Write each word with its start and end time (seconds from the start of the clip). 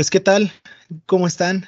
Pues, 0.00 0.08
¿qué 0.08 0.20
tal? 0.20 0.50
¿Cómo 1.04 1.26
están? 1.26 1.66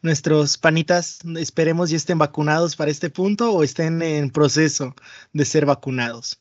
Nuestros 0.00 0.58
panitas, 0.58 1.18
esperemos 1.36 1.90
ya 1.90 1.96
estén 1.96 2.18
vacunados 2.18 2.76
para 2.76 2.92
este 2.92 3.10
punto 3.10 3.52
o 3.52 3.64
estén 3.64 4.00
en 4.00 4.30
proceso 4.30 4.94
de 5.32 5.44
ser 5.44 5.66
vacunados. 5.66 6.40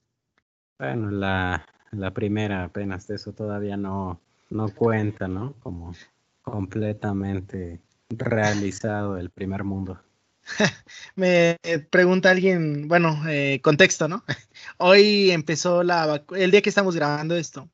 Bueno, 0.77 1.09
la, 1.09 1.65
primera 2.13 2.65
apenas 2.65 3.07
de 3.07 3.15
eso 3.15 3.33
todavía 3.33 3.77
no, 3.77 4.21
no 4.51 4.69
cuenta, 4.75 5.27
¿no? 5.27 5.55
Como 5.61 5.95
completamente 6.43 7.81
realizado 8.11 9.17
el 9.17 9.31
primer 9.31 9.63
mundo. 9.63 9.99
Me 11.15 11.57
pregunta 11.89 12.29
alguien, 12.29 12.87
bueno, 12.87 13.23
eh, 13.27 13.59
contexto, 13.63 14.07
¿no? 14.07 14.23
Hoy 14.77 15.31
empezó 15.31 15.81
la 15.81 16.23
el 16.35 16.51
día 16.51 16.61
que 16.61 16.69
estamos 16.69 16.95
grabando 16.95 17.35
esto, 17.35 17.71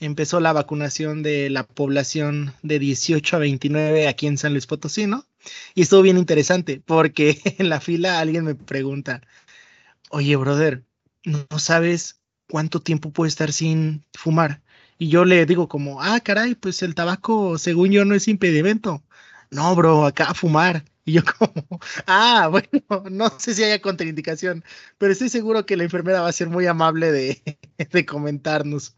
empezó 0.00 0.40
la 0.40 0.52
vacunación 0.52 1.22
de 1.22 1.50
la 1.50 1.66
población 1.66 2.54
de 2.62 2.78
18 2.78 3.36
a 3.36 3.38
29 3.40 4.08
aquí 4.08 4.26
en 4.26 4.38
San 4.38 4.52
Luis 4.52 4.66
Potosí, 4.66 5.06
¿no? 5.06 5.26
Y 5.74 5.82
estuvo 5.82 6.02
bien 6.02 6.18
interesante 6.18 6.82
porque 6.84 7.40
en 7.58 7.68
la 7.68 7.80
fila 7.80 8.20
alguien 8.20 8.44
me 8.44 8.54
pregunta, 8.54 9.22
oye, 10.10 10.36
brother, 10.36 10.84
¿no 11.24 11.46
sabes 11.58 12.20
cuánto 12.48 12.80
tiempo 12.80 13.10
puede 13.12 13.28
estar 13.28 13.52
sin 13.52 14.04
fumar? 14.14 14.62
Y 14.98 15.08
yo 15.08 15.24
le 15.24 15.44
digo 15.46 15.68
como, 15.68 16.02
ah, 16.02 16.20
caray, 16.20 16.54
pues 16.54 16.82
el 16.82 16.94
tabaco, 16.94 17.58
según 17.58 17.90
yo, 17.90 18.04
no 18.04 18.14
es 18.14 18.28
impedimento. 18.28 19.02
No, 19.50 19.74
bro, 19.76 20.06
acá 20.06 20.30
a 20.30 20.34
fumar. 20.34 20.84
Y 21.04 21.12
yo 21.12 21.22
como, 21.38 21.80
ah, 22.06 22.48
bueno, 22.50 23.04
no 23.10 23.30
sé 23.38 23.54
si 23.54 23.64
haya 23.64 23.80
contraindicación, 23.80 24.64
pero 24.98 25.12
estoy 25.12 25.28
seguro 25.28 25.66
que 25.66 25.76
la 25.76 25.84
enfermera 25.84 26.22
va 26.22 26.28
a 26.28 26.32
ser 26.32 26.48
muy 26.48 26.66
amable 26.66 27.12
de, 27.12 27.58
de 27.92 28.06
comentarnos. 28.06 28.94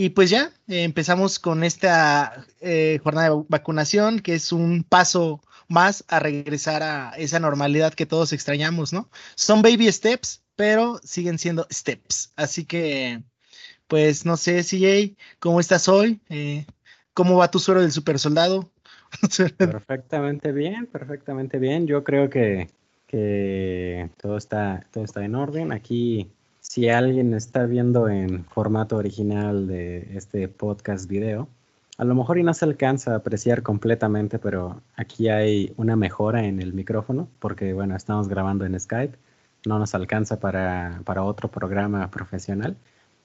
Y 0.00 0.10
pues 0.10 0.30
ya 0.30 0.52
eh, 0.68 0.84
empezamos 0.84 1.40
con 1.40 1.64
esta 1.64 2.46
eh, 2.60 3.00
jornada 3.02 3.30
de 3.30 3.44
vacunación, 3.48 4.20
que 4.20 4.34
es 4.34 4.52
un 4.52 4.84
paso 4.84 5.40
más 5.66 6.04
a 6.06 6.20
regresar 6.20 6.84
a 6.84 7.14
esa 7.16 7.40
normalidad 7.40 7.94
que 7.94 8.06
todos 8.06 8.32
extrañamos, 8.32 8.92
¿no? 8.92 9.10
Son 9.34 9.60
baby 9.60 9.90
steps, 9.90 10.44
pero 10.54 11.00
siguen 11.02 11.36
siendo 11.36 11.66
steps. 11.72 12.32
Así 12.36 12.64
que, 12.64 13.24
pues 13.88 14.24
no 14.24 14.36
sé, 14.36 14.62
CJ, 14.62 15.16
¿cómo 15.40 15.58
estás 15.58 15.88
hoy? 15.88 16.20
Eh, 16.28 16.64
¿Cómo 17.12 17.36
va 17.36 17.50
tu 17.50 17.58
suero 17.58 17.80
del 17.80 17.90
super 17.90 18.20
soldado? 18.20 18.70
perfectamente 19.58 20.52
bien, 20.52 20.86
perfectamente 20.86 21.58
bien. 21.58 21.88
Yo 21.88 22.04
creo 22.04 22.30
que, 22.30 22.70
que 23.08 24.08
todo, 24.16 24.36
está, 24.36 24.86
todo 24.92 25.02
está 25.02 25.24
en 25.24 25.34
orden. 25.34 25.72
Aquí 25.72 26.30
si 26.60 26.88
alguien 26.88 27.34
está 27.34 27.66
viendo 27.66 28.08
en 28.08 28.44
formato 28.44 28.96
original 28.96 29.66
de 29.66 30.16
este 30.16 30.48
podcast 30.48 31.08
video, 31.08 31.48
a 31.98 32.04
lo 32.04 32.14
mejor 32.14 32.38
y 32.38 32.44
no 32.44 32.54
se 32.54 32.64
alcanza 32.64 33.12
a 33.12 33.16
apreciar 33.16 33.62
completamente, 33.62 34.38
pero 34.38 34.80
aquí 34.94 35.28
hay 35.28 35.72
una 35.76 35.96
mejora 35.96 36.44
en 36.44 36.62
el 36.62 36.72
micrófono, 36.72 37.28
porque 37.40 37.72
bueno, 37.72 37.96
estamos 37.96 38.28
grabando 38.28 38.64
en 38.64 38.78
Skype, 38.78 39.18
no 39.66 39.78
nos 39.78 39.94
alcanza 39.94 40.38
para, 40.38 41.02
otro 41.24 41.48
programa 41.50 42.08
profesional. 42.10 42.76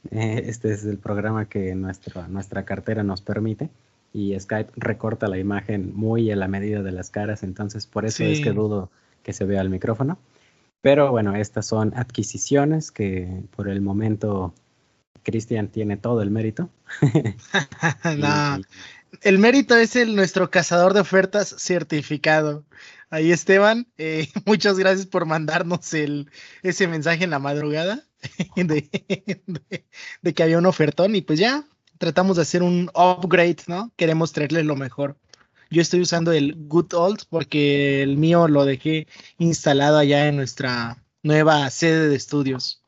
Eh, 0.09 0.43
este 0.47 0.73
es 0.73 0.85
el 0.85 0.97
programa 0.97 1.45
que 1.45 1.75
nuestra, 1.75 2.27
nuestra 2.27 2.65
cartera 2.65 3.03
nos 3.03 3.21
permite 3.21 3.69
y 4.11 4.39
Skype 4.39 4.71
recorta 4.75 5.27
la 5.27 5.37
imagen 5.37 5.91
muy 5.95 6.31
a 6.31 6.35
la 6.35 6.47
medida 6.47 6.81
de 6.81 6.91
las 6.91 7.09
caras, 7.09 7.43
entonces 7.43 7.87
por 7.87 8.05
eso 8.05 8.23
es 8.23 8.41
que 8.41 8.51
dudo 8.51 8.89
que 9.23 9.33
se 9.33 9.45
vea 9.45 9.61
el 9.61 9.69
micrófono. 9.69 10.17
Pero 10.83 11.11
bueno, 11.11 11.33
estas 11.37 11.65
son 11.65 11.93
adquisiciones 11.95 12.91
que 12.91 13.45
por 13.55 13.69
el 13.69 13.79
momento 13.79 14.53
Cristian 15.23 15.69
tiene 15.69 15.95
todo 15.95 16.21
el 16.21 16.29
mérito. 16.29 16.69
no, 18.17 18.61
el 19.21 19.39
mérito 19.39 19.77
es 19.77 19.95
el 19.95 20.13
nuestro 20.13 20.51
cazador 20.51 20.93
de 20.93 20.99
ofertas 20.99 21.55
certificado. 21.57 22.65
Ahí 23.09 23.31
Esteban, 23.31 23.87
eh, 23.97 24.27
muchas 24.45 24.77
gracias 24.77 25.05
por 25.05 25.25
mandarnos 25.25 25.93
el, 25.93 26.29
ese 26.63 26.85
mensaje 26.89 27.23
en 27.23 27.29
la 27.29 27.39
madrugada 27.39 28.03
de, 28.57 28.89
de, 30.21 30.33
que 30.33 30.43
había 30.43 30.57
un 30.57 30.65
ofertón 30.65 31.15
y 31.15 31.21
pues 31.21 31.39
ya 31.39 31.63
tratamos 31.97 32.35
de 32.35 32.41
hacer 32.41 32.61
un 32.61 32.91
upgrade, 32.93 33.63
¿no? 33.67 33.93
Queremos 33.95 34.33
traerle 34.33 34.65
lo 34.65 34.75
mejor. 34.75 35.15
Yo 35.73 35.81
estoy 35.81 36.01
usando 36.01 36.31
el 36.31 36.53
Good 36.67 36.93
Old 36.93 37.21
porque 37.31 38.03
el 38.03 38.15
mío 38.15 38.47
lo 38.47 38.63
dejé 38.63 39.07
instalado 39.39 39.97
allá 39.97 40.27
en 40.27 40.35
nuestra 40.35 41.03
nueva 41.23 41.67
sede 41.71 42.09
de 42.09 42.15
estudios. 42.15 42.83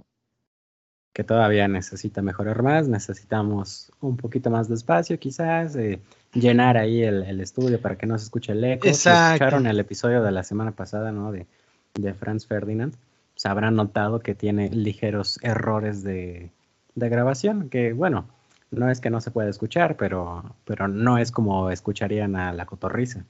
Que 1.12 1.24
todavía 1.24 1.68
necesita 1.68 2.22
mejorar 2.22 2.62
más, 2.62 2.88
necesitamos 2.88 3.92
un 4.02 4.18
poquito 4.18 4.52
más 4.52 4.70
de 4.70 4.76
espacio 4.76 5.18
quizás, 5.18 5.76
eh, 5.76 6.00
llenar 6.32 6.78
ahí 6.78 7.02
el, 7.02 7.42
estudio 7.42 7.82
para 7.82 7.98
que 7.98 8.06
no 8.06 8.20
se 8.20 8.26
escuche 8.26 8.52
el 8.52 8.64
eco. 8.64 8.88
Exacto. 8.88 9.34
escucharon 9.34 9.66
el 9.66 9.80
episodio 9.80 10.22
de 10.22 10.32
la 10.32 10.44
semana 10.44 10.74
pasada, 10.74 11.12
¿no? 11.12 11.32
De, 11.32 11.48
de 11.96 12.14
Franz 12.14 12.46
Ferdinand, 12.46 12.94
se 13.34 13.48
habrán 13.48 13.74
notado 13.74 14.20
que 14.20 14.36
tiene 14.36 14.70
ligeros 14.70 15.40
errores 15.42 16.04
de, 16.04 16.52
de 16.94 17.10
grabación, 17.10 17.68
que 17.68 17.94
bueno, 17.94 18.28
no 18.76 18.90
es 18.90 19.00
que 19.00 19.10
no 19.10 19.22
se 19.22 19.32
pueda 19.32 19.50
escuchar, 19.50 19.98
pero, 19.98 20.56
pero 20.66 20.88
no 20.88 21.18
es 21.18 21.32
como 21.32 21.72
escucharían 21.72 22.36
a 22.36 22.54
La 22.54 22.66
Cotorriza, 22.66 23.26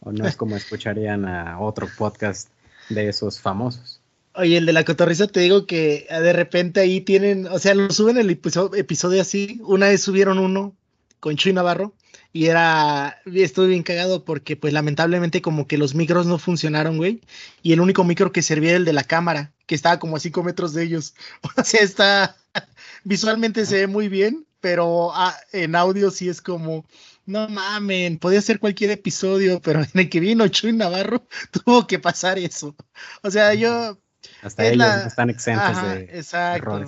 o 0.00 0.12
no 0.12 0.26
es 0.26 0.36
como 0.36 0.56
escucharían 0.56 1.24
a 1.24 1.60
otro 1.60 1.88
podcast 1.96 2.48
de 2.88 3.08
esos 3.08 3.40
famosos. 3.40 4.00
Oye, 4.34 4.58
el 4.58 4.66
de 4.66 4.72
La 4.72 4.84
Cotorriza 4.84 5.26
te 5.26 5.40
digo 5.40 5.66
que 5.66 6.06
ah, 6.10 6.20
de 6.20 6.32
repente 6.32 6.80
ahí 6.80 7.00
tienen, 7.00 7.46
o 7.46 7.58
sea, 7.58 7.74
lo 7.74 7.90
suben 7.90 8.18
el 8.18 8.30
episodio, 8.30 9.20
así, 9.20 9.60
una 9.64 9.88
vez 9.88 10.02
subieron 10.02 10.38
uno 10.38 10.74
con 11.20 11.36
Chuy 11.36 11.52
Navarro, 11.52 11.94
y 12.32 12.46
era, 12.46 13.20
estuve 13.26 13.68
bien 13.68 13.82
cagado 13.82 14.24
porque 14.24 14.54
pues 14.54 14.72
lamentablemente 14.72 15.42
como 15.42 15.66
que 15.66 15.78
los 15.78 15.94
micros 15.94 16.26
no 16.26 16.38
funcionaron, 16.38 16.98
güey, 16.98 17.20
y 17.62 17.72
el 17.72 17.80
único 17.80 18.04
micro 18.04 18.30
que 18.30 18.42
servía 18.42 18.70
era 18.70 18.78
el 18.78 18.84
de 18.84 18.92
la 18.92 19.04
cámara, 19.04 19.52
que 19.66 19.74
estaba 19.74 19.98
como 19.98 20.16
a 20.16 20.20
cinco 20.20 20.42
metros 20.44 20.72
de 20.72 20.84
ellos, 20.84 21.14
o 21.56 21.64
sea, 21.64 21.80
está, 21.80 22.36
visualmente 23.04 23.66
se 23.66 23.76
ve 23.76 23.86
muy 23.86 24.08
bien, 24.08 24.46
pero 24.60 25.10
ah, 25.14 25.36
en 25.52 25.74
audio 25.74 26.10
sí 26.10 26.28
es 26.28 26.40
como, 26.40 26.84
no 27.26 27.48
mamen, 27.48 28.18
podía 28.18 28.40
ser 28.40 28.58
cualquier 28.58 28.90
episodio, 28.90 29.60
pero 29.60 29.80
en 29.80 29.90
el 29.94 30.08
que 30.08 30.20
vino 30.20 30.48
Chuy 30.48 30.72
Navarro 30.72 31.26
tuvo 31.50 31.86
que 31.86 31.98
pasar 31.98 32.38
eso. 32.38 32.74
O 33.22 33.30
sea, 33.30 33.54
yo... 33.54 33.98
Hasta 34.42 34.66
ellos 34.66 35.06
están 35.06 35.30
exentos 35.30 35.82
de 35.82 36.18
exacto. 36.18 36.84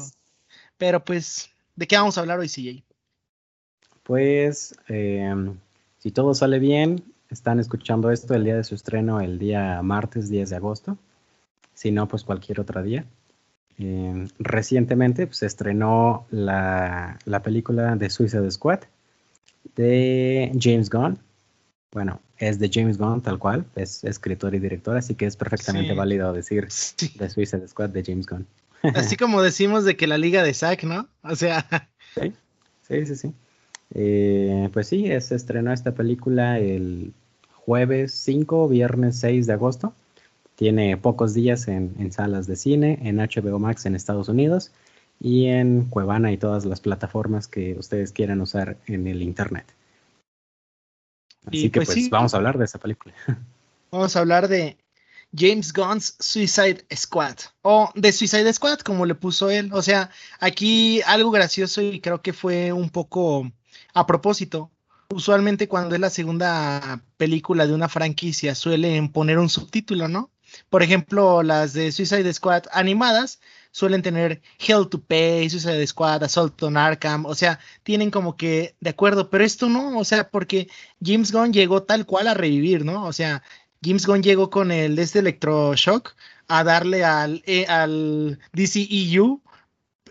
Pero 0.77 1.05
pues, 1.05 1.51
¿de 1.77 1.87
qué 1.87 1.97
vamos 1.97 2.17
a 2.17 2.21
hablar 2.23 2.39
hoy, 2.39 2.49
CJ? 2.49 2.83
Pues, 4.03 4.75
em, 4.89 5.57
si 5.99 6.11
todo 6.11 6.35
sale 6.35 6.59
bien, 6.59 7.05
están 7.29 7.61
escuchando 7.61 8.11
esto 8.11 8.35
el 8.35 8.45
día 8.45 8.57
de 8.57 8.65
su 8.65 8.75
estreno, 8.75 9.21
el 9.21 9.39
día 9.39 9.81
martes 9.83 10.29
10 10.29 10.51
de 10.51 10.57
agosto. 10.57 10.99
Si 11.75 11.91
no, 11.91 12.09
pues 12.09 12.25
cualquier 12.25 12.61
otro 12.61 12.83
día. 12.83 13.05
Eh, 13.83 14.29
recientemente 14.39 15.27
pues, 15.27 15.39
se 15.39 15.47
estrenó 15.47 16.27
la, 16.31 17.19
película 17.43 17.97
de 17.97 18.11
Suicide 18.11 18.51
Squad 18.51 18.81
de 19.75 20.53
James 20.61 20.91
Gunn. 20.91 21.19
Bueno, 21.93 22.21
es 22.37 22.59
de 22.59 22.71
James 22.73 22.99
Gunn 22.99 23.23
tal 23.23 23.39
cual, 23.39 23.65
es 23.75 24.05
escritor 24.05 24.55
y 24.55 24.59
director, 24.59 24.97
así 24.97 25.15
que 25.15 25.27
es 25.27 25.37
perfectamente 25.37 25.95
válido 25.95 26.33
decir 26.33 26.69
de 27.19 27.31
Suicide 27.31 27.67
Squad 27.69 27.91
de 27.91 28.05
James 28.05 28.27
Gunn. 28.27 28.47
Así 28.95 29.17
como 29.17 29.43
decimos 29.43 29.85
de 29.85 29.97
que 29.97 30.07
la 30.07 30.19
liga 30.19 30.43
de 30.43 30.55
Zack, 30.55 30.85
¿no? 30.85 31.09
O 31.23 31.35
sea. 31.37 31.67
Sí, 32.13 32.33
sí, 32.83 33.07
sí. 33.07 33.17
sí. 33.17 33.35
Eh, 33.95 34.69
pues 34.73 34.89
sí, 34.89 35.07
se 35.21 35.37
estrenó 35.37 35.73
esta 35.73 35.93
película 35.93 36.59
el 36.59 37.13
jueves 37.55 38.13
5, 38.13 38.69
viernes 38.69 39.17
6 39.21 39.47
de 39.47 39.53
agosto. 39.53 39.95
Tiene 40.61 40.99
pocos 40.99 41.33
días 41.33 41.69
en, 41.69 42.13
salas 42.13 42.47
de 42.47 42.55
cine, 42.55 42.99
en 43.01 43.17
HBO 43.17 43.59
Max 43.59 43.87
en 43.87 43.95
Estados 43.95 44.29
Unidos 44.29 44.73
y 45.19 45.47
en 45.47 45.87
Cuevana 45.87 46.33
y 46.33 46.37
todas 46.37 46.67
las 46.67 46.83
plataformas 46.83 47.49
que 47.49 47.77
ustedes 47.79 48.13
quieran 48.13 48.43
usar 48.43 48.77
en 48.85 49.07
el 49.07 49.23
Internet. 49.23 49.65
Así 51.47 51.71
que 51.71 51.81
pues, 51.81 51.89
pues 51.89 52.11
vamos 52.11 52.35
a 52.35 52.37
hablar 52.37 52.59
de 52.59 52.67
esa 52.67 52.79
película. 52.79 53.15
Vamos 53.91 54.15
a 54.15 54.21
hablar 54.21 54.49
de 54.49 54.77
James 55.35 55.73
Gunn's 55.73 56.15
Suicide 56.21 56.85
Squad 56.95 57.37
o 57.63 57.91
de 57.95 58.13
Suicide 58.13 58.53
Squad 58.53 58.81
como 58.81 59.07
le 59.07 59.15
puso 59.15 59.49
él. 59.49 59.71
O 59.73 59.81
sea, 59.81 60.11
aquí 60.41 61.01
algo 61.07 61.31
gracioso 61.31 61.81
y 61.81 62.01
creo 62.01 62.21
que 62.21 62.35
fue 62.35 62.71
un 62.71 62.91
poco 62.91 63.51
a 63.95 64.07
propósito. 64.07 64.71
Usualmente 65.09 65.69
cuando 65.69 65.95
es 65.95 66.03
la 66.03 66.11
segunda 66.11 67.03
película 67.17 67.67
de 67.67 67.73
una 67.73 67.89
franquicia 67.89 68.55
suelen 68.55 69.11
poner 69.11 69.39
un 69.39 69.49
subtítulo, 69.49 70.07
¿no? 70.07 70.31
Por 70.69 70.83
ejemplo, 70.83 71.43
las 71.43 71.73
de 71.73 71.93
Suicide 71.93 72.33
Squad 72.33 72.65
animadas 72.73 73.41
suelen 73.71 74.03
tener 74.03 74.43
Hell 74.59 74.89
to 74.89 75.01
Pay, 75.01 75.49
Suicide 75.51 75.87
Squad, 75.87 76.25
Assault 76.25 76.63
on 76.63 76.77
Arkham, 76.77 77.27
o 77.27 77.35
sea, 77.35 77.61
tienen 77.83 78.11
como 78.11 78.37
que 78.37 78.75
de 78.81 78.91
acuerdo, 78.91 79.31
pero 79.31 79.45
esto 79.45 79.69
no, 79.69 79.99
o 79.99 80.05
sea, 80.05 80.31
porque 80.31 80.69
James 81.05 81.33
Gunn 81.33 81.53
llegó 81.53 81.83
tal 81.83 82.07
cual 82.07 82.29
a 82.29 82.35
revivir, 82.35 82.85
¿no? 82.85 83.05
O 83.07 83.13
sea, 83.13 83.43
James 83.83 84.07
Gunn 84.07 84.23
llegó 84.23 84.51
con 84.51 84.73
el 84.73 84.99
este 84.99 85.21
electroshock 85.21 86.15
a 86.49 86.65
darle 86.65 87.05
al, 87.05 87.43
eh, 87.47 87.67
al 87.67 88.39
DCEU 88.53 89.43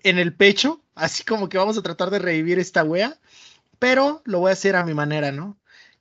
en 0.04 0.20
el 0.20 0.34
pecho, 0.34 0.82
así 0.96 1.24
como 1.24 1.50
que 1.50 1.58
vamos 1.58 1.78
a 1.78 1.82
tratar 1.84 2.10
de 2.10 2.20
revivir 2.20 2.60
esta 2.60 2.84
wea, 2.84 3.20
pero 3.80 4.22
lo 4.26 4.40
voy 4.40 4.50
a 4.52 4.54
hacer 4.54 4.76
a 4.76 4.86
mi 4.86 4.94
manera, 4.94 5.32
¿no? 5.32 5.60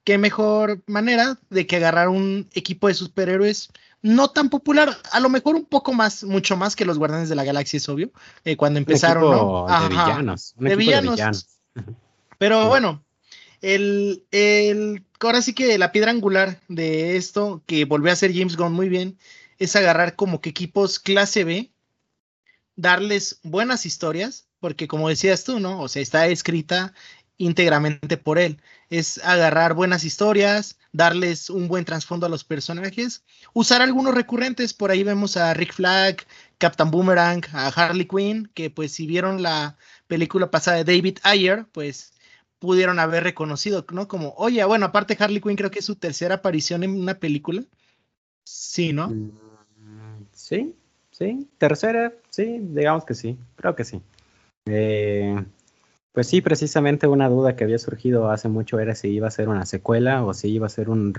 qué 0.09 0.17
mejor 0.17 0.83
manera 0.87 1.39
de 1.51 1.67
que 1.67 1.77
agarrar 1.77 2.09
un 2.09 2.49
equipo 2.55 2.89
de 2.89 2.95
superhéroes 2.95 3.69
no 4.03 4.31
tan 4.31 4.49
popular, 4.49 4.97
a 5.11 5.21
lo 5.21 5.29
mejor 5.29 5.57
un 5.57 5.65
poco 5.65 5.93
más, 5.93 6.25
mucho 6.25 6.57
más 6.57 6.77
que 6.77 6.85
los 6.85 6.99
Guardianes 6.99 7.29
de 7.29 7.35
la 7.35 7.45
Galaxia, 7.45 7.79
es 7.79 7.89
obvio, 7.89 8.13
eh, 8.45 8.57
cuando 8.57 8.79
empezaron, 8.79 9.31
¿no? 9.31 9.67
De 9.67 9.89
villanos. 9.89 10.55
de 10.57 10.77
villanos. 10.77 11.47
Pero 12.39 12.69
bueno, 12.69 13.03
el, 13.61 14.25
el, 14.31 15.05
ahora 15.21 15.43
sí 15.43 15.53
que 15.53 15.79
la 15.79 15.91
piedra 15.91 16.13
angular 16.13 16.61
de 16.69 17.17
esto, 17.17 17.63
que 17.67 17.85
volvió 17.85 18.11
a 18.11 18.15
hacer 18.15 18.33
James 18.33 18.57
Gunn 18.57 18.73
muy 18.73 18.89
bien, 18.89 19.19
es 19.59 19.75
agarrar 19.75 20.15
como 20.15 20.41
que 20.41 20.51
equipos 20.51 21.01
clase 21.01 21.43
B, 21.45 21.73
darles 22.77 23.41
buenas 23.43 23.87
historias, 23.87 24.47
porque 24.61 24.87
como 24.87 25.09
decías 25.09 25.45
tú, 25.45 25.59
¿no? 25.59 25.81
O 25.81 25.89
sea, 25.89 26.03
está 26.03 26.29
escrita 26.29 26.95
íntegramente 27.39 28.17
por 28.17 28.39
él. 28.39 28.61
Es 28.91 29.19
agarrar 29.25 29.75
buenas 29.75 30.05
historias, 30.05 30.79
darles 30.93 31.49
un 31.49 31.69
buen 31.69 31.85
trasfondo 31.85 32.27
a 32.27 32.29
los 32.29 32.45
personajes, 32.45 33.25
usar 33.55 33.81
algunos 33.81 34.15
recurrentes. 34.15 34.75
Por 34.75 34.91
ahí 34.91 35.03
vemos 35.05 35.37
a 35.37 35.55
Rick 35.55 35.73
Flag, 35.73 36.27
Captain 36.59 36.91
Boomerang, 36.91 37.43
a 37.53 37.69
Harley 37.69 38.07
Quinn, 38.07 38.51
que 38.55 38.71
pues 38.71 38.93
si 38.93 39.07
vieron 39.07 39.43
la 39.43 39.77
película 40.07 40.51
pasada 40.51 40.83
de 40.83 40.85
David 40.85 41.19
Ayer, 41.23 41.67
pues 41.73 42.13
pudieron 42.59 42.99
haber 42.99 43.23
reconocido, 43.23 43.87
¿no? 43.93 44.09
Como, 44.09 44.35
oye, 44.37 44.65
bueno, 44.65 44.87
aparte 44.87 45.17
Harley 45.19 45.41
Quinn 45.41 45.57
creo 45.57 45.71
que 45.71 45.79
es 45.79 45.85
su 45.85 45.95
tercera 45.95 46.37
aparición 46.37 46.83
en 46.83 47.01
una 47.01 47.15
película. 47.15 47.63
Sí, 48.45 48.93
¿no? 48.93 49.09
Mm, 49.09 49.31
sí, 50.33 50.75
sí. 51.13 51.49
Tercera, 51.59 52.13
sí, 52.31 52.59
digamos 52.61 53.05
que 53.05 53.15
sí, 53.15 53.39
creo 53.57 53.77
que 53.77 53.85
sí. 53.85 54.01
Eh, 54.67 55.45
pues 56.19 56.27
sí, 56.27 56.41
precisamente 56.41 57.07
una 57.07 57.29
duda 57.29 57.55
que 57.55 57.63
había 57.63 57.79
surgido 57.79 58.29
hace 58.29 58.49
mucho 58.49 58.81
era 58.81 58.97
si 58.97 59.07
iba 59.07 59.29
a 59.29 59.31
ser 59.31 59.49
una 59.49 59.65
secuela 59.67 60.25
o 60.25 60.35
si 60.35 60.49
iba 60.49 60.67
a 60.67 60.69
ser 60.69 60.91
un 60.91 61.15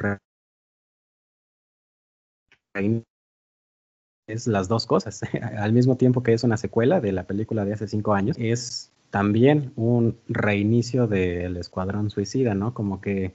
es 4.27 4.45
las 4.47 4.67
dos 4.67 4.85
cosas. 4.85 5.21
Al 5.57 5.71
mismo 5.71 5.95
tiempo 5.95 6.21
que 6.21 6.33
es 6.33 6.43
una 6.43 6.57
secuela 6.57 6.99
de 6.99 7.13
la 7.13 7.23
película 7.23 7.63
de 7.63 7.71
hace 7.71 7.87
cinco 7.87 8.13
años, 8.13 8.35
es 8.37 8.91
también 9.09 9.71
un 9.77 10.19
reinicio 10.27 11.07
del 11.07 11.55
Escuadrón 11.55 12.09
Suicida, 12.09 12.53
¿no? 12.53 12.73
Como 12.73 12.99
que 12.99 13.33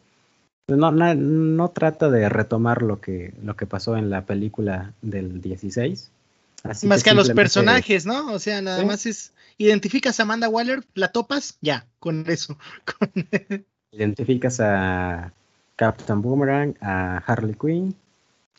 no, 0.69 0.93
no, 0.93 1.71
trata 1.71 2.11
de 2.11 2.29
retomar 2.29 2.83
lo 2.83 3.01
que, 3.01 3.33
lo 3.43 3.57
que 3.57 3.65
pasó 3.65 3.97
en 3.97 4.11
la 4.11 4.27
película 4.27 4.93
del 5.01 5.41
16. 5.41 6.11
más 6.83 7.03
que, 7.03 7.09
a 7.09 7.15
los 7.15 7.31
personajes, 7.31 8.05
¿no? 8.05 8.35
O 8.35 8.39
sea, 8.39 8.61
nada 8.61 8.85
más 8.85 9.07
es, 9.07 9.33
identificas 9.59 10.21
a 10.21 10.25
Amanda 10.25 10.49
Waller, 10.49 10.85
la 10.95 11.13
topas, 11.13 11.59
ya, 11.61 11.87
con 11.99 12.25
eso. 12.29 12.59
identificas 13.93 14.61
a 14.61 15.33
Captain 15.77 16.23
Boomerang, 16.23 16.77
a 16.81 17.19
Harley 17.19 17.55
Quinn, 17.55 17.95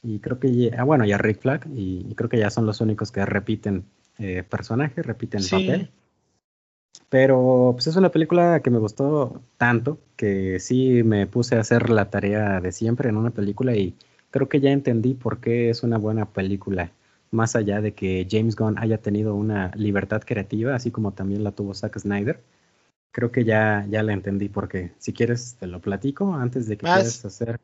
y 0.03 0.19
creo 0.19 0.39
que, 0.39 0.71
ah, 0.77 0.83
bueno, 0.83 1.05
y 1.05 1.11
a 1.11 1.17
Rick 1.17 1.41
Flag, 1.41 1.67
y, 1.73 2.13
creo 2.15 2.29
que 2.29 2.39
ya 2.39 2.49
son 2.49 2.65
los 2.65 2.81
únicos 2.81 3.11
que 3.11 3.25
repiten 3.25 3.85
eh, 4.19 4.43
personaje, 4.43 5.01
repiten 5.01 5.41
papel. 5.49 5.89
Pero 7.09 7.71
pues 7.73 7.87
es 7.87 7.95
una 7.95 8.09
película 8.09 8.61
que 8.61 8.69
me 8.69 8.79
gustó 8.79 9.41
tanto 9.57 9.99
que 10.15 10.59
sí 10.59 11.03
me 11.03 11.27
puse 11.27 11.55
a 11.55 11.59
hacer 11.59 11.89
la 11.89 12.09
tarea 12.09 12.61
de 12.61 12.71
siempre 12.71 13.09
en 13.09 13.17
una 13.17 13.31
película 13.31 13.75
y 13.75 13.95
creo 14.31 14.49
que 14.49 14.59
ya 14.59 14.71
entendí 14.71 15.13
por 15.13 15.39
qué 15.39 15.69
es 15.69 15.83
una 15.83 15.97
buena 15.97 16.25
película. 16.25 16.91
Más 17.35 17.55
allá 17.55 17.81
de 17.81 17.93
que 17.93 18.27
James 18.29 18.55
Gunn 18.55 18.77
haya 18.79 18.97
tenido 18.97 19.35
una 19.35 19.71
libertad 19.75 20.21
creativa, 20.25 20.73
así 20.75 20.91
como 20.91 21.11
también 21.11 21.43
la 21.43 21.51
tuvo 21.51 21.73
Zack 21.73 21.99
Snyder, 21.99 22.41
creo 23.11 23.31
que 23.31 23.43
ya, 23.43 23.85
ya 23.89 24.03
la 24.03 24.13
entendí 24.13 24.49
porque 24.49 24.91
si 24.97 25.13
quieres 25.13 25.55
te 25.59 25.67
lo 25.67 25.79
platico 25.79 26.33
antes 26.33 26.67
de 26.67 26.77
que 26.77 26.85
quieras 26.85 27.23
hacer 27.25 27.59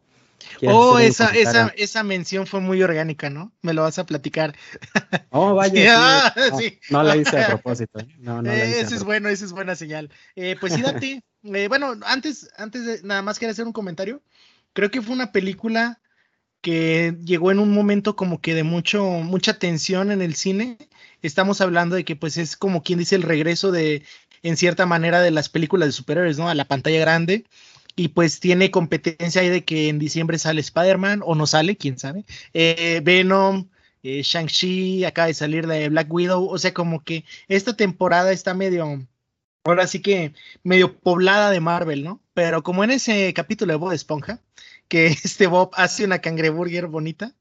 Oh, 0.67 0.99
esa, 0.99 1.29
esa, 1.29 1.67
esa 1.77 2.03
mención 2.03 2.47
fue 2.47 2.59
muy 2.59 2.81
orgánica, 2.81 3.29
¿no? 3.29 3.51
Me 3.61 3.73
lo 3.73 3.83
vas 3.83 3.99
a 3.99 4.05
platicar. 4.05 4.55
Oh, 5.33 5.55
vaya. 5.55 6.33
no, 6.89 7.03
la 7.03 7.15
hice 7.15 7.39
a 7.39 7.47
propósito. 7.47 7.99
¿eh? 7.99 8.07
No, 8.19 8.41
no 8.41 8.51
ese 8.51 8.95
es 8.95 9.03
bueno, 9.05 9.29
esa 9.29 9.45
es 9.45 9.53
buena 9.53 9.75
señal. 9.75 10.09
Eh, 10.35 10.57
pues 10.59 10.73
sí, 10.73 10.81
Dati. 10.81 11.23
Eh, 11.43 11.67
bueno, 11.69 11.93
antes, 12.05 12.49
antes 12.57 12.85
de 12.85 13.01
nada 13.03 13.21
más 13.21 13.39
quiero 13.39 13.53
hacer 13.53 13.65
un 13.65 13.71
comentario. 13.71 14.21
Creo 14.73 14.91
que 14.91 15.01
fue 15.01 15.13
una 15.13 15.31
película 15.31 16.00
que 16.61 17.17
llegó 17.25 17.51
en 17.51 17.59
un 17.59 17.71
momento 17.71 18.15
como 18.15 18.41
que 18.41 18.53
de 18.55 18.63
mucho, 18.63 19.03
mucha 19.03 19.57
tensión 19.59 20.11
en 20.11 20.21
el 20.21 20.35
cine. 20.35 20.77
Estamos 21.21 21.61
hablando 21.61 21.95
de 21.95 22.05
que 22.05 22.15
pues 22.15 22.37
es 22.37 22.55
como 22.55 22.83
quien 22.83 22.99
dice 22.99 23.15
el 23.15 23.23
regreso 23.23 23.71
de, 23.71 24.03
en 24.43 24.57
cierta 24.57 24.85
manera, 24.85 25.21
de 25.21 25.31
las 25.31 25.49
películas 25.49 25.89
de 25.89 25.93
superhéroes, 25.93 26.37
¿no? 26.37 26.49
A 26.49 26.55
la 26.55 26.65
pantalla 26.65 26.99
grande 26.99 27.45
y 27.95 28.09
pues 28.09 28.39
tiene 28.39 28.71
competencia 28.71 29.41
ahí 29.41 29.49
de 29.49 29.65
que 29.65 29.89
en 29.89 29.99
diciembre 29.99 30.39
sale 30.39 30.61
Spider-Man 30.61 31.21
o 31.25 31.35
no 31.35 31.47
sale, 31.47 31.77
quién 31.77 31.97
sabe. 31.99 32.25
Eh, 32.53 33.01
Venom, 33.03 33.69
eh, 34.03 34.21
Shang-Chi, 34.23 35.05
acaba 35.05 35.27
de 35.27 35.33
salir 35.33 35.67
de 35.67 35.89
Black 35.89 36.11
Widow, 36.11 36.47
o 36.47 36.57
sea, 36.57 36.73
como 36.73 37.03
que 37.03 37.25
esta 37.47 37.75
temporada 37.75 38.31
está 38.31 38.53
medio, 38.53 39.07
ahora 39.63 39.87
sí 39.87 40.01
que 40.01 40.33
medio 40.63 40.97
poblada 40.99 41.51
de 41.51 41.59
Marvel, 41.59 42.03
¿no? 42.03 42.21
Pero 42.33 42.63
como 42.63 42.83
en 42.83 42.91
ese 42.91 43.33
capítulo 43.33 43.73
de 43.73 43.77
Bob 43.77 43.91
Esponja, 43.91 44.41
que 44.91 45.07
este 45.23 45.47
Bob 45.47 45.71
hace 45.73 46.03
una 46.03 46.19
cangreburger 46.19 46.87
bonita 46.87 47.33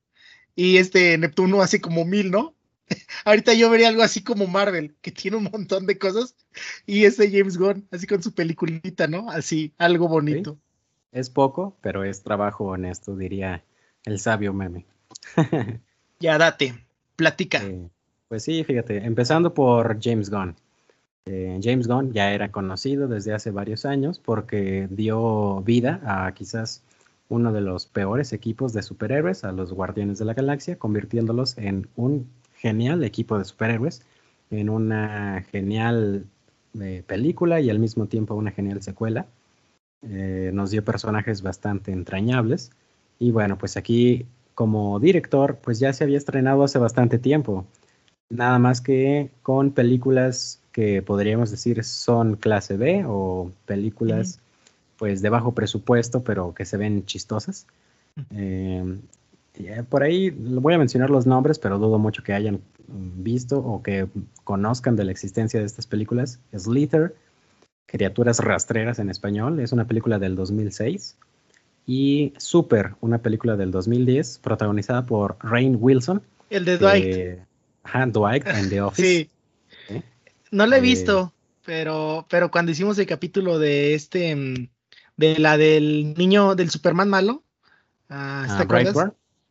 y 0.54 0.76
este 0.76 1.18
Neptuno 1.18 1.60
hace 1.60 1.80
como 1.80 2.04
mil, 2.04 2.30
¿no? 2.30 2.54
Ahorita 3.24 3.52
yo 3.54 3.68
vería 3.68 3.88
algo 3.88 4.02
así 4.02 4.22
como 4.22 4.46
Marvel, 4.46 4.94
que 5.02 5.10
tiene 5.10 5.36
un 5.36 5.48
montón 5.52 5.86
de 5.86 5.98
cosas, 5.98 6.36
y 6.86 7.04
ese 7.04 7.30
James 7.30 7.58
Gunn, 7.58 7.86
así 7.90 8.06
con 8.06 8.22
su 8.22 8.32
peliculita, 8.32 9.08
¿no? 9.08 9.30
Así, 9.30 9.72
algo 9.78 10.08
bonito. 10.08 10.58
Es 11.12 11.28
poco, 11.28 11.76
pero 11.80 12.04
es 12.04 12.22
trabajo 12.22 12.66
honesto, 12.66 13.16
diría 13.16 13.64
el 14.04 14.20
sabio 14.20 14.52
meme. 14.52 14.86
ya 16.20 16.38
date, 16.38 16.86
platica. 17.16 17.62
pues 18.28 18.44
sí, 18.44 18.62
fíjate, 18.62 18.98
empezando 18.98 19.54
por 19.54 20.00
James 20.00 20.30
Gunn. 20.30 20.54
Eh, 21.26 21.58
James 21.62 21.88
Gunn 21.88 22.12
ya 22.12 22.32
era 22.32 22.50
conocido 22.52 23.08
desde 23.08 23.32
hace 23.32 23.50
varios 23.50 23.84
años 23.84 24.20
porque 24.20 24.88
dio 24.90 25.62
vida 25.62 26.00
a 26.04 26.32
quizás 26.32 26.82
uno 27.30 27.52
de 27.52 27.62
los 27.62 27.86
peores 27.86 28.34
equipos 28.34 28.74
de 28.74 28.82
superhéroes, 28.82 29.44
a 29.44 29.52
los 29.52 29.72
Guardianes 29.72 30.18
de 30.18 30.26
la 30.26 30.34
Galaxia, 30.34 30.78
convirtiéndolos 30.78 31.56
en 31.56 31.88
un 31.96 32.28
genial 32.56 33.02
equipo 33.04 33.38
de 33.38 33.46
superhéroes, 33.46 34.02
en 34.50 34.68
una 34.68 35.42
genial 35.50 36.26
eh, 36.78 37.02
película 37.06 37.60
y 37.60 37.70
al 37.70 37.78
mismo 37.78 38.06
tiempo 38.06 38.34
una 38.34 38.50
genial 38.50 38.82
secuela. 38.82 39.26
Eh, 40.02 40.50
nos 40.52 40.70
dio 40.70 40.84
personajes 40.84 41.40
bastante 41.40 41.92
entrañables. 41.92 42.72
Y 43.18 43.30
bueno, 43.30 43.56
pues 43.58 43.76
aquí 43.76 44.26
como 44.54 44.98
director, 44.98 45.58
pues 45.62 45.78
ya 45.78 45.92
se 45.92 46.04
había 46.04 46.18
estrenado 46.18 46.64
hace 46.64 46.78
bastante 46.78 47.18
tiempo. 47.18 47.64
Nada 48.28 48.58
más 48.58 48.80
que 48.80 49.30
con 49.42 49.70
películas 49.70 50.60
que 50.72 51.02
podríamos 51.02 51.50
decir 51.50 51.84
son 51.84 52.36
clase 52.36 52.76
B 52.76 53.04
o 53.06 53.52
películas 53.66 54.40
pues 55.00 55.22
de 55.22 55.30
bajo 55.30 55.52
presupuesto, 55.54 56.22
pero 56.22 56.52
que 56.52 56.66
se 56.66 56.76
ven 56.76 57.06
chistosas. 57.06 57.66
Eh, 58.36 58.98
por 59.88 60.02
ahí 60.02 60.28
voy 60.28 60.74
a 60.74 60.78
mencionar 60.78 61.08
los 61.08 61.24
nombres, 61.26 61.58
pero 61.58 61.78
dudo 61.78 61.98
mucho 61.98 62.22
que 62.22 62.34
hayan 62.34 62.60
visto 62.86 63.60
o 63.60 63.82
que 63.82 64.08
conozcan 64.44 64.96
de 64.96 65.04
la 65.04 65.10
existencia 65.10 65.58
de 65.58 65.64
estas 65.64 65.86
películas. 65.86 66.38
Slither, 66.54 67.14
Criaturas 67.86 68.40
Rastreras 68.40 68.98
en 68.98 69.08
español, 69.08 69.58
es 69.60 69.72
una 69.72 69.86
película 69.86 70.18
del 70.18 70.36
2006. 70.36 71.16
Y 71.86 72.34
Super, 72.36 72.90
una 73.00 73.22
película 73.22 73.56
del 73.56 73.70
2010, 73.70 74.40
protagonizada 74.40 75.06
por 75.06 75.38
Rain 75.40 75.78
Wilson. 75.80 76.20
El 76.50 76.66
de 76.66 76.76
Dwight. 76.76 77.38
Dwight 78.12 78.46
en 78.46 78.68
The 78.68 78.82
Office. 78.82 79.30
Sí. 79.88 80.02
No 80.50 80.66
lo 80.66 80.76
he 80.76 80.78
eh, 80.78 80.82
visto, 80.82 81.32
pero, 81.64 82.26
pero 82.28 82.50
cuando 82.50 82.72
hicimos 82.72 82.98
el 82.98 83.06
capítulo 83.06 83.58
de 83.58 83.94
este, 83.94 84.36
mm, 84.36 84.68
de 85.20 85.38
la 85.38 85.56
del 85.56 86.14
niño, 86.14 86.54
del 86.54 86.70
Superman 86.70 87.08
malo, 87.08 87.44
uh, 88.08 88.58
¿te 88.58 88.66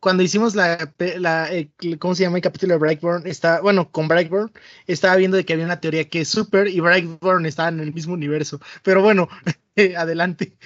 cuando 0.00 0.22
hicimos 0.22 0.54
la, 0.54 0.92
la 1.18 1.52
eh, 1.54 1.70
¿cómo 1.98 2.14
se 2.14 2.22
llama 2.22 2.38
el 2.38 2.42
capítulo 2.42 2.72
de 2.74 2.78
Brightburn? 2.78 3.26
Está, 3.26 3.60
bueno, 3.60 3.90
con 3.90 4.08
Brightburn 4.08 4.50
estaba 4.86 5.16
viendo 5.16 5.36
de 5.36 5.44
que 5.44 5.52
había 5.52 5.66
una 5.66 5.80
teoría 5.80 6.08
que 6.08 6.24
Super 6.24 6.68
y 6.68 6.80
Brightburn 6.80 7.44
estaban 7.46 7.74
en 7.74 7.80
el 7.80 7.94
mismo 7.94 8.14
universo. 8.14 8.60
Pero 8.82 9.02
bueno, 9.02 9.28
adelante. 9.96 10.56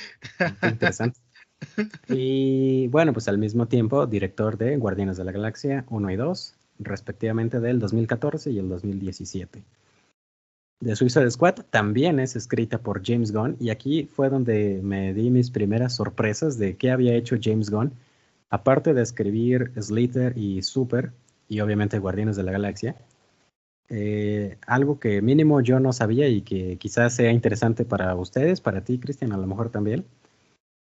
Interesante. 0.63 1.19
Y 2.09 2.87
bueno, 2.89 3.13
pues 3.13 3.27
al 3.27 3.39
mismo 3.39 3.67
tiempo, 3.67 4.07
director 4.07 4.57
de 4.57 4.77
Guardianes 4.77 5.17
de 5.17 5.25
la 5.25 5.33
Galaxia 5.33 5.85
1 5.89 6.11
y 6.11 6.17
2, 6.17 6.55
respectivamente 6.79 7.59
del 7.59 7.81
2014 7.81 8.53
y 8.53 8.59
el 8.59 8.69
2017. 8.69 9.65
The 10.81 10.97
Suicide 10.97 11.31
Squad 11.31 11.65
también 11.71 12.19
es 12.19 12.37
escrita 12.37 12.79
por 12.79 13.05
James 13.05 13.33
Gunn. 13.33 13.57
Y 13.61 13.71
aquí 13.71 14.09
fue 14.13 14.29
donde 14.29 14.81
me 14.83 15.15
di 15.15 15.31
mis 15.31 15.51
primeras 15.51 15.97
sorpresas 15.97 16.59
de 16.59 16.77
qué 16.77 16.91
había 16.91 17.15
hecho 17.15 17.37
James 17.41 17.71
Gunn 17.71 17.93
aparte 18.55 18.95
de 18.95 19.03
escribir 19.03 19.73
Slither 19.81 20.39
y 20.39 20.63
Super, 20.63 21.13
y 21.49 21.59
obviamente 21.59 21.99
Guardianes 21.99 22.37
de 22.37 22.45
la 22.45 22.53
Galaxia, 22.53 22.95
eh, 23.89 24.59
algo 24.67 25.01
que 25.01 25.21
mínimo 25.23 25.61
yo 25.61 25.81
no 25.81 25.93
sabía 25.93 26.29
y 26.29 26.43
que 26.43 26.77
quizás 26.79 27.17
sea 27.17 27.33
interesante 27.33 27.85
para 27.85 28.15
ustedes, 28.15 28.61
para 28.61 28.83
ti, 28.83 28.99
Cristian, 28.99 29.33
a 29.33 29.37
lo 29.39 29.49
mejor 29.49 29.71
también, 29.71 30.05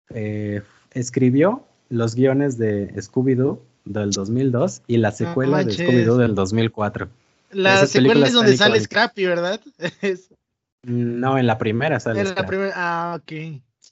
eh, 0.10 0.62
escribió 0.94 1.64
los 1.90 2.14
guiones 2.14 2.60
de 2.60 2.94
Scooby-Doo 3.02 3.60
del 3.84 4.12
2002 4.12 4.84
y 4.86 4.98
la 4.98 5.12
secuela 5.12 5.64
de 5.64 5.72
Scooby-Doo 5.72 6.18
del 6.18 6.36
2004. 6.36 7.10
La 7.56 7.88
secuela 7.88 8.28
es 8.28 8.34
donde 8.34 8.58
sale 8.58 8.80
Scrappy, 8.82 9.26
¿verdad? 9.26 9.62
no, 10.84 11.38
en 11.38 11.48
la 11.48 11.58
primera 11.58 12.00
sale. 12.00 12.22
En 12.22 12.36
la 12.36 12.46
primera, 12.46 12.74
ah, 12.76 13.16
ok. 13.16 13.32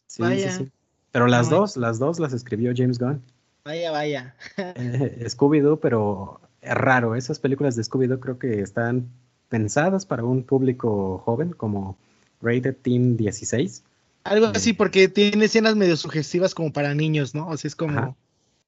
Sí, 0.07 0.23
sí, 0.23 0.49
sí. 0.49 0.71
Pero 1.11 1.27
las 1.27 1.49
dos, 1.49 1.77
las 1.77 1.97
dos 1.97 2.19
las 2.19 2.33
escribió 2.33 2.73
James 2.75 2.99
Gunn. 2.99 3.21
Vaya, 3.63 3.91
vaya. 3.91 4.35
Eh, 4.57 5.25
Scooby-Doo, 5.29 5.79
pero 5.79 6.41
es 6.61 6.73
raro. 6.73 7.15
Esas 7.15 7.39
películas 7.39 7.75
de 7.75 7.83
Scooby-Doo 7.83 8.19
creo 8.19 8.37
que 8.37 8.59
están 8.59 9.09
pensadas 9.47 10.05
para 10.05 10.23
un 10.23 10.43
público 10.43 11.19
joven, 11.19 11.51
como 11.51 11.97
Rated 12.41 12.75
Teen 12.81 13.15
16. 13.15 13.83
Algo 14.25 14.47
así, 14.47 14.73
porque 14.73 15.07
tiene 15.07 15.45
escenas 15.45 15.75
medio 15.75 15.95
sugestivas 15.95 16.53
como 16.53 16.73
para 16.73 16.93
niños, 16.93 17.33
¿no? 17.33 17.47
O 17.47 17.55
sea, 17.55 17.69
es 17.69 17.75
como. 17.75 18.17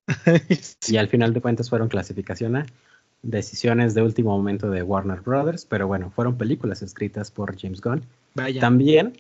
y 0.88 0.98
al 0.98 1.10
final 1.10 1.34
de 1.34 1.42
cuentas 1.42 1.70
fueron 1.70 1.90
clasificación 1.90 2.56
A. 2.56 2.66
Decisiones 3.26 3.96
de 3.96 4.04
último 4.04 4.38
momento 4.38 4.70
de 4.70 4.84
Warner 4.84 5.22
Brothers, 5.22 5.66
pero 5.66 5.88
bueno, 5.88 6.12
fueron 6.12 6.38
películas 6.38 6.84
escritas 6.84 7.32
por 7.32 7.60
James 7.60 7.82
Gunn. 7.82 8.06
Vaya. 8.36 8.62
También, 8.62 9.14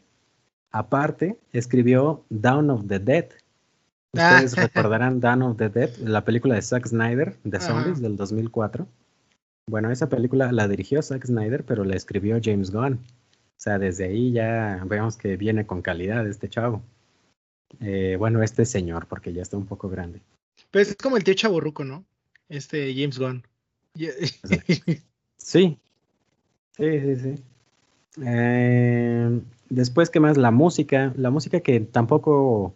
aparte, 0.72 1.40
escribió 1.54 2.24
Down 2.30 2.70
of 2.70 2.86
the 2.88 3.00
Dead. 3.00 3.30
Ustedes 4.14 4.56
ah. 4.58 4.62
recordarán 4.74 5.20
Down 5.20 5.42
of 5.42 5.58
the 5.58 5.70
Dead, 5.70 5.90
la 5.98 6.24
película 6.24 6.54
de 6.54 6.62
Zack 6.62 6.86
Snyder 6.86 7.36
de 7.44 7.60
Zombies 7.60 8.00
del 8.00 8.16
2004. 8.16 8.88
Bueno, 9.68 9.90
esa 9.90 10.08
película 10.08 10.52
la 10.52 10.68
dirigió 10.68 11.02
Zack 11.02 11.26
Snyder, 11.26 11.64
pero 11.64 11.84
la 11.84 11.96
escribió 11.96 12.40
James 12.40 12.70
Gunn. 12.70 12.94
O 12.94 13.60
sea, 13.60 13.80
desde 13.80 14.06
ahí 14.06 14.32
ya 14.32 14.84
vemos 14.86 15.18
que 15.18 15.36
viene 15.36 15.66
con 15.66 15.82
calidad 15.82 16.28
este 16.28 16.48
chavo. 16.48 16.84
Eh, 17.80 18.18
bueno, 18.20 18.44
este 18.44 18.66
señor, 18.66 19.08
porque 19.08 19.34
ya 19.34 19.42
está 19.42 19.58
un 19.58 19.66
poco 19.66 19.90
grande. 19.90 20.22
Pues 20.70 20.90
es 20.90 20.96
como 20.96 21.18
el 21.18 21.24
tío 21.24 21.34
chaborruco, 21.34 21.84
¿no? 21.84 22.06
Este 22.50 22.94
James 22.94 23.18
Gunn. 23.18 23.44
Sí. 25.38 25.80
Sí, 26.78 27.00
sí, 27.00 27.16
sí. 27.18 27.44
Eh, 28.26 29.42
después, 29.70 30.10
¿qué 30.10 30.20
más? 30.20 30.38
La 30.38 30.52
música. 30.52 31.14
La 31.18 31.30
música 31.30 31.60
que 31.60 31.80
tampoco 31.82 32.74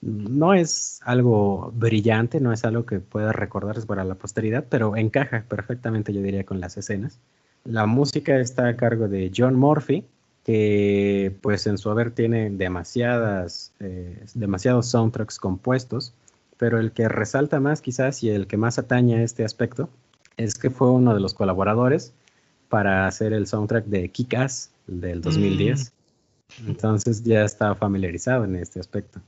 no 0.00 0.54
es 0.54 1.00
algo 1.04 1.72
brillante, 1.74 2.40
no 2.40 2.52
es 2.52 2.64
algo 2.64 2.86
que 2.86 3.00
pueda 3.00 3.32
recordarse 3.32 3.86
para 3.86 4.04
la 4.04 4.14
posteridad, 4.16 4.66
pero 4.68 4.96
encaja 4.96 5.44
perfectamente, 5.48 6.12
yo 6.12 6.22
diría, 6.22 6.44
con 6.44 6.60
las 6.60 6.76
escenas. 6.76 7.18
La 7.64 7.86
música 7.86 8.38
está 8.38 8.68
a 8.68 8.76
cargo 8.76 9.08
de 9.08 9.30
John 9.34 9.54
Murphy, 9.56 10.04
que 10.44 11.36
pues 11.40 11.66
en 11.66 11.78
su 11.78 11.90
haber 11.90 12.10
tiene 12.12 12.50
demasiadas, 12.50 13.72
eh, 13.80 14.24
demasiados 14.34 14.88
soundtracks 14.88 15.38
compuestos, 15.38 16.14
pero 16.56 16.78
el 16.78 16.92
que 16.92 17.08
resalta 17.08 17.60
más 17.60 17.82
quizás 17.82 18.22
y 18.22 18.30
el 18.30 18.46
que 18.46 18.56
más 18.56 18.78
atañe 18.78 19.16
a 19.16 19.22
este 19.22 19.44
aspecto 19.44 19.88
es 20.38 20.54
que 20.54 20.70
fue 20.70 20.90
uno 20.90 21.12
de 21.12 21.20
los 21.20 21.34
colaboradores 21.34 22.14
para 22.70 23.06
hacer 23.06 23.34
el 23.34 23.46
soundtrack 23.46 23.84
de 23.86 24.10
Kick-Ass 24.10 24.70
del 24.86 25.20
2010. 25.20 25.92
Mm. 26.62 26.68
Entonces 26.68 27.22
ya 27.24 27.44
estaba 27.44 27.74
familiarizado 27.74 28.44
en 28.44 28.56
este 28.56 28.80
aspecto. 28.80 29.20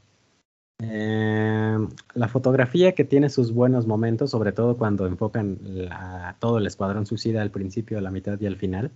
Eh, 0.83 1.77
la 2.15 2.29
fotografía 2.29 2.93
que 2.93 3.05
tiene 3.05 3.29
sus 3.29 3.53
buenos 3.53 3.87
momentos, 3.87 4.31
sobre 4.31 4.53
todo 4.53 4.79
cuando 4.79 5.07
enfocan 5.07 5.59
todo 6.39 6.59
el 6.59 6.67
escuadrón 6.67 7.05
suicida 7.05 7.43
al 7.43 7.51
principio, 7.51 7.99
a 7.99 8.01
la 8.01 8.11
mitad 8.11 8.41
y 8.41 8.47
al 8.47 8.57
final, 8.57 8.91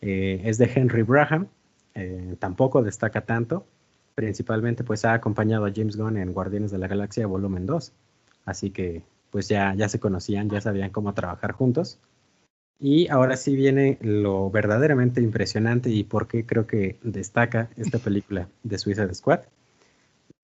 eh, 0.00 0.40
es 0.44 0.58
de 0.58 0.70
Henry 0.74 1.02
Braham. 1.02 1.46
Eh, 1.94 2.34
tampoco 2.38 2.82
destaca 2.82 3.20
tanto. 3.20 3.66
Principalmente 4.14 4.84
pues 4.84 5.04
ha 5.04 5.12
acompañado 5.12 5.66
a 5.66 5.72
James 5.74 5.96
Gunn 5.96 6.16
en 6.16 6.32
Guardianes 6.32 6.70
de 6.70 6.78
la 6.78 6.88
Galaxia 6.88 7.26
Volumen 7.26 7.66
2. 7.66 7.92
Así 8.44 8.70
que 8.70 9.02
pues 9.32 9.48
ya, 9.48 9.74
ya 9.74 9.88
se 9.88 9.98
conocían, 9.98 10.48
ya 10.48 10.60
sabían 10.60 10.90
cómo 10.90 11.12
trabajar 11.14 11.52
juntos. 11.52 11.98
Y 12.78 13.08
ahora 13.08 13.36
sí 13.36 13.56
viene 13.56 13.98
lo 14.00 14.50
verdaderamente 14.50 15.20
impresionante 15.20 15.90
y 15.90 16.04
por 16.04 16.28
qué 16.28 16.46
creo 16.46 16.66
que 16.68 16.98
destaca 17.02 17.70
esta 17.76 17.98
película 17.98 18.48
de 18.62 18.78
Suicide 18.78 19.14
Squad. 19.14 19.40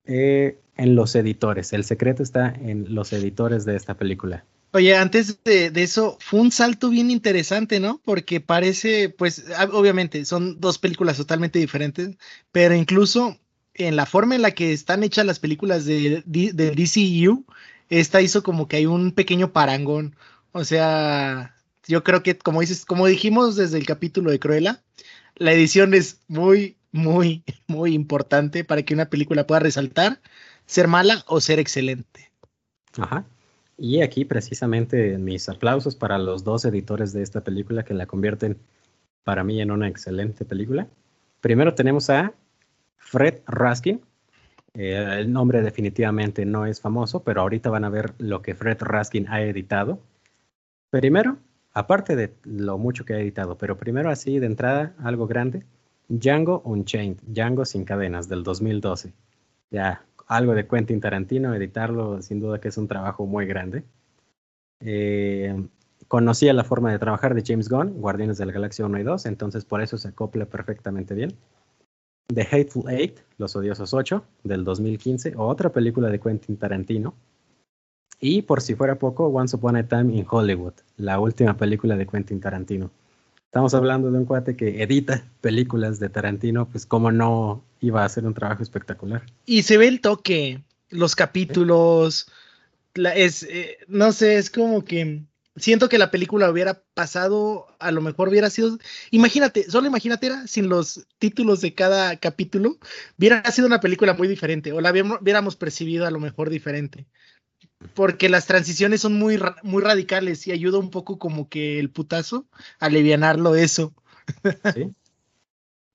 Eh, 0.07 0.59
en 0.79 0.95
los 0.95 1.15
editores. 1.15 1.75
El 1.75 1.85
secreto 1.85 2.23
está 2.23 2.49
en 2.49 2.95
los 2.95 3.13
editores 3.13 3.67
de 3.67 3.77
esta 3.77 3.95
película. 3.95 4.45
Oye, 4.73 4.97
antes 4.97 5.43
de, 5.45 5.71
eso, 5.75 6.17
fue 6.21 6.41
un 6.41 6.53
salto 6.53 6.89
bien 6.89 7.11
interesante, 7.11 7.81
¿no? 7.81 8.01
Porque 8.05 8.41
parece, 8.41 9.09
pues, 9.09 9.45
obviamente, 9.73 10.25
son 10.25 10.61
dos 10.61 10.79
películas 10.79 11.17
totalmente 11.17 11.59
diferentes, 11.59 12.17
pero 12.53 12.75
incluso 12.75 13.39
en 13.75 13.97
la 13.97 14.07
forma 14.07 14.35
en 14.35 14.43
la 14.43 14.53
que 14.53 14.73
están 14.73 15.03
hechas 15.03 15.27
las 15.27 15.41
películas 15.41 15.85
de, 15.85 16.23
de 16.25 16.71
DCU, 16.71 17.45
esta 17.89 18.21
hizo 18.21 18.43
como 18.43 18.69
que 18.69 18.77
hay 18.77 18.87
un 18.87 19.13
pequeño 19.13 19.53
parangón. 19.53 20.17
O 20.53 20.65
sea, 20.65 21.55
yo 21.87 22.05
creo 22.05 22.23
que, 22.23 22.37
como 22.37 22.61
dices, 22.61 22.85
como 22.85 23.07
dijimos 23.07 23.57
desde 23.57 23.79
el 23.79 23.87
capítulo 23.87 24.31
de 24.31 24.39
Cruella, 24.39 24.83
la 25.37 25.53
edición 25.53 25.95
es 25.95 26.21
muy, 26.29 26.77
muy, 26.93 27.45
muy 27.67 27.95
importante 27.95 28.65
para 28.65 28.83
que 28.83 28.95
una 28.95 29.11
película 29.11 29.47
pueda 29.47 29.61
resaltar, 29.61 30.21
ser 30.67 30.89
mala 30.89 31.25
o 31.27 31.41
ser 31.41 31.59
excelente. 31.59 32.31
Ajá. 32.99 33.25
Y 33.77 34.03
aquí 34.03 34.25
precisamente 34.25 35.19
mis 35.19 35.49
aplausos 35.49 35.95
para 35.95 36.19
los 36.19 36.43
dos 36.43 36.65
editores 36.65 37.13
de 37.13 37.23
esta 37.23 37.45
película 37.45 37.85
que 37.85 37.95
la 37.95 38.07
convierten 38.07 38.59
para 39.23 39.45
mí 39.45 39.61
en 39.61 39.71
una 39.71 39.89
excelente 39.89 40.45
película. 40.45 40.89
Primero 41.41 41.75
tenemos 41.75 42.11
a 42.11 42.35
Fred 42.97 43.41
Raskin. 43.47 44.01
Eh, 44.75 45.19
el 45.21 45.33
nombre 45.33 45.63
definitivamente 45.63 46.45
no 46.45 46.67
es 46.67 46.81
famoso, 46.81 47.23
pero 47.23 47.41
ahorita 47.41 47.71
van 47.71 47.85
a 47.85 47.91
ver 47.91 48.15
lo 48.19 48.43
que 48.43 48.55
Fred 48.55 48.79
Raskin 48.81 49.29
ha 49.29 49.43
editado. 49.43 50.01
Primero, 50.91 51.39
aparte 51.73 52.17
de 52.17 52.33
lo 52.45 52.79
mucho 52.79 53.05
que 53.05 53.15
ha 53.15 53.21
editado, 53.21 53.59
pero 53.59 53.77
primero 53.77 54.11
así 54.11 54.39
de 54.39 54.47
entrada, 54.47 54.95
algo 55.03 55.27
grande, 55.27 55.65
Django 56.09 56.63
Unchained, 56.65 57.19
Django 57.27 57.65
sin 57.65 57.85
cadenas 57.85 58.29
del 58.29 58.43
2012. 58.43 59.13
Ya, 59.71 60.05
algo 60.27 60.55
de 60.55 60.67
Quentin 60.67 61.01
Tarantino, 61.01 61.55
editarlo 61.55 62.23
sin 62.23 62.41
duda 62.41 62.61
que 62.61 62.69
es 62.69 62.79
un 62.79 62.89
trabajo 62.89 63.27
muy 63.27 63.47
grande. 63.47 63.85
Eh, 64.81 65.67
conocía 66.09 66.53
la 66.53 66.65
forma 66.65 66.93
de 66.93 66.99
trabajar 66.99 67.35
de 67.35 67.43
James 67.47 67.69
Gunn, 67.69 68.01
Guardianes 68.01 68.39
de 68.39 68.47
la 68.47 68.53
Galaxia 68.53 68.87
1 68.87 68.99
y 68.99 69.03
2, 69.03 69.27
entonces 69.27 69.65
por 69.65 69.83
eso 69.83 69.99
se 69.99 70.09
acopla 70.09 70.47
perfectamente 70.47 71.15
bien. 71.15 71.35
The 72.35 72.43
Hateful 72.43 72.91
Eight, 72.91 73.21
Los 73.39 73.57
Odiosos 73.57 73.95
8, 73.95 74.23
del 74.45 74.63
2015, 74.63 75.35
otra 75.37 75.73
película 75.73 76.11
de 76.11 76.21
Quentin 76.21 76.59
Tarantino. 76.59 77.15
Y 78.21 78.43
por 78.43 78.61
si 78.61 78.75
fuera 78.75 78.99
poco, 78.99 79.29
Once 79.29 79.57
Upon 79.57 79.77
a 79.77 79.89
Time 79.89 80.15
in 80.15 80.27
Hollywood, 80.29 80.75
la 80.99 81.19
última 81.21 81.57
película 81.57 81.97
de 81.97 82.07
Quentin 82.07 82.41
Tarantino. 82.41 82.91
Estamos 83.47 83.73
hablando 83.73 84.11
de 84.11 84.19
un 84.19 84.27
cuate 84.27 84.57
que 84.57 84.83
edita 84.83 85.25
películas 85.41 86.01
de 86.01 86.11
Tarantino, 86.11 86.69
pues 86.69 86.85
cómo 86.85 87.11
no 87.11 87.65
iba 87.81 88.03
a 88.03 88.05
hacer 88.05 88.27
un 88.27 88.35
trabajo 88.35 88.63
espectacular. 88.63 89.23
Y 89.47 89.63
se 89.63 89.79
ve 89.79 89.89
el 89.89 90.03
toque, 90.03 90.63
los 90.91 91.17
capítulos, 91.17 92.31
es, 92.93 93.45
eh, 93.45 93.79
no 93.89 94.13
sé, 94.13 94.37
es 94.37 94.51
como 94.51 94.85
que 94.85 95.23
siento 95.59 95.89
que 95.89 95.99
la 95.99 96.11
película 96.11 96.51
hubiera 96.51 96.83
pasado, 96.95 97.67
a 97.79 97.91
lo 97.93 98.01
mejor 98.01 98.29
hubiera 98.29 98.51
sido, 98.51 98.79
imagínate, 99.11 99.71
solo 99.71 99.87
imagínate, 99.87 100.27
era 100.27 100.47
sin 100.47 100.69
los 100.69 101.07
títulos 101.19 101.61
de 101.61 101.75
cada 101.75 102.17
capítulo, 102.17 102.79
hubiera 103.19 103.43
sido 103.51 103.67
una 103.67 103.81
película 103.81 104.15
muy 104.15 104.29
diferente, 104.29 104.73
o 104.73 104.81
la 104.81 104.91
hubiéramos 104.91 105.57
percibido 105.57 106.07
a 106.07 106.11
lo 106.11 106.21
mejor 106.21 106.51
diferente 106.51 107.07
porque 107.95 108.29
las 108.29 108.47
transiciones 108.47 109.01
son 109.01 109.15
muy, 109.19 109.39
muy 109.63 109.83
radicales 109.83 110.47
y 110.47 110.53
ayuda 110.53 110.79
un 110.79 110.91
poco 110.91 111.19
como 111.19 111.49
que 111.49 111.79
el 111.79 111.91
putazo 111.91 112.47
a 112.81 112.87
alivianarlo 112.87 113.55
eso. 113.55 113.95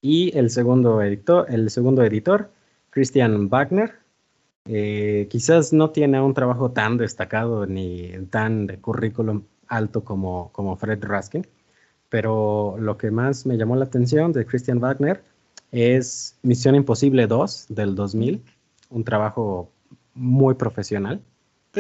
Y 0.01 0.38
el 0.38 0.50
segundo 0.50 1.01
editor, 1.01 1.46
el 1.50 1.70
segundo 1.70 2.03
editor, 2.03 2.51
Christian 2.89 3.50
Wagner, 3.50 4.00
eh, 4.65 5.27
quizás 5.29 5.72
no 5.72 5.91
tiene 5.91 6.20
un 6.20 6.34
trabajo 6.34 6.72
tan 6.72 6.98
destacado 6.98 7.65
ni 7.65 8.12
tan 8.29 8.67
de 8.67 8.79
currículum 8.79 9.43
alto 9.75 10.03
como, 10.03 10.51
como 10.51 10.75
Fred 10.75 11.03
Raskin, 11.03 11.48
pero 12.10 12.75
lo 12.80 12.98
que 12.98 13.12
más 13.12 13.46
me 13.46 13.58
llamó 13.58 13.75
la 13.75 13.86
atención 13.86 14.32
de 14.34 14.46
Christian 14.46 14.80
Wagner 14.80 15.24
es 15.72 16.38
Misión 16.44 16.75
Imposible 16.75 17.27
2 17.27 17.68
del 17.70 17.96
2000, 17.96 18.44
un 18.89 19.03
trabajo 19.03 19.72
muy 20.13 20.53
profesional 20.56 21.22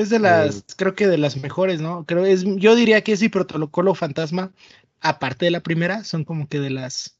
es 0.01 0.09
de 0.09 0.19
las, 0.19 0.65
creo 0.75 0.95
que 0.95 1.07
de 1.07 1.17
las 1.17 1.37
mejores, 1.37 1.79
¿no? 1.79 2.05
Creo 2.05 2.25
es, 2.25 2.43
yo 2.43 2.75
diría 2.75 3.01
que 3.01 3.11
es 3.11 3.21
mi 3.21 3.29
protocolo 3.29 3.93
fantasma, 3.93 4.51
aparte 5.01 5.45
de 5.45 5.51
la 5.51 5.61
primera, 5.61 6.03
son 6.03 6.23
como 6.23 6.47
que 6.47 6.59
de 6.59 6.71
las. 6.71 7.17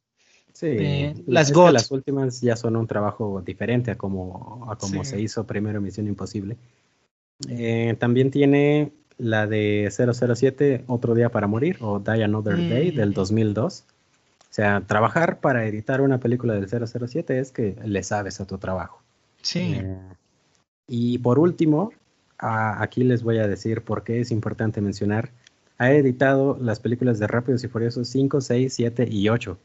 Sí, 0.54 1.14
las 1.26 1.52
GOT. 1.52 1.74
las 1.74 1.92
últimas 1.92 2.42
ya 2.42 2.56
son 2.56 2.76
un 2.76 2.88
trabajo 2.88 3.42
diferente 3.46 3.92
a 3.92 3.96
como, 3.96 4.68
a 4.70 4.76
como 4.78 5.04
se 5.04 5.20
hizo 5.20 5.46
primero 5.46 5.82
Misión 5.82 6.08
Imposible. 6.08 6.58
Eh, 7.50 7.96
también 8.00 8.32
tiene 8.32 8.92
la 9.24 9.48
de 9.48 9.90
007, 9.90 10.84
Otro 10.88 11.16
Día 11.16 11.30
para 11.30 11.48
Morir, 11.48 11.78
o 11.80 12.00
Die 12.00 12.24
Another 12.24 12.58
Day, 12.58 12.92
del 12.92 13.14
2002. 13.14 13.86
Mm. 13.88 13.94
O 14.42 14.54
sea, 14.54 14.82
trabajar 14.82 15.40
para 15.40 15.66
editar 15.66 16.02
una 16.02 16.20
película 16.20 16.54
del 16.54 16.68
007 16.68 17.40
es 17.40 17.52
que 17.52 17.76
le 17.84 18.04
sabes 18.04 18.40
a 18.42 18.46
tu 18.46 18.58
trabajo. 18.58 19.02
Sí. 19.42 19.76
Eh, 19.78 19.98
Y 20.88 21.18
por 21.20 21.40
último, 21.40 21.92
aquí 22.38 23.04
les 23.04 23.24
voy 23.24 23.38
a 23.38 23.48
decir 23.48 23.82
por 23.82 24.04
qué 24.04 24.20
es 24.20 24.30
importante 24.30 24.82
mencionar. 24.82 25.32
Ha 25.78 25.92
editado 25.92 26.58
las 26.60 26.80
películas 26.80 27.18
de 27.18 27.28
Rápidos 27.28 27.64
y 27.64 27.70
Furiosos 27.70 28.10
5, 28.10 28.42
6, 28.42 28.74
7 28.74 29.08
y 29.10 29.30
8. 29.30 29.58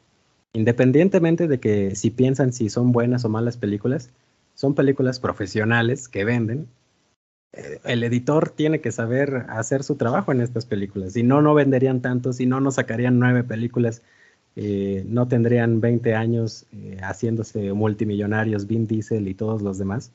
Independientemente 0.53 1.47
de 1.47 1.59
que 1.59 1.95
si 1.95 2.09
piensan 2.09 2.53
si 2.53 2.69
son 2.69 2.91
buenas 2.91 3.25
o 3.25 3.29
malas 3.29 3.57
películas, 3.57 4.09
son 4.55 4.73
películas 4.73 5.19
profesionales 5.19 6.07
que 6.07 6.25
venden. 6.25 6.67
Eh, 7.53 7.79
el 7.83 8.03
editor 8.03 8.49
tiene 8.49 8.79
que 8.81 8.91
saber 8.91 9.45
hacer 9.49 9.83
su 9.83 9.95
trabajo 9.95 10.31
en 10.31 10.41
estas 10.41 10.65
películas. 10.65 11.13
Si 11.13 11.23
no, 11.23 11.41
no 11.41 11.53
venderían 11.53 12.01
tanto, 12.01 12.33
si 12.33 12.45
no, 12.45 12.59
no 12.59 12.71
sacarían 12.71 13.19
nueve 13.19 13.43
películas, 13.43 14.01
eh, 14.55 15.03
no 15.07 15.27
tendrían 15.27 15.81
20 15.81 16.15
años 16.15 16.65
eh, 16.73 16.97
haciéndose 17.01 17.73
multimillonarios, 17.73 18.67
Vin 18.67 18.87
Diesel 18.87 19.27
y 19.27 19.33
todos 19.33 19.61
los 19.61 19.77
demás. 19.77 20.11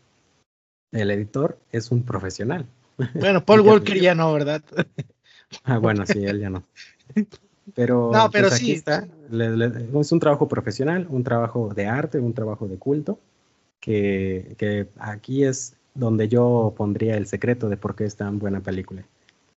El 0.92 1.10
editor 1.10 1.58
es 1.72 1.90
un 1.90 2.02
profesional. 2.02 2.66
Bueno, 3.14 3.44
Paul 3.44 3.60
Walker 3.66 3.98
ya 3.98 4.14
no, 4.14 4.32
¿verdad? 4.32 4.62
ah, 5.64 5.78
bueno, 5.78 6.06
sí, 6.06 6.24
él 6.24 6.40
ya 6.40 6.50
no. 6.50 6.62
Pero, 7.74 8.10
no, 8.12 8.30
pero 8.30 8.48
pues, 8.48 8.60
sí. 8.60 8.72
está. 8.72 9.08
es 9.32 10.12
un 10.12 10.20
trabajo 10.20 10.46
profesional, 10.46 11.06
un 11.08 11.24
trabajo 11.24 11.72
de 11.74 11.86
arte, 11.86 12.20
un 12.20 12.34
trabajo 12.34 12.68
de 12.68 12.76
culto, 12.76 13.18
que, 13.80 14.54
que 14.58 14.86
aquí 14.98 15.44
es 15.44 15.74
donde 15.94 16.28
yo 16.28 16.74
pondría 16.76 17.16
el 17.16 17.26
secreto 17.26 17.68
de 17.68 17.76
por 17.76 17.94
qué 17.94 18.04
es 18.04 18.16
tan 18.16 18.38
buena 18.38 18.60
película. 18.60 19.04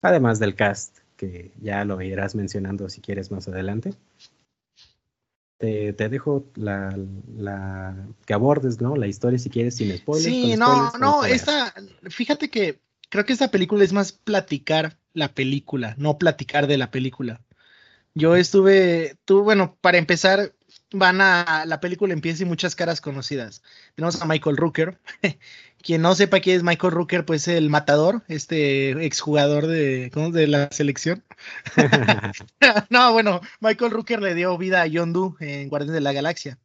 Además 0.02 0.38
del 0.38 0.54
cast, 0.54 0.98
que 1.16 1.52
ya 1.60 1.84
lo 1.84 2.00
irás 2.02 2.34
mencionando 2.34 2.88
si 2.88 3.00
quieres 3.00 3.30
más 3.30 3.48
adelante. 3.48 3.94
Te, 5.58 5.94
te 5.94 6.08
dejo 6.10 6.44
la, 6.54 6.94
la, 7.34 7.96
que 8.26 8.34
abordes, 8.34 8.80
¿no? 8.80 8.94
La 8.94 9.06
historia 9.06 9.38
si 9.38 9.48
quieres 9.48 9.76
sin 9.76 9.96
spoilers. 9.96 10.24
Sí, 10.24 10.56
no, 10.56 10.92
no, 10.98 11.24
esta, 11.24 11.72
fíjate 12.10 12.50
que 12.50 12.78
creo 13.08 13.24
que 13.24 13.32
esta 13.32 13.50
película 13.50 13.82
es 13.82 13.94
más 13.94 14.12
platicar 14.12 14.98
la 15.14 15.32
película, 15.32 15.94
no 15.96 16.18
platicar 16.18 16.66
de 16.66 16.76
la 16.76 16.90
película. 16.90 17.40
Yo 18.14 18.36
estuve, 18.36 19.16
tú, 19.24 19.42
bueno, 19.42 19.76
para 19.80 19.98
empezar, 19.98 20.52
van 20.92 21.20
a, 21.20 21.64
la 21.66 21.80
película 21.80 22.12
empieza 22.12 22.42
y 22.42 22.46
muchas 22.46 22.74
caras 22.74 23.00
conocidas. 23.00 23.62
Tenemos 23.96 24.20
a 24.20 24.26
Michael 24.26 24.58
Rooker. 24.58 24.98
Quien 25.82 26.02
no 26.02 26.14
sepa 26.14 26.40
quién 26.40 26.56
es 26.56 26.62
Michael 26.62 26.92
Rooker, 26.92 27.24
pues 27.24 27.48
el 27.48 27.70
matador, 27.70 28.22
este 28.28 28.90
exjugador 29.06 29.66
de, 29.66 30.10
de 30.10 30.46
la 30.46 30.68
selección. 30.70 31.24
no, 32.90 33.12
bueno, 33.12 33.40
Michael 33.60 33.92
Rooker 33.92 34.20
le 34.20 34.34
dio 34.34 34.58
vida 34.58 34.82
a 34.82 34.86
Yondu 34.86 35.36
en 35.40 35.68
Guardianes 35.68 35.94
de 35.94 36.00
la 36.00 36.12
Galaxia. 36.12 36.58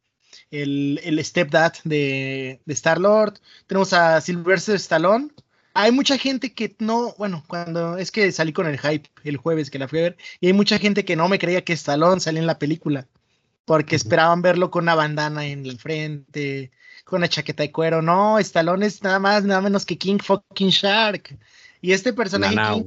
El, 0.50 1.00
el 1.04 1.24
stepdad 1.24 1.74
de, 1.84 2.62
de 2.66 2.74
Star-Lord. 2.74 3.40
Tenemos 3.68 3.94
a 3.94 4.20
Sylvester 4.20 4.76
Stallone, 4.76 5.30
hay 5.74 5.92
mucha 5.92 6.18
gente 6.18 6.54
que 6.54 6.76
no, 6.80 7.14
bueno, 7.18 7.44
cuando 7.48 7.98
es 7.98 8.12
que 8.12 8.32
salí 8.32 8.52
con 8.52 8.68
el 8.68 8.78
hype 8.80 9.10
el 9.24 9.38
jueves 9.38 9.70
que 9.70 9.80
la 9.80 9.88
fui 9.88 10.00
a 10.00 10.04
ver, 10.04 10.18
y 10.42 10.48
hay 10.48 10.54
mucha 10.54 10.78
gente 10.80 11.06
que 11.06 11.16
no 11.16 11.30
me 11.30 11.40
creía 11.40 11.64
que 11.64 11.74
Stallone 11.74 12.20
salía 12.20 12.42
en 12.42 12.48
la 12.48 12.60
película, 12.60 13.08
porque 13.64 13.96
esperaban 13.96 14.42
verlo 14.42 14.70
con 14.70 14.84
una 14.84 14.96
bandana 14.96 15.46
en 15.46 15.66
la 15.66 15.76
frente, 15.78 16.72
con 17.04 17.18
una 17.18 17.30
chaqueta 17.30 17.64
de 17.64 17.72
cuero. 17.72 18.02
No, 18.02 18.40
Stallone 18.40 18.86
es 18.86 19.04
nada 19.04 19.20
más, 19.20 19.44
nada 19.44 19.62
menos 19.62 19.86
que 19.86 19.98
King 19.98 20.20
fucking 20.20 20.70
Shark. 20.70 21.38
Y 21.82 21.94
este 21.94 22.14
personaje, 22.14 22.56
Nanau, 22.56 22.86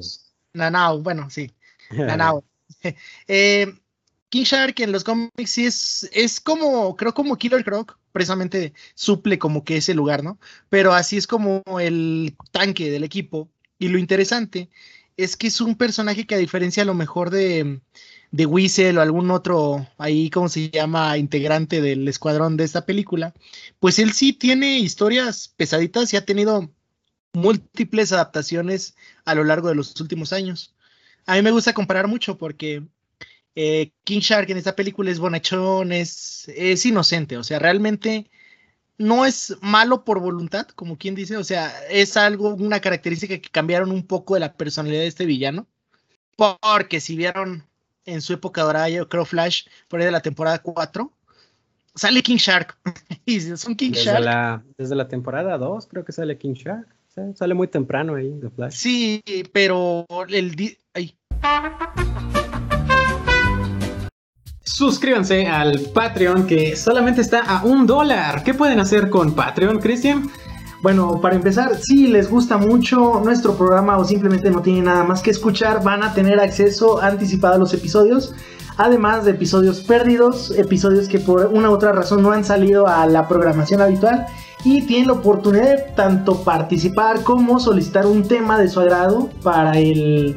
Nanau 0.53 1.03
bueno, 1.03 1.31
sí, 1.31 1.51
Nanau. 1.91 2.45
eh, 3.29 3.73
King 4.29 4.45
Shark 4.45 4.81
en 4.81 4.93
los 4.93 5.05
cómics 5.05 5.51
sí 5.51 5.67
es, 5.67 6.11
es 6.13 6.41
como, 6.41 6.97
creo 6.97 7.15
como 7.15 7.37
Killer 7.37 7.65
Croc, 7.65 7.99
precisamente 8.11 8.73
suple 8.95 9.39
como 9.39 9.65
que 9.65 9.77
ese 9.77 9.95
lugar, 9.95 10.25
¿no? 10.25 10.39
Pero 10.69 10.93
así 10.93 11.17
es 11.17 11.27
como 11.27 11.63
el 11.81 12.37
tanque 12.51 12.91
del 12.91 13.05
equipo. 13.05 13.49
Y 13.79 13.89
lo 13.89 13.99
interesante 13.99 14.71
es 15.17 15.37
que 15.37 15.47
es 15.47 15.61
un 15.61 15.77
personaje 15.77 16.27
que 16.27 16.35
a 16.35 16.39
diferencia 16.39 16.83
a 16.83 16.87
lo 16.87 16.95
mejor 16.95 17.31
de, 17.31 17.81
de 18.35 18.47
Whistle 18.47 18.99
o 18.99 19.01
algún 19.01 19.31
otro 19.31 19.87
ahí, 19.97 20.29
¿cómo 20.29 20.49
se 20.49 20.69
llama?, 20.69 21.17
integrante 21.19 21.81
del 21.81 22.09
escuadrón 22.09 22.57
de 22.57 22.65
esta 22.65 22.85
película, 22.85 23.33
pues 23.79 24.01
él 24.01 24.13
sí 24.13 24.33
tiene 24.33 24.81
historias 24.81 25.55
pesaditas 25.57 26.13
y 26.13 26.17
ha 26.17 26.25
tenido 26.25 26.69
múltiples 27.33 28.11
adaptaciones 28.11 28.97
a 29.25 29.37
lo 29.37 29.45
largo 29.45 29.69
de 29.69 29.77
los 29.77 30.01
últimos 30.01 30.33
años. 30.33 30.75
A 31.27 31.37
mí 31.37 31.43
me 31.43 31.53
gusta 31.53 31.75
comparar 31.75 32.09
mucho 32.09 32.37
porque 32.37 32.83
eh, 33.55 33.93
King 34.03 34.19
Shark 34.19 34.51
en 34.51 34.57
esta 34.57 34.75
película 34.75 35.13
es 35.13 35.21
bonachón, 35.21 35.93
es, 35.93 36.49
es 36.57 36.85
inocente, 36.87 37.37
o 37.37 37.45
sea, 37.45 37.61
realmente 37.61 38.29
no 38.99 39.27
es 39.27 39.57
malo 39.61 40.05
por 40.05 40.19
voluntad, 40.19 40.67
como 40.75 40.99
quien 40.99 41.15
dice, 41.15 41.37
o 41.37 41.45
sea, 41.45 41.73
es 41.89 42.17
algo, 42.17 42.55
una 42.57 42.81
característica 42.81 43.39
que 43.39 43.49
cambiaron 43.49 43.93
un 43.93 44.05
poco 44.05 44.35
de 44.35 44.41
la 44.41 44.57
personalidad 44.57 45.03
de 45.03 45.07
este 45.07 45.25
villano, 45.25 45.69
porque 46.37 46.99
si 46.99 47.15
vieron 47.15 47.65
en 48.05 48.21
su 48.21 48.33
época 48.33 48.63
dorada, 48.63 48.89
yo 48.89 49.09
creo 49.09 49.25
Flash, 49.25 49.67
por 49.89 50.01
ahí 50.01 50.07
de 50.07 50.13
la 50.13 50.21
temporada 50.21 50.59
4, 50.61 51.11
sale 51.95 52.23
King 52.23 52.37
Shark. 52.37 52.77
y 53.27 53.41
son 53.41 53.75
King 53.75 53.93
desde 53.93 54.05
Shark. 54.05 54.25
La, 54.25 54.63
desde 54.77 54.95
la 54.95 55.09
temporada 55.09 55.59
2 55.59 55.87
creo 55.87 56.05
que 56.05 56.13
sale 56.13 56.39
King 56.39 56.55
Shark. 56.55 56.87
Sale 57.37 57.55
muy 57.55 57.69
temprano 57.69 58.17
ahí 58.17 58.29
de 58.41 58.51
Flash. 58.51 58.73
Sí, 58.73 59.23
pero 59.53 60.05
el... 60.29 60.77
Ay. 60.95 61.15
suscríbanse 64.65 65.47
al 65.47 65.79
Patreon 65.95 66.47
que 66.47 66.75
solamente 66.75 67.21
está 67.21 67.43
a 67.43 67.65
un 67.65 67.87
dólar. 67.87 68.43
¿Qué 68.43 68.55
pueden 68.55 68.81
hacer 68.81 69.09
con 69.11 69.33
Patreon, 69.35 69.79
Cristian? 69.79 70.29
Bueno, 70.85 71.19
para 71.19 71.35
empezar, 71.35 71.79
si 71.81 72.09
les 72.09 72.29
gusta 72.29 72.59
mucho 72.59 73.23
nuestro 73.25 73.57
programa 73.57 73.97
o 73.97 74.05
simplemente 74.05 74.51
no 74.51 74.61
tienen 74.61 74.85
nada 74.85 75.03
más 75.03 75.23
que 75.23 75.31
escuchar, 75.31 75.83
van 75.83 76.03
a 76.03 76.13
tener 76.13 76.39
acceso 76.39 77.01
anticipado 77.01 77.55
a 77.55 77.59
los 77.59 77.73
episodios. 77.73 78.35
Además 78.77 79.25
de 79.25 79.31
episodios 79.31 79.81
perdidos, 79.81 80.51
episodios 80.51 81.09
que 81.09 81.21
por 81.21 81.47
una 81.47 81.71
u 81.71 81.73
otra 81.73 81.93
razón 81.93 82.23
no 82.23 82.33
han 82.33 82.45
salido 82.45 82.87
a 82.87 83.07
la 83.07 83.27
programación 83.27 83.81
habitual 83.81 84.27
y 84.63 84.83
tienen 84.83 85.07
la 85.07 85.15
oportunidad 85.15 85.65
de 85.65 85.93
tanto 85.97 86.45
participar 86.45 87.23
como 87.23 87.59
solicitar 87.61 88.05
un 88.05 88.29
tema 88.29 88.59
de 88.59 88.69
su 88.69 88.79
agrado 88.79 89.31
para 89.43 89.79
el 89.79 90.37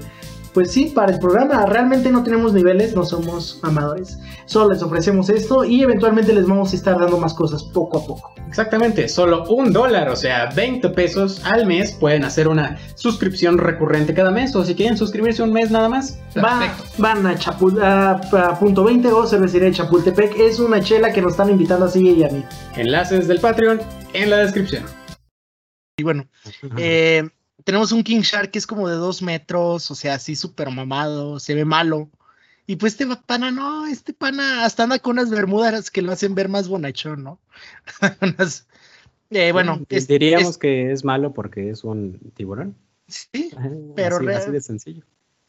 pues 0.57 0.71
sí, 0.71 0.85
para 0.85 1.13
el 1.13 1.19
programa 1.19 1.67
realmente 1.67 2.09
no 2.09 2.23
tenemos 2.23 2.51
niveles, 2.51 2.95
no 2.95 3.05
somos 3.05 3.59
amadores. 3.61 4.17
Solo 4.47 4.73
les 4.73 4.81
ofrecemos 4.81 5.29
esto 5.29 5.63
y 5.63 5.83
eventualmente 5.83 6.33
les 6.33 6.47
vamos 6.47 6.73
a 6.73 6.75
estar 6.75 6.99
dando 6.99 7.19
más 7.19 7.35
cosas 7.35 7.61
poco 7.61 7.99
a 7.99 8.07
poco. 8.07 8.33
Exactamente, 8.47 9.07
solo 9.07 9.43
un 9.49 9.71
dólar, 9.71 10.09
o 10.09 10.15
sea, 10.15 10.49
20 10.55 10.89
pesos 10.89 11.45
al 11.45 11.67
mes 11.67 11.91
pueden 11.91 12.23
hacer 12.23 12.47
una 12.47 12.75
suscripción 12.95 13.59
recurrente 13.59 14.15
cada 14.15 14.31
mes. 14.31 14.55
O 14.55 14.65
si 14.65 14.73
quieren 14.73 14.97
suscribirse 14.97 15.43
un 15.43 15.53
mes 15.53 15.69
nada 15.69 15.89
más, 15.89 16.19
van 16.97 17.27
a, 17.27 17.35
Chapul 17.37 17.79
a, 17.79 18.19
punto 18.59 18.83
20 18.83 19.09
o 19.09 19.27
cervecería 19.27 19.67
de 19.67 19.75
Chapultepec. 19.75 20.39
Es 20.39 20.59
una 20.59 20.81
chela 20.81 21.13
que 21.13 21.21
nos 21.21 21.33
están 21.33 21.51
invitando 21.51 21.85
a 21.85 21.89
seguir 21.89 22.17
y 22.17 22.23
a 22.23 22.29
mí. 22.29 22.43
Enlaces 22.75 23.27
del 23.27 23.39
Patreon 23.39 23.79
en 24.13 24.31
la 24.31 24.37
descripción. 24.37 24.85
Y 25.97 26.03
bueno, 26.03 26.27
eh, 26.77 27.29
tenemos 27.67 27.91
un 27.91 28.01
King 28.01 28.21
Shark 28.21 28.51
que 28.51 28.59
es 28.59 28.65
como 28.65 28.87
de 28.87 28.95
dos 28.95 29.21
metros, 29.21 29.91
o 29.91 29.95
sea, 29.95 30.13
así 30.13 30.37
súper 30.37 30.69
mamado, 30.71 31.37
se 31.37 31.53
ve 31.53 31.65
malo. 31.65 32.09
Y 32.65 32.77
pues 32.77 32.93
este 32.93 33.13
pana, 33.25 33.51
no, 33.51 33.85
este 33.87 34.13
pana 34.13 34.63
hasta 34.63 34.83
anda 34.83 34.99
con 34.99 35.19
unas 35.19 35.29
bermudas 35.29 35.91
que 35.91 36.01
lo 36.01 36.13
hacen 36.13 36.33
ver 36.33 36.47
más 36.47 36.69
bonachón, 36.69 37.23
¿no? 37.23 37.39
Eh, 39.29 39.51
bueno, 39.51 39.81
diríamos 39.89 40.57
que 40.57 40.93
es 40.93 41.03
malo 41.03 41.33
porque 41.33 41.69
es 41.69 41.83
un 41.83 42.17
tiburón. 42.35 42.77
Sí, 43.09 43.51
pero 43.93 44.19
así, 44.29 44.51
de 44.51 44.61
sencillo. 44.61 45.03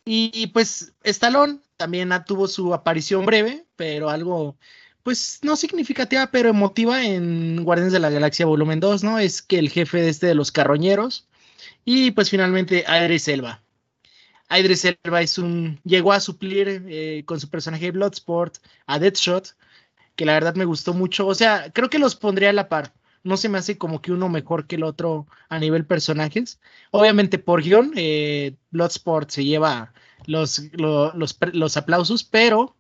Y, 0.05 0.49
pues 0.49 0.95
Stallone 1.05 1.61
también 1.77 2.11
tuvo 2.27 2.49
su 2.49 2.75
aparición 2.75 3.25
breve, 3.27 3.65
pero 3.77 4.11
algo, 4.11 4.57
pues 5.05 5.39
no 5.43 5.55
significativa, 5.55 6.27
pero 6.33 6.49
emotiva 6.49 7.05
en 7.05 7.63
Guardianes 7.63 7.93
de 7.93 8.01
la 8.01 8.11
Galaxia 8.11 8.47
Volumen 8.47 8.81
2, 8.81 9.05
¿no? 9.05 9.21
Es 9.21 9.41
que 9.41 9.61
el 9.61 9.71
jefe 9.71 10.03
de 10.03 10.09
este 10.09 10.27
de 10.27 10.35
los 10.35 10.51
carroñeros 10.51 11.28
y 11.91 12.11
pues 12.11 12.29
finalmente 12.29 12.85
Idris 12.87 13.29
Elba. 13.29 13.63
Idris 14.51 14.85
Elba 14.85 15.23
es 15.23 15.39
un, 15.39 15.81
llegó 15.85 16.13
a 16.13 16.21
suplir 16.21 16.85
eh, 16.87 17.23
con 17.25 17.41
su 17.41 17.49
personaje 17.49 17.91
Bloodsport 17.93 18.59
a 18.87 18.99
Deadshot, 18.99 19.57
que 20.15 20.27
la 20.27 20.35
verdad 20.35 20.55
me 20.55 20.67
gustó 20.67 20.93
mucho. 20.93 21.27
O 21.27 21.35
sea, 21.35 21.73
creo 21.73 21.89
que 21.89 21.99
los 21.99 22.15
pondría 22.15 22.51
a 22.51 22.53
la 22.53 22.69
par. 22.69 22.93
No 23.25 23.39
se 23.39 23.49
me 23.49 23.57
hace 23.57 23.79
como 23.79 24.03
que 24.03 24.13
uno 24.13 24.29
mejor 24.29 24.67
que 24.67 24.77
el 24.77 24.83
otro 24.83 25.29
a 25.49 25.59
nivel 25.59 25.87
personajes. 25.87 26.61
Obviamente 26.91 27.39
por 27.39 27.63
guion, 27.63 27.95
eh, 27.97 28.55
Bloodsport 28.71 29.31
se 29.31 29.47
lleva 29.47 29.95
los, 30.27 30.61
los, 30.75 31.77
aplausos, 31.79 32.23
pero 32.23 32.77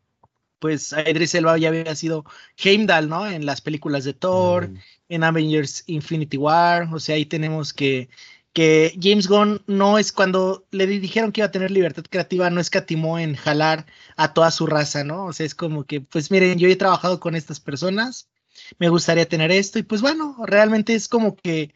pues 0.59 0.93
Idris 0.93 1.35
Elba 1.35 1.57
ya 1.57 1.69
había 1.69 1.95
sido 1.95 2.27
Heimdall, 2.63 3.09
¿no? 3.09 3.27
En 3.27 3.47
las 3.47 3.63
películas 3.63 4.05
de 4.05 4.13
Thor, 4.13 4.71
en 5.09 5.25
Avengers 5.25 5.85
Infinity 5.87 6.37
War, 6.37 6.93
o 6.93 7.01
sea, 7.01 7.15
ahí 7.15 7.25
tenemos 7.25 7.73
que 7.73 8.11
que 8.53 8.99
James 9.01 9.29
Gunn 9.29 9.63
no 9.67 9.99
es 9.99 10.13
cuando 10.13 10.67
le 10.71 10.87
dijeron 10.87 11.33
que 11.33 11.41
iba 11.41 11.47
a 11.47 11.53
tener 11.53 11.71
libertad 11.71 12.05
creativa, 12.09 12.51
no 12.51 12.61
escatimó 12.61 13.19
en 13.19 13.37
jalar 13.37 13.87
a 14.17 14.33
toda 14.33 14.51
su 14.51 14.67
raza, 14.67 15.05
¿no? 15.05 15.27
O 15.27 15.33
sea, 15.33 15.47
es 15.47 15.55
como 15.55 15.85
que, 15.85 16.01
pues 16.01 16.31
miren, 16.31 16.59
yo 16.59 16.69
he 16.69 16.77
trabajado 16.77 17.21
con 17.21 17.37
estas 17.37 17.61
personas, 17.61 18.29
me 18.79 18.89
gustaría 18.89 19.29
tener 19.29 19.51
esto, 19.51 19.79
y 19.79 19.83
pues 19.83 20.01
bueno, 20.01 20.37
realmente 20.45 20.95
es 20.95 21.09
como 21.09 21.37
que 21.37 21.73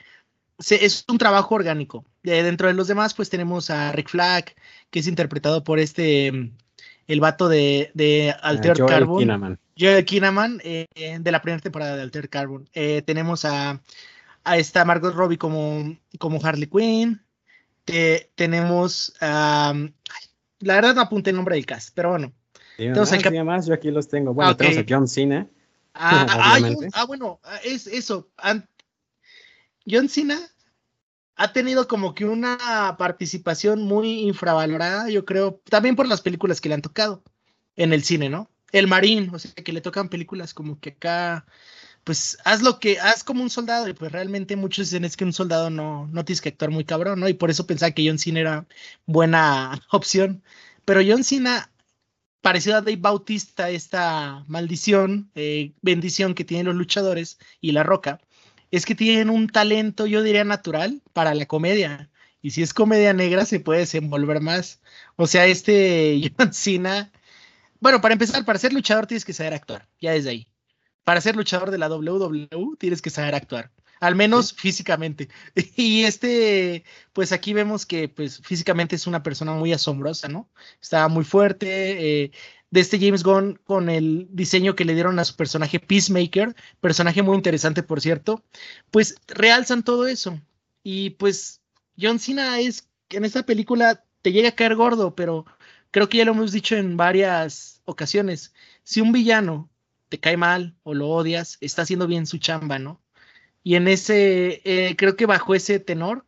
es 0.58 1.04
un 1.08 1.18
trabajo 1.18 1.54
orgánico. 1.54 2.04
dentro 2.22 2.68
de 2.68 2.74
los 2.74 2.88
demás, 2.88 3.14
pues 3.14 3.30
tenemos 3.30 3.70
a 3.70 3.92
Rick 3.92 4.10
Flag, 4.10 4.54
que 4.90 5.00
es 5.00 5.06
interpretado 5.06 5.64
por 5.64 5.78
este, 5.78 6.30
mm, 6.30 6.56
el 7.08 7.20
vato 7.20 7.48
de, 7.48 7.90
de 7.94 8.34
Alter 8.42 8.78
Joel 8.78 8.90
Carbon. 8.90 9.58
Joel 9.78 10.04
Kinnaman, 10.04 10.60
eh, 10.62 10.86
de 10.94 11.32
la 11.32 11.42
primera 11.42 11.60
temporada 11.60 11.96
de 11.96 12.02
Alter 12.02 12.28
Carbon. 12.28 12.68
Eh, 12.74 13.02
tenemos 13.02 13.44
a, 13.44 13.80
a 14.44 14.56
esta 14.58 14.84
Margot 14.84 15.14
Robbie 15.14 15.38
como, 15.38 15.96
como 16.18 16.40
Harley 16.44 16.66
Quinn. 16.68 17.22
Te- 17.84 18.30
tenemos 18.34 19.14
la 19.20 20.74
verdad 20.76 20.94
no 20.94 21.00
apunté 21.00 21.30
el 21.30 21.36
nombre 21.36 21.56
del 21.56 21.66
cast, 21.66 21.90
pero 21.94 22.10
bueno. 22.10 22.32
Entonces, 22.78 23.44
más, 23.44 23.66
yo 23.66 23.74
aquí 23.74 23.90
los 23.90 24.08
tengo. 24.08 24.32
Bueno, 24.32 24.52
Ah, 24.52 24.56
tenemos 24.56 24.78
a 24.78 24.84
John 24.88 25.08
Cena. 25.08 25.48
Ah, 25.94 26.26
ah, 26.30 26.58
ah, 26.94 27.04
bueno, 27.04 27.40
es 27.64 27.86
eso. 27.86 28.30
An- 28.36 28.68
John 29.86 30.08
Cena 30.08 30.38
ha 31.36 31.52
tenido 31.52 31.88
como 31.88 32.14
que 32.14 32.24
una 32.24 32.94
participación 32.98 33.82
muy 33.82 34.20
infravalorada, 34.20 35.08
yo 35.08 35.24
creo, 35.24 35.60
también 35.68 35.96
por 35.96 36.06
las 36.06 36.20
películas 36.20 36.60
que 36.60 36.68
le 36.68 36.76
han 36.76 36.82
tocado 36.82 37.22
en 37.76 37.92
el 37.92 38.04
cine, 38.04 38.28
¿no? 38.28 38.48
El 38.70 38.86
Marín, 38.86 39.30
o 39.34 39.38
sea, 39.38 39.52
que 39.52 39.72
le 39.72 39.80
tocan 39.80 40.08
películas 40.08 40.54
como 40.54 40.78
que 40.78 40.90
acá, 40.90 41.46
pues 42.04 42.38
haz 42.44 42.62
lo 42.62 42.80
que, 42.80 42.98
haz 42.98 43.24
como 43.24 43.42
un 43.42 43.50
soldado, 43.50 43.88
y 43.88 43.92
pues 43.92 44.12
realmente 44.12 44.56
muchos 44.56 44.90
dicen 44.90 45.04
es 45.04 45.16
que 45.16 45.24
un 45.24 45.32
soldado 45.32 45.70
no, 45.70 46.08
no 46.08 46.24
tienes 46.24 46.40
que 46.40 46.50
actuar 46.50 46.70
muy 46.70 46.84
cabrón, 46.84 47.20
¿no? 47.20 47.28
Y 47.28 47.34
por 47.34 47.50
eso 47.50 47.66
pensaba 47.66 47.92
que 47.92 48.06
John 48.06 48.18
Cena 48.18 48.40
era 48.40 48.66
buena 49.06 49.80
opción. 49.92 50.42
Pero 50.84 51.00
John 51.06 51.24
Cena 51.24 51.72
parecido 52.42 52.76
a 52.76 52.80
Dave 52.82 52.96
Bautista, 52.96 53.70
esta 53.70 54.44
maldición, 54.48 55.30
eh, 55.34 55.72
bendición 55.82 56.34
que 56.34 56.44
tienen 56.44 56.66
los 56.66 56.74
luchadores 56.76 57.38
y 57.60 57.72
La 57.72 57.84
Roca, 57.84 58.20
es 58.70 58.86
que 58.86 58.94
tienen 58.94 59.30
un 59.30 59.48
talento, 59.48 60.06
yo 60.06 60.22
diría, 60.22 60.44
natural 60.44 61.02
para 61.12 61.34
la 61.34 61.46
comedia. 61.46 62.10
Y 62.42 62.50
si 62.50 62.62
es 62.62 62.74
comedia 62.74 63.12
negra, 63.14 63.46
se 63.46 63.60
puede 63.60 63.80
desenvolver 63.80 64.40
más. 64.40 64.80
O 65.16 65.26
sea, 65.26 65.46
este 65.46 66.20
John 66.38 66.52
Cena. 66.52 67.12
Bueno, 67.80 68.00
para 68.00 68.14
empezar, 68.14 68.44
para 68.44 68.58
ser 68.58 68.72
luchador 68.72 69.06
tienes 69.06 69.24
que 69.24 69.32
saber 69.32 69.54
actuar, 69.54 69.88
ya 70.00 70.12
desde 70.12 70.30
ahí. 70.30 70.51
Para 71.04 71.20
ser 71.20 71.36
luchador 71.36 71.70
de 71.70 71.78
la 71.78 71.88
WWE 71.88 72.48
tienes 72.78 73.02
que 73.02 73.10
saber 73.10 73.34
actuar, 73.34 73.70
al 74.00 74.14
menos 74.14 74.52
físicamente. 74.52 75.28
Y 75.76 76.04
este, 76.04 76.84
pues 77.12 77.32
aquí 77.32 77.52
vemos 77.52 77.86
que 77.86 78.08
pues 78.08 78.40
físicamente 78.42 78.96
es 78.96 79.06
una 79.06 79.22
persona 79.22 79.52
muy 79.52 79.72
asombrosa, 79.72 80.28
¿no? 80.28 80.48
Está 80.80 81.08
muy 81.08 81.24
fuerte. 81.24 82.24
eh, 82.24 82.30
de 82.72 82.80
este 82.80 82.98
James 82.98 83.22
Gunn 83.22 83.60
con 83.64 83.90
el 83.90 84.26
diseño 84.30 84.74
que 84.74 84.86
le 84.86 84.94
dieron 84.94 85.18
a 85.18 85.26
su 85.26 85.36
personaje 85.36 85.78
Peacemaker, 85.78 86.56
personaje 86.80 87.22
muy 87.22 87.36
interesante, 87.36 87.82
por 87.82 88.00
cierto, 88.00 88.42
pues 88.90 89.16
realzan 89.28 89.84
todo 89.84 90.06
eso. 90.06 90.40
Y 90.82 91.10
pues 91.10 91.60
John 92.00 92.18
Cena 92.18 92.60
es, 92.60 92.88
en 93.10 93.26
esta 93.26 93.44
película 93.44 94.02
te 94.22 94.32
llega 94.32 94.48
a 94.48 94.54
caer 94.54 94.74
gordo, 94.74 95.14
pero 95.14 95.44
creo 95.90 96.08
que 96.08 96.16
ya 96.18 96.24
lo 96.24 96.32
hemos 96.32 96.52
dicho 96.52 96.74
en 96.74 96.96
varias 96.96 97.82
ocasiones. 97.84 98.54
Si 98.84 99.02
un 99.02 99.12
villano 99.12 99.68
te 100.12 100.20
cae 100.20 100.36
mal 100.36 100.74
o 100.82 100.92
lo 100.92 101.08
odias, 101.08 101.56
está 101.62 101.82
haciendo 101.82 102.06
bien 102.06 102.26
su 102.26 102.36
chamba, 102.36 102.78
¿no? 102.78 103.00
Y 103.62 103.76
en 103.76 103.88
ese, 103.88 104.60
eh, 104.64 104.94
creo 104.94 105.16
que 105.16 105.24
bajo 105.24 105.54
ese 105.54 105.80
tenor, 105.80 106.26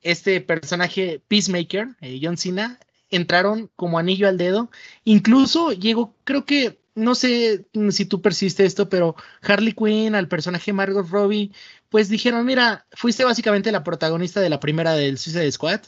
este 0.00 0.40
personaje 0.40 1.22
Peacemaker, 1.28 1.90
eh, 2.00 2.18
John 2.20 2.36
Cena, 2.36 2.80
entraron 3.10 3.70
como 3.76 4.00
anillo 4.00 4.26
al 4.26 4.38
dedo. 4.38 4.70
Incluso 5.04 5.70
llegó, 5.70 6.16
creo 6.24 6.44
que, 6.46 6.80
no 6.96 7.14
sé 7.14 7.66
si 7.90 8.06
tú 8.06 8.20
persiste 8.20 8.64
esto, 8.64 8.88
pero 8.88 9.14
Harley 9.42 9.72
Quinn, 9.72 10.16
al 10.16 10.26
personaje 10.26 10.72
Margot 10.72 11.08
Robbie, 11.08 11.52
pues 11.90 12.08
dijeron, 12.08 12.44
mira, 12.44 12.86
fuiste 12.92 13.24
básicamente 13.24 13.70
la 13.70 13.84
protagonista 13.84 14.40
de 14.40 14.50
la 14.50 14.58
primera 14.58 14.94
del 14.94 15.16
Suicide 15.16 15.52
Squad. 15.52 15.82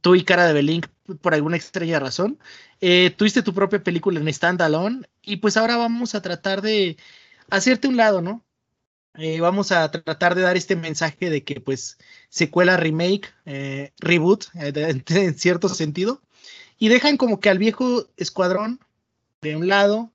Tú 0.00 0.14
y 0.14 0.24
Cara 0.24 0.46
de 0.46 0.52
Belink, 0.52 0.86
por 1.20 1.34
alguna 1.34 1.56
extraña 1.56 1.98
razón. 2.00 2.38
Eh, 2.80 3.10
tuviste 3.16 3.42
tu 3.42 3.54
propia 3.54 3.82
película 3.82 4.20
en 4.20 4.32
Standalone 4.32 5.06
y 5.22 5.36
pues 5.38 5.56
ahora 5.56 5.76
vamos 5.76 6.14
a 6.14 6.22
tratar 6.22 6.62
de 6.62 6.96
hacerte 7.50 7.88
un 7.88 7.96
lado, 7.96 8.22
¿no? 8.22 8.44
Eh, 9.16 9.40
vamos 9.40 9.70
a 9.72 9.90
tratar 9.90 10.34
de 10.34 10.42
dar 10.42 10.56
este 10.56 10.76
mensaje 10.76 11.30
de 11.30 11.44
que 11.44 11.60
pues 11.60 11.98
secuela, 12.30 12.76
remake, 12.76 13.32
eh, 13.46 13.92
reboot, 13.98 14.46
eh, 14.54 14.72
en 15.08 15.38
cierto 15.38 15.68
sentido, 15.68 16.22
y 16.78 16.88
dejan 16.88 17.16
como 17.16 17.40
que 17.40 17.50
al 17.50 17.58
viejo 17.58 18.08
escuadrón 18.16 18.80
de 19.42 19.56
un 19.56 19.68
lado, 19.68 20.12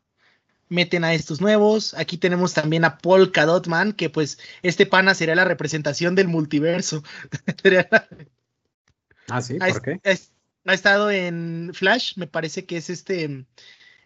meten 0.70 1.04
a 1.04 1.14
estos 1.14 1.42
nuevos, 1.42 1.94
aquí 1.96 2.18
tenemos 2.18 2.54
también 2.54 2.86
a 2.86 2.98
Paul 3.00 3.32
Cadotman, 3.32 3.94
que 3.94 4.10
pues 4.10 4.40
este 4.62 4.86
pana 4.86 5.16
sería 5.16 5.36
la 5.36 5.46
representación 5.46 6.16
del 6.16 6.28
multiverso. 6.28 7.04
Sería 7.64 7.88
la- 7.92 8.08
Ah, 9.32 9.42
sí, 9.42 9.58
ha, 9.62 9.68
¿por 9.68 9.82
qué? 9.82 10.00
ha 10.66 10.74
estado 10.74 11.10
en 11.12 11.72
Flash, 11.74 12.14
me 12.18 12.28
parece 12.28 12.66
que 12.66 12.78
es 12.78 12.90
este. 12.90 13.46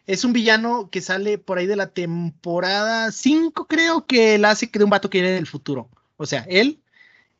Es 0.06 0.24
un 0.26 0.34
villano 0.34 0.90
que 0.92 1.02
sale 1.02 1.38
por 1.38 1.58
ahí 1.58 1.66
de 1.66 1.76
la 1.78 1.88
temporada 1.92 3.12
5, 3.12 3.68
creo 3.68 4.06
que 4.06 4.36
él 4.36 4.46
hace 4.46 4.70
que 4.70 4.80
de 4.80 4.86
un 4.86 4.92
vato 4.92 5.10
que 5.10 5.22
viene 5.22 5.36
del 5.36 5.48
futuro. 5.48 5.90
O 6.18 6.26
sea, 6.26 6.46
él 6.50 6.82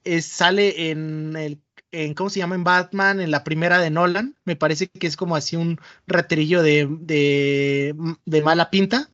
es- 0.04 0.26
sale 0.26 0.90
en 0.92 1.36
el. 1.36 1.60
En, 1.92 2.16
¿Cómo 2.16 2.30
se 2.32 2.40
llama? 2.40 2.56
En 2.56 2.64
Batman, 2.64 3.22
en 3.22 3.30
la 3.30 3.44
primera 3.44 3.78
de 3.80 3.92
Nolan. 3.92 4.36
Me 4.46 4.56
parece 4.56 4.88
que 4.88 5.06
es 5.08 5.16
como 5.16 5.36
así 5.36 5.56
un 5.56 5.80
raterillo 6.08 6.64
de, 6.64 6.88
de, 7.02 7.94
de 8.26 8.42
mala 8.42 8.72
pinta. 8.72 9.10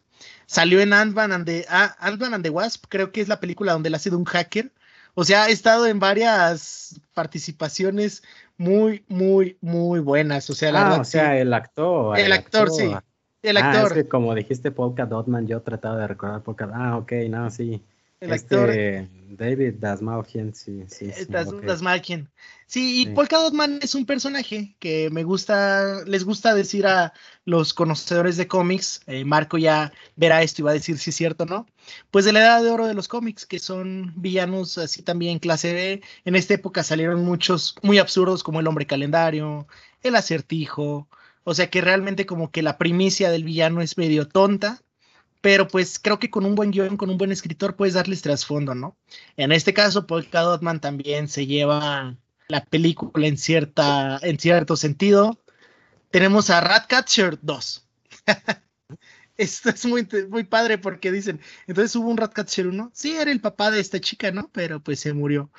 Salió 0.45 0.79
en 0.79 0.93
Ant-Man 0.93 1.31
and, 1.33 1.45
the- 1.45 1.65
ah, 1.69 1.95
Ant-Man 1.99 2.33
and 2.35 2.43
the 2.43 2.49
Wasp, 2.49 2.85
creo 2.87 3.11
que 3.11 3.19
es 3.21 3.27
la 3.27 3.39
película 3.41 3.73
donde 3.73 3.89
él 3.89 3.95
ha 3.95 3.99
sido 3.99 4.17
un 4.17 4.23
hacker. 4.25 4.71
O 5.13 5.25
sea, 5.25 5.43
ha 5.43 5.49
estado 5.49 5.87
en 5.87 5.99
varias 5.99 7.01
participaciones 7.13 8.23
muy, 8.59 9.05
muy, 9.07 9.57
muy 9.61 10.01
buenas. 10.01 10.49
O 10.49 10.53
sea, 10.53 10.71
la 10.71 10.81
Ah, 10.81 10.83
verdad, 10.83 11.01
o 11.01 11.05
sea, 11.05 11.39
el 11.39 11.53
actor. 11.53 12.19
El 12.19 12.31
actor, 12.33 12.69
sí. 12.69 12.91
el 13.41 13.57
Ah, 13.57 13.71
actor, 13.71 13.97
es 13.97 14.03
que 14.03 14.09
como 14.09 14.35
dijiste 14.35 14.69
Polka 14.69 15.05
Dotman, 15.05 15.47
yo 15.47 15.61
trataba 15.61 15.97
de 15.97 16.07
recordar 16.07 16.43
Polka 16.43 16.69
Ah, 16.73 16.97
ok, 16.97 17.11
no, 17.29 17.49
sí. 17.49 17.81
El 18.21 18.33
actor, 18.33 18.69
Este, 18.69 19.09
David 19.29 19.75
Dasmalkian, 19.79 20.53
sí, 20.53 20.83
sí. 20.87 21.11
sí, 21.11 21.25
Das. 21.29 21.49
Dasmalkian. 21.61 22.29
Sí, 22.65 23.01
y 23.01 23.05
Sí. 23.05 23.11
Polka 23.11 23.37
Dotman 23.37 23.79
es 23.81 23.95
un 23.95 24.05
personaje 24.05 24.75
que 24.79 25.09
me 25.09 25.23
gusta, 25.23 26.03
les 26.05 26.23
gusta 26.23 26.53
decir 26.53 26.85
a 26.85 27.13
los 27.45 27.73
conocedores 27.73 28.37
de 28.37 28.47
cómics, 28.47 29.01
eh, 29.07 29.25
Marco 29.25 29.57
ya 29.57 29.91
verá 30.15 30.43
esto 30.43 30.61
y 30.61 30.65
va 30.65 30.71
a 30.71 30.73
decir 30.73 30.97
si 30.97 31.09
es 31.11 31.15
cierto 31.15 31.45
o 31.45 31.47
no, 31.47 31.65
pues 32.11 32.25
de 32.25 32.33
la 32.33 32.41
edad 32.41 32.61
de 32.63 32.69
oro 32.69 32.85
de 32.87 32.93
los 32.93 33.07
cómics, 33.07 33.45
que 33.45 33.59
son 33.59 34.13
villanos 34.17 34.77
así 34.77 35.01
también 35.01 35.39
clase 35.39 35.73
B. 35.73 36.01
En 36.25 36.35
esta 36.35 36.53
época 36.53 36.83
salieron 36.83 37.23
muchos 37.23 37.75
muy 37.81 37.97
absurdos 37.97 38.43
como 38.43 38.59
el 38.59 38.67
hombre 38.67 38.85
calendario, 38.85 39.67
el 40.03 40.15
acertijo, 40.15 41.07
o 41.43 41.53
sea 41.53 41.69
que 41.69 41.81
realmente 41.81 42.25
como 42.25 42.51
que 42.51 42.61
la 42.61 42.77
primicia 42.77 43.31
del 43.31 43.43
villano 43.45 43.81
es 43.81 43.97
medio 43.97 44.27
tonta. 44.27 44.81
Pero 45.41 45.67
pues 45.67 45.99
creo 45.99 46.19
que 46.19 46.29
con 46.29 46.45
un 46.45 46.55
buen 46.55 46.71
guion, 46.71 46.97
con 46.97 47.09
un 47.09 47.17
buen 47.17 47.31
escritor, 47.31 47.75
puedes 47.75 47.93
darles 47.93 48.21
trasfondo, 48.21 48.75
¿no? 48.75 48.97
En 49.37 49.51
este 49.51 49.73
caso, 49.73 50.05
Polka 50.05 50.41
Dotman 50.41 50.81
también 50.81 51.29
se 51.29 51.45
lleva 51.45 52.17
la 52.49 52.65
película 52.65 53.27
en, 53.27 53.37
cierta, 53.37 54.19
en 54.21 54.37
cierto 54.37 54.75
sentido. 54.75 55.39
Tenemos 56.11 56.49
a 56.49 56.59
Ratcatcher 56.59 57.39
2. 57.41 57.87
Esto 59.37 59.69
es 59.69 59.85
muy, 59.85 60.05
muy 60.29 60.43
padre 60.43 60.77
porque 60.77 61.13
dicen, 61.13 61.39
entonces 61.67 61.95
hubo 61.95 62.09
un 62.09 62.17
Ratcatcher 62.17 62.67
1. 62.67 62.91
Sí, 62.93 63.15
era 63.15 63.31
el 63.31 63.39
papá 63.39 63.71
de 63.71 63.79
esta 63.79 64.01
chica, 64.01 64.31
¿no? 64.31 64.49
Pero 64.51 64.81
pues 64.81 64.99
se 64.99 65.13
murió. 65.13 65.49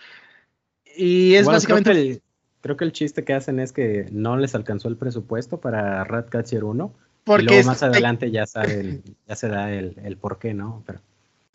Y 0.97 1.35
es 1.35 1.45
Bueno, 1.45 1.57
básicamente... 1.57 1.90
Creo 1.90 2.05
que, 2.05 2.11
el, 2.11 2.23
creo 2.61 2.77
que 2.77 2.85
el 2.85 2.93
chiste 2.93 3.25
que 3.25 3.33
hacen 3.33 3.59
es 3.59 3.73
que 3.73 4.07
no 4.12 4.37
les 4.37 4.55
alcanzó 4.55 4.88
el 4.88 4.99
presupuesto 4.99 5.61
para 5.61 6.05
Ratcatcher 6.05 6.64
1. 6.64 6.93
Y 7.20 7.22
porque 7.24 7.44
luego 7.44 7.61
es- 7.61 7.66
más 7.66 7.83
adelante 7.83 8.30
ya, 8.30 8.46
sabe 8.46 8.80
el- 8.80 9.02
ya 9.26 9.37
se 9.37 9.48
da 9.48 9.72
el, 9.72 9.96
el 10.04 10.16
por 10.16 10.38
qué, 10.38 10.54
¿no? 10.54 10.83
Pero 10.87 11.00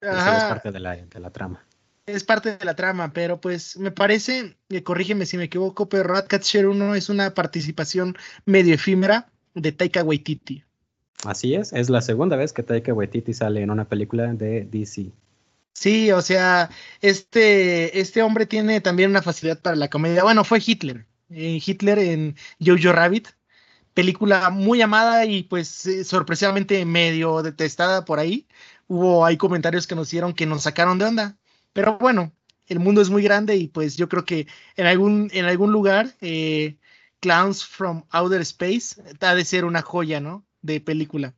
eso 0.01 0.31
es 0.37 0.43
parte 0.45 0.71
de 0.71 0.79
la, 0.79 0.95
de 0.95 1.19
la 1.19 1.29
trama. 1.31 1.63
es 2.05 2.23
parte 2.23 2.55
de 2.57 2.65
la 2.65 2.75
trama, 2.75 3.11
pero 3.13 3.41
pues 3.41 3.77
me 3.77 3.91
parece, 3.91 4.55
eh, 4.69 4.83
corrígeme 4.83 5.25
si 5.25 5.37
me 5.37 5.45
equivoco, 5.45 5.89
pero 5.89 6.03
Ratcatcher 6.03 6.67
1 6.67 6.93
es 6.95 7.09
una 7.09 7.33
participación 7.33 8.15
medio 8.45 8.75
efímera 8.75 9.31
de 9.55 9.71
Taika 9.71 10.03
Waititi. 10.03 10.63
Así 11.23 11.55
es, 11.55 11.73
es 11.73 11.89
la 11.89 12.01
segunda 12.01 12.35
vez 12.35 12.53
que 12.53 12.61
Taika 12.63 12.93
Waititi 12.93 13.33
sale 13.33 13.61
en 13.61 13.71
una 13.71 13.85
película 13.85 14.31
de 14.33 14.65
DC. 14.65 15.11
Sí, 15.73 16.11
o 16.11 16.21
sea, 16.21 16.69
este, 17.01 17.99
este 17.99 18.21
hombre 18.21 18.45
tiene 18.45 18.79
también 18.81 19.09
una 19.09 19.21
facilidad 19.21 19.59
para 19.61 19.75
la 19.75 19.89
comedia. 19.89 20.23
Bueno, 20.23 20.43
fue 20.43 20.61
Hitler. 20.65 21.05
eh, 21.29 21.59
Hitler 21.65 21.99
en 21.99 22.35
Jojo 22.63 22.93
Rabbit, 22.93 23.29
película 23.95 24.51
muy 24.51 24.81
amada 24.83 25.25
y 25.25 25.43
pues 25.43 25.87
eh, 25.87 26.03
sorpresivamente 26.03 26.85
medio 26.85 27.41
detestada 27.41 28.05
por 28.05 28.19
ahí. 28.19 28.47
Hubo 28.87 29.25
hay 29.25 29.37
comentarios 29.37 29.87
que 29.87 29.95
nos 29.95 30.11
dieron 30.11 30.33
que 30.33 30.45
nos 30.45 30.63
sacaron 30.63 30.99
de 30.99 31.05
onda. 31.05 31.37
Pero 31.73 31.97
bueno, 31.97 32.31
el 32.67 32.79
mundo 32.79 33.01
es 33.01 33.09
muy 33.09 33.23
grande 33.23 33.55
y 33.55 33.67
pues 33.67 33.97
yo 33.97 34.07
creo 34.07 34.25
que 34.25 34.47
en 34.75 34.85
algún, 34.85 35.29
en 35.33 35.45
algún 35.45 35.71
lugar, 35.71 36.13
eh, 36.21 36.77
Clowns 37.21 37.65
from 37.65 38.03
Outer 38.11 38.41
Space 38.41 39.01
ha 39.21 39.33
de 39.33 39.45
ser 39.45 39.65
una 39.65 39.81
joya, 39.81 40.19
¿no? 40.19 40.45
De 40.61 40.81
película. 40.81 41.33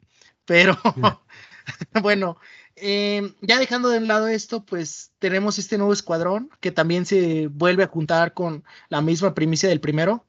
Pero 0.46 0.78
bueno, 2.02 2.38
eh, 2.76 3.34
ya 3.42 3.60
dejando 3.60 3.90
de 3.90 4.02
lado 4.02 4.28
esto, 4.28 4.66
pues 4.66 5.12
tenemos 5.20 5.58
este 5.60 5.78
nuevo 5.78 5.94
escuadrón 5.94 6.50
que 6.60 6.72
también 6.72 7.06
se 7.06 7.48
vuelve 7.48 7.84
a 7.84 7.88
juntar 7.88 8.34
con 8.34 8.64
la 8.90 9.02
misma 9.02 9.34
primicia 9.34 9.70
del 9.70 9.80
primero. 9.82 10.27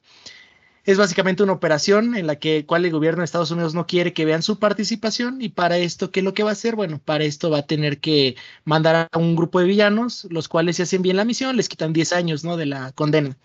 Es 0.88 0.96
básicamente 0.96 1.42
una 1.42 1.52
operación 1.52 2.16
en 2.16 2.26
la 2.26 2.36
que 2.36 2.64
cual 2.64 2.86
el 2.86 2.92
gobierno 2.92 3.20
de 3.20 3.26
Estados 3.26 3.50
Unidos 3.50 3.74
no 3.74 3.86
quiere 3.86 4.14
que 4.14 4.24
vean 4.24 4.42
su 4.42 4.58
participación 4.58 5.42
y 5.42 5.50
para 5.50 5.76
esto, 5.76 6.10
¿qué 6.10 6.20
es 6.20 6.24
lo 6.24 6.32
que 6.32 6.42
va 6.44 6.48
a 6.48 6.52
hacer? 6.54 6.76
Bueno, 6.76 6.98
para 6.98 7.24
esto 7.24 7.50
va 7.50 7.58
a 7.58 7.66
tener 7.66 8.00
que 8.00 8.36
mandar 8.64 9.06
a 9.12 9.18
un 9.18 9.36
grupo 9.36 9.60
de 9.60 9.66
villanos, 9.66 10.26
los 10.30 10.48
cuales 10.48 10.76
se 10.76 10.84
hacen 10.84 11.02
bien 11.02 11.18
la 11.18 11.26
misión, 11.26 11.58
les 11.58 11.68
quitan 11.68 11.92
10 11.92 12.14
años, 12.14 12.42
¿no? 12.42 12.56
De 12.56 12.64
la 12.64 12.92
condena. 12.92 13.36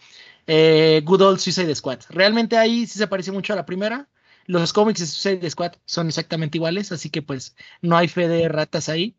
Eh, 0.48 1.02
Good 1.06 1.22
Old 1.22 1.40
Suicide 1.40 1.76
Squad. 1.76 2.00
Realmente 2.10 2.58
ahí 2.58 2.88
sí 2.88 2.98
se 3.00 3.08
parece 3.08 3.34
mucho 3.34 3.52
a 3.52 3.58
la 3.58 3.66
primera. 3.66 4.10
Los 4.46 4.72
cómics 4.72 5.02
de 5.02 5.08
Suicide 5.08 5.50
Squad 5.50 5.74
son 5.86 6.08
exactamente 6.08 6.58
iguales, 6.58 6.94
así 6.94 7.10
que 7.10 7.22
pues 7.22 7.56
no 7.82 7.98
hay 7.98 8.08
fe 8.08 8.30
de 8.30 8.48
ratas 8.50 8.88
ahí. 8.90 9.18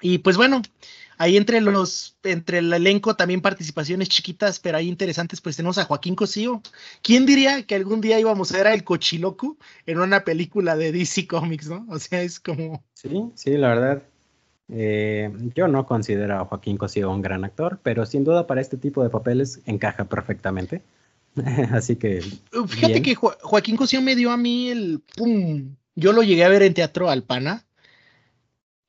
Y 0.00 0.18
pues 0.18 0.36
bueno, 0.36 0.62
Ahí 1.20 1.36
entre 1.36 1.60
los, 1.60 2.16
entre 2.22 2.60
el 2.60 2.72
elenco 2.72 3.14
también 3.14 3.42
participaciones 3.42 4.08
chiquitas, 4.08 4.58
pero 4.58 4.78
ahí 4.78 4.88
interesantes, 4.88 5.42
pues 5.42 5.54
tenemos 5.54 5.76
a 5.76 5.84
Joaquín 5.84 6.14
Cosío. 6.14 6.62
¿Quién 7.02 7.26
diría 7.26 7.62
que 7.64 7.74
algún 7.74 8.00
día 8.00 8.18
íbamos 8.18 8.50
a 8.50 8.56
ver 8.56 8.68
a 8.68 8.72
El 8.72 8.84
Cochiloco 8.84 9.58
en 9.84 10.00
una 10.00 10.24
película 10.24 10.76
de 10.76 10.92
DC 10.92 11.26
Comics, 11.26 11.68
no? 11.68 11.84
O 11.90 11.98
sea, 11.98 12.22
es 12.22 12.40
como... 12.40 12.82
Sí, 12.94 13.30
sí, 13.34 13.50
la 13.58 13.68
verdad. 13.68 14.02
Eh, 14.70 15.30
yo 15.54 15.68
no 15.68 15.84
considero 15.84 16.40
a 16.40 16.46
Joaquín 16.46 16.78
Cosío 16.78 17.10
un 17.10 17.20
gran 17.20 17.44
actor, 17.44 17.80
pero 17.82 18.06
sin 18.06 18.24
duda 18.24 18.46
para 18.46 18.62
este 18.62 18.78
tipo 18.78 19.02
de 19.02 19.10
papeles 19.10 19.60
encaja 19.66 20.06
perfectamente. 20.06 20.80
Así 21.70 21.96
que... 21.96 22.22
Fíjate 22.66 23.02
que 23.02 23.14
Joaquín 23.14 23.76
Cosío 23.76 24.00
me 24.00 24.16
dio 24.16 24.30
a 24.30 24.38
mí 24.38 24.70
el... 24.70 25.02
¡Pum! 25.18 25.76
Yo 25.96 26.14
lo 26.14 26.22
llegué 26.22 26.44
a 26.44 26.48
ver 26.48 26.62
en 26.62 26.72
Teatro 26.72 27.10
Alpana 27.10 27.66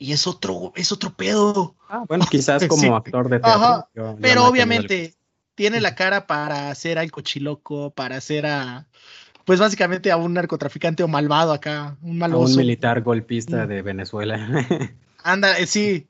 y 0.01 0.13
es 0.13 0.25
otro, 0.25 0.73
es 0.75 0.91
otro 0.91 1.13
pedo. 1.13 1.75
Ah, 1.87 2.03
bueno, 2.07 2.25
quizás 2.29 2.65
como 2.67 2.95
actor 2.95 3.29
de 3.29 3.39
teatro. 3.39 4.17
pero 4.19 4.45
obviamente 4.47 5.13
tiene 5.53 5.79
la 5.79 5.93
cara 5.93 6.25
para 6.25 6.71
hacer 6.71 6.97
al 6.97 7.11
cochiloco, 7.11 7.91
para 7.91 8.15
hacer 8.15 8.47
a, 8.47 8.87
pues 9.45 9.59
básicamente 9.59 10.09
a 10.09 10.17
un 10.17 10.33
narcotraficante 10.33 11.03
o 11.03 11.07
malvado 11.07 11.53
acá, 11.53 11.97
un 12.01 12.17
maloso. 12.17 12.51
un 12.51 12.57
militar 12.57 13.03
golpista 13.03 13.65
mm. 13.65 13.67
de 13.67 13.81
Venezuela. 13.83 14.67
Anda, 15.23 15.59
eh, 15.59 15.67
sí. 15.67 16.07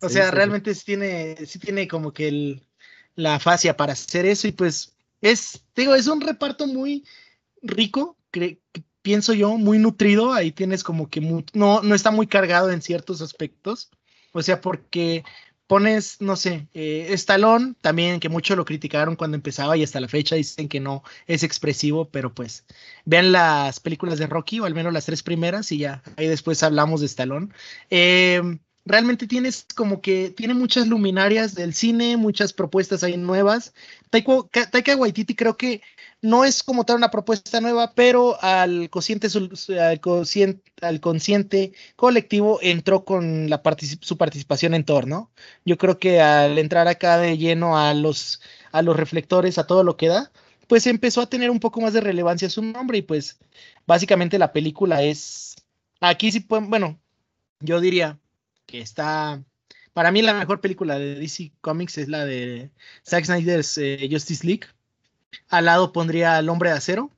O 0.00 0.08
sea, 0.08 0.30
realmente 0.30 0.74
sí. 0.74 0.86
tiene, 0.86 1.36
sí 1.44 1.58
tiene 1.58 1.86
como 1.86 2.12
que 2.14 2.28
el, 2.28 2.62
la 3.14 3.38
fascia 3.38 3.76
para 3.76 3.92
hacer 3.92 4.24
eso 4.24 4.48
y 4.48 4.52
pues 4.52 4.94
es, 5.20 5.62
digo, 5.76 5.94
es 5.94 6.06
un 6.06 6.22
reparto 6.22 6.66
muy 6.66 7.04
rico, 7.60 8.16
pienso 9.08 9.32
yo, 9.32 9.56
muy 9.56 9.78
nutrido. 9.78 10.34
Ahí 10.34 10.52
tienes 10.52 10.84
como 10.84 11.08
que 11.08 11.22
no, 11.54 11.80
no 11.82 11.94
está 11.94 12.10
muy 12.10 12.26
cargado 12.26 12.70
en 12.70 12.82
ciertos 12.82 13.22
aspectos. 13.22 13.90
O 14.32 14.42
sea, 14.42 14.60
porque 14.60 15.24
pones, 15.66 16.20
no 16.20 16.36
sé, 16.36 16.68
eh, 16.74 17.06
Stallone, 17.12 17.74
también 17.80 18.20
que 18.20 18.28
mucho 18.28 18.54
lo 18.54 18.66
criticaron 18.66 19.16
cuando 19.16 19.36
empezaba 19.36 19.78
y 19.78 19.82
hasta 19.82 19.98
la 20.00 20.08
fecha 20.08 20.36
dicen 20.36 20.68
que 20.68 20.78
no 20.78 21.02
es 21.26 21.42
expresivo, 21.42 22.10
pero 22.10 22.34
pues 22.34 22.66
vean 23.06 23.32
las 23.32 23.80
películas 23.80 24.18
de 24.18 24.26
Rocky, 24.26 24.60
o 24.60 24.66
al 24.66 24.74
menos 24.74 24.92
las 24.92 25.06
tres 25.06 25.22
primeras, 25.22 25.72
y 25.72 25.78
ya, 25.78 26.02
ahí 26.18 26.26
después 26.26 26.62
hablamos 26.62 27.00
de 27.00 27.06
Stallone. 27.06 27.48
Eh, 27.88 28.42
realmente 28.88 29.26
tienes 29.26 29.66
como 29.74 30.00
que 30.00 30.30
tiene 30.30 30.54
muchas 30.54 30.88
luminarias 30.88 31.54
del 31.54 31.74
cine, 31.74 32.16
muchas 32.16 32.52
propuestas 32.54 33.04
ahí 33.04 33.16
nuevas. 33.16 33.74
Taika 34.10 34.96
Waititi 34.96 35.34
creo 35.34 35.56
que 35.56 35.82
no 36.22 36.44
es 36.44 36.62
como 36.62 36.84
tal 36.84 36.96
una 36.96 37.10
propuesta 37.10 37.60
nueva, 37.60 37.92
pero 37.94 38.42
al 38.42 38.88
consciente, 38.90 39.28
al 40.80 41.00
consciente, 41.00 41.72
colectivo 41.96 42.58
entró 42.62 43.04
con 43.04 43.50
la 43.50 43.62
su 44.00 44.16
participación 44.16 44.74
en 44.74 44.84
Thor, 44.84 45.06
¿no? 45.06 45.30
Yo 45.66 45.76
creo 45.76 45.98
que 45.98 46.20
al 46.20 46.58
entrar 46.58 46.88
acá 46.88 47.18
de 47.18 47.36
lleno 47.36 47.78
a 47.78 47.92
los, 47.94 48.40
a 48.72 48.80
los 48.82 48.96
reflectores, 48.96 49.58
a 49.58 49.66
todo 49.66 49.84
lo 49.84 49.96
que 49.96 50.08
da, 50.08 50.32
pues 50.66 50.86
empezó 50.86 51.20
a 51.20 51.28
tener 51.30 51.50
un 51.50 51.60
poco 51.60 51.80
más 51.80 51.92
de 51.92 52.00
relevancia 52.00 52.48
su 52.48 52.62
nombre 52.62 52.98
y 52.98 53.02
pues 53.02 53.38
básicamente 53.86 54.38
la 54.38 54.52
película 54.52 55.02
es, 55.02 55.56
aquí 56.00 56.32
sí 56.32 56.40
pueden, 56.40 56.70
bueno, 56.70 56.98
yo 57.60 57.80
diría 57.80 58.18
que 58.68 58.80
está, 58.80 59.42
para 59.92 60.12
mí 60.12 60.22
la 60.22 60.34
mejor 60.34 60.60
película 60.60 60.98
de 60.98 61.16
DC 61.16 61.52
Comics 61.60 61.98
es 61.98 62.08
la 62.08 62.24
de 62.24 62.70
Zack 63.04 63.24
Snyder's 63.24 63.78
eh, 63.78 64.08
Justice 64.08 64.46
League 64.46 64.68
al 65.48 65.64
lado 65.64 65.92
pondría 65.92 66.36
al 66.36 66.48
hombre 66.48 66.70
de 66.70 66.76
acero. 66.76 67.10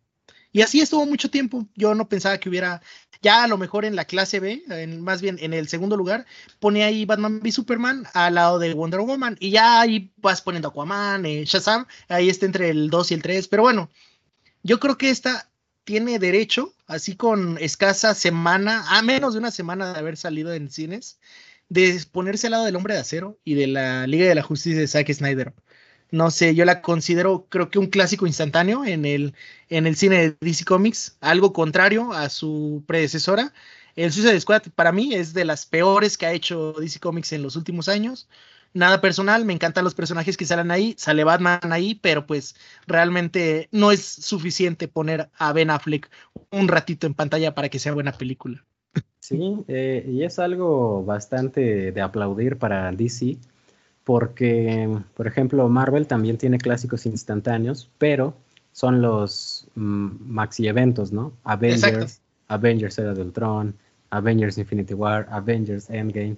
Y 0.53 0.63
así 0.63 0.81
estuvo 0.81 1.07
mucho 1.07 1.31
tiempo. 1.31 1.67
Yo 1.77 1.95
no 1.95 2.09
pensaba 2.09 2.39
que 2.39 2.49
hubiera, 2.49 2.83
ya 3.23 3.45
a 3.45 3.49
lo 3.49 3.57
mejor 3.57 3.85
en 3.85 3.95
la 3.95 4.05
clase 4.05 4.41
B, 4.41 4.65
más 4.99 5.23
bien 5.23 5.37
en 5.41 5.55
el 5.55 5.69
segundo 5.69 5.97
lugar, 5.97 6.27
pone 6.59 6.83
ahí 6.83 7.05
Batman 7.05 7.41
v 7.41 7.53
Superman 7.53 8.05
al 8.15 8.35
lado 8.35 8.59
de 8.59 8.75
Wonder 8.75 9.01
Woman. 9.01 9.37
Y 9.39 9.51
ya 9.51 9.81
ahí 9.81 10.13
vas 10.17 10.43
poniendo 10.43 10.69
Aquaman, 10.69 11.25
eh, 11.25 11.45
Shazam, 11.45 11.87
ahí 12.09 12.29
está 12.29 12.47
entre 12.47 12.71
el 12.71 12.91
2 12.91 13.11
y 13.13 13.15
el 13.15 13.23
3. 13.23 13.49
Pero 13.49 13.63
bueno, 13.63 13.91
yo 14.63 14.81
creo 14.81 14.99
que 14.99 15.11
esta 15.11 15.50
tiene 15.85 16.19
derecho, 16.19 16.75
así 16.87 17.17
con 17.17 17.59
escasa 17.59 18.15
semana, 18.15 18.85
a 18.89 19.03
menos 19.03 19.35
de 19.35 19.41
una 19.41 19.51
semana 19.51 19.93
de 19.93 19.99
haber 19.99 20.17
salido 20.17 20.53
en 20.53 20.71
cines, 20.71 21.19
de 21.69 22.03
ponerse 22.13 22.47
al 22.47 22.53
lado 22.53 22.65
del 22.65 22.77
hombre 22.77 22.95
de 22.95 23.01
acero 23.01 23.39
y 23.45 23.55
de 23.55 23.67
la 23.67 24.07
Liga 24.07 24.27
de 24.27 24.35
la 24.35 24.43
Justicia 24.43 24.81
de 24.81 24.89
Zack 24.89 25.13
Snyder 25.13 25.55
no 26.11 26.31
sé, 26.31 26.55
yo 26.55 26.65
la 26.65 26.83
considero 26.83 27.47
creo 27.49 27.71
que 27.71 27.79
un 27.79 27.87
clásico 27.87 28.27
instantáneo 28.27 28.85
en 28.85 29.05
el, 29.05 29.35
en 29.69 29.87
el 29.87 29.97
cine 29.97 30.19
de 30.19 30.37
DC 30.41 30.65
Comics, 30.65 31.17
algo 31.21 31.53
contrario 31.53 32.13
a 32.13 32.29
su 32.29 32.85
predecesora. 32.87 33.53
El 33.97 34.13
Suicide 34.13 34.41
Squad 34.41 34.63
para 34.75 34.93
mí 34.93 35.15
es 35.15 35.35
de 35.35 35.45
las 35.45 35.67
peores 35.67 36.17
que 36.19 36.27
ha 36.27 36.33
hecho 36.33 36.73
DC 36.73 37.01
Comics 37.01 37.33
en 37.33 37.43
los 37.43 37.57
últimos 37.57 37.89
años. 37.89 38.29
Nada 38.73 39.01
personal, 39.01 39.45
me 39.45 39.53
encantan 39.53 39.85
los 39.85 39.95
personajes 39.95 40.37
que 40.37 40.47
salen 40.47 40.71
ahí, 40.71 40.95
sale 40.97 41.25
Batman 41.25 41.73
ahí, 41.73 41.97
pero 41.97 42.27
pues 42.27 42.55
realmente 42.87 43.69
no 43.73 43.91
es 43.91 44.05
suficiente 44.05 44.87
poner 44.87 45.29
a 45.37 45.53
Ben 45.53 45.71
Affleck 45.71 46.09
un 46.51 46.69
ratito 46.69 47.07
en 47.07 47.15
pantalla 47.15 47.55
para 47.55 47.69
que 47.69 47.81
sea 47.81 47.93
buena 47.93 48.13
película. 48.13 48.65
Sí, 49.19 49.65
eh, 49.69 50.05
y 50.09 50.25
es 50.25 50.39
algo 50.39 51.05
bastante 51.05 51.93
de 51.93 52.01
aplaudir 52.01 52.59
para 52.59 52.91
DC 52.93 53.39
porque, 54.05 54.89
por 55.15 55.27
ejemplo, 55.27 55.69
Marvel 55.69 56.07
también 56.07 56.37
tiene 56.37 56.59
clásicos 56.59 57.07
instantáneos, 57.07 57.91
pero 57.99 58.35
son 58.73 59.03
los 59.03 59.69
mm, 59.75 60.09
maxi 60.21 60.67
eventos, 60.67 61.13
¿no? 61.13 61.33
Avengers, 61.45 62.21
Avengers 62.49 62.99
Era 62.99 63.15
del 63.15 63.33
Tron, 63.33 63.77
Avengers 64.11 64.59
Infinity 64.59 64.95
War, 64.95 65.29
Avengers 65.31 65.91
Endgame. 65.91 66.37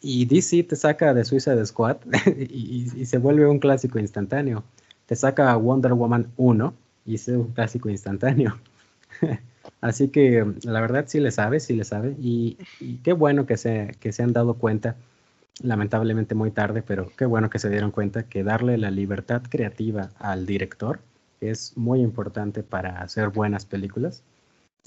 Y 0.00 0.24
DC 0.26 0.64
te 0.64 0.76
saca 0.76 1.14
de 1.14 1.24
Suiza 1.24 1.54
de 1.54 1.64
Squad 1.66 1.98
y, 2.26 3.06
se 3.06 3.18
vuelve 3.18 3.46
un 3.46 3.58
clásico 3.58 3.98
instantáneo. 3.98 4.64
Te 5.06 5.16
saca 5.16 5.54
Wonder 5.56 5.94
Woman 5.94 6.28
1 6.36 6.74
y 7.06 7.14
es 7.16 7.28
un 7.28 7.52
clásico 7.52 7.90
instantáneo. 7.90 8.58
Así 9.80 10.08
que 10.08 10.46
la 10.64 10.80
verdad 10.80 11.04
sí 11.08 11.20
le 11.20 11.30
sabe, 11.30 11.60
sí 11.60 11.74
le 11.74 11.84
sabe. 11.84 12.16
Y, 12.20 12.56
qué 13.02 13.12
bueno 13.12 13.46
que 13.46 13.56
se, 13.56 13.96
que 14.00 14.12
se 14.12 14.22
han 14.22 14.32
dado 14.32 14.54
cuenta 14.54 14.96
lamentablemente 15.62 16.34
muy 16.34 16.50
tarde, 16.50 16.82
pero 16.82 17.10
qué 17.16 17.26
bueno 17.26 17.50
que 17.50 17.58
se 17.58 17.68
dieron 17.68 17.90
cuenta 17.90 18.24
que 18.24 18.42
darle 18.42 18.78
la 18.78 18.90
libertad 18.90 19.42
creativa 19.48 20.10
al 20.18 20.46
director 20.46 21.00
es 21.40 21.76
muy 21.76 22.00
importante 22.00 22.62
para 22.62 23.02
hacer 23.02 23.28
buenas 23.28 23.66
películas. 23.66 24.22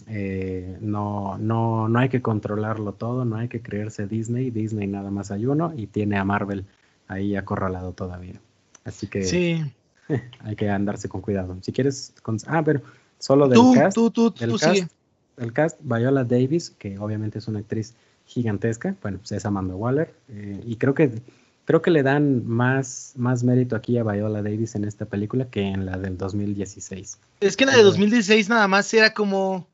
Eh, 0.08 0.78
no, 0.82 1.38
no, 1.38 1.90
no 1.90 2.00
hay 2.00 2.10
que 2.10 2.22
controlarlo 2.22 2.94
todo, 2.94 3.26
no 3.26 3.38
hay 3.38 3.48
que 3.48 3.62
creerse 3.62 4.08
Disney. 4.08 4.52
Disney 4.52 4.88
nada 4.88 5.12
más 5.12 5.32
hay 5.32 5.46
uno 5.46 5.74
y 5.76 5.88
tiene 5.88 6.18
a 6.18 6.24
Marvel 6.24 6.66
ahí 7.08 7.36
acorralado 7.36 7.94
todavía. 7.94 8.40
Así 8.84 9.08
que 9.08 9.24
sí. 9.24 9.64
hay 10.40 10.56
que 10.56 10.70
andarse 10.70 11.10
con 11.10 11.22
cuidado. 11.22 11.58
Si 11.62 11.72
quieres, 11.72 12.14
ah, 12.48 12.64
pero 12.64 12.82
solo 13.18 13.48
del 13.48 13.60
cast, 13.74 13.96
tú, 13.96 14.12
tú, 14.12 14.32
tú, 14.32 14.58
cast, 14.58 14.92
el 15.38 15.54
cast, 15.54 15.80
Viola 15.82 16.24
Davis, 16.24 16.70
que 16.70 16.98
obviamente 17.00 17.40
es 17.40 17.48
una 17.48 17.60
actriz 17.60 17.96
gigantesca. 18.26 18.96
Bueno, 19.02 19.18
pues 19.20 19.32
es 19.32 19.46
Amanda 19.46 19.76
Waller. 19.76 20.14
Eh, 20.30 20.62
y 20.66 20.76
creo 20.78 20.94
que, 20.94 21.22
creo 21.66 21.82
que 21.82 21.92
le 21.92 22.04
dan 22.04 22.48
más, 22.48 23.14
más 23.16 23.44
mérito 23.44 23.76
aquí 23.76 23.98
a 23.98 24.04
Viola 24.04 24.42
Davis 24.42 24.76
en 24.76 24.86
esta 24.86 25.06
película 25.06 25.50
que 25.50 25.62
en 25.62 25.86
la 25.86 25.98
del 25.98 26.18
2016. 26.18 27.20
Es 27.42 27.58
que 27.58 27.66
la 27.66 27.76
de 27.76 27.84
2016 27.84 28.50
nada 28.50 28.68
más 28.68 28.94
era 28.94 29.14
como, 29.14 29.68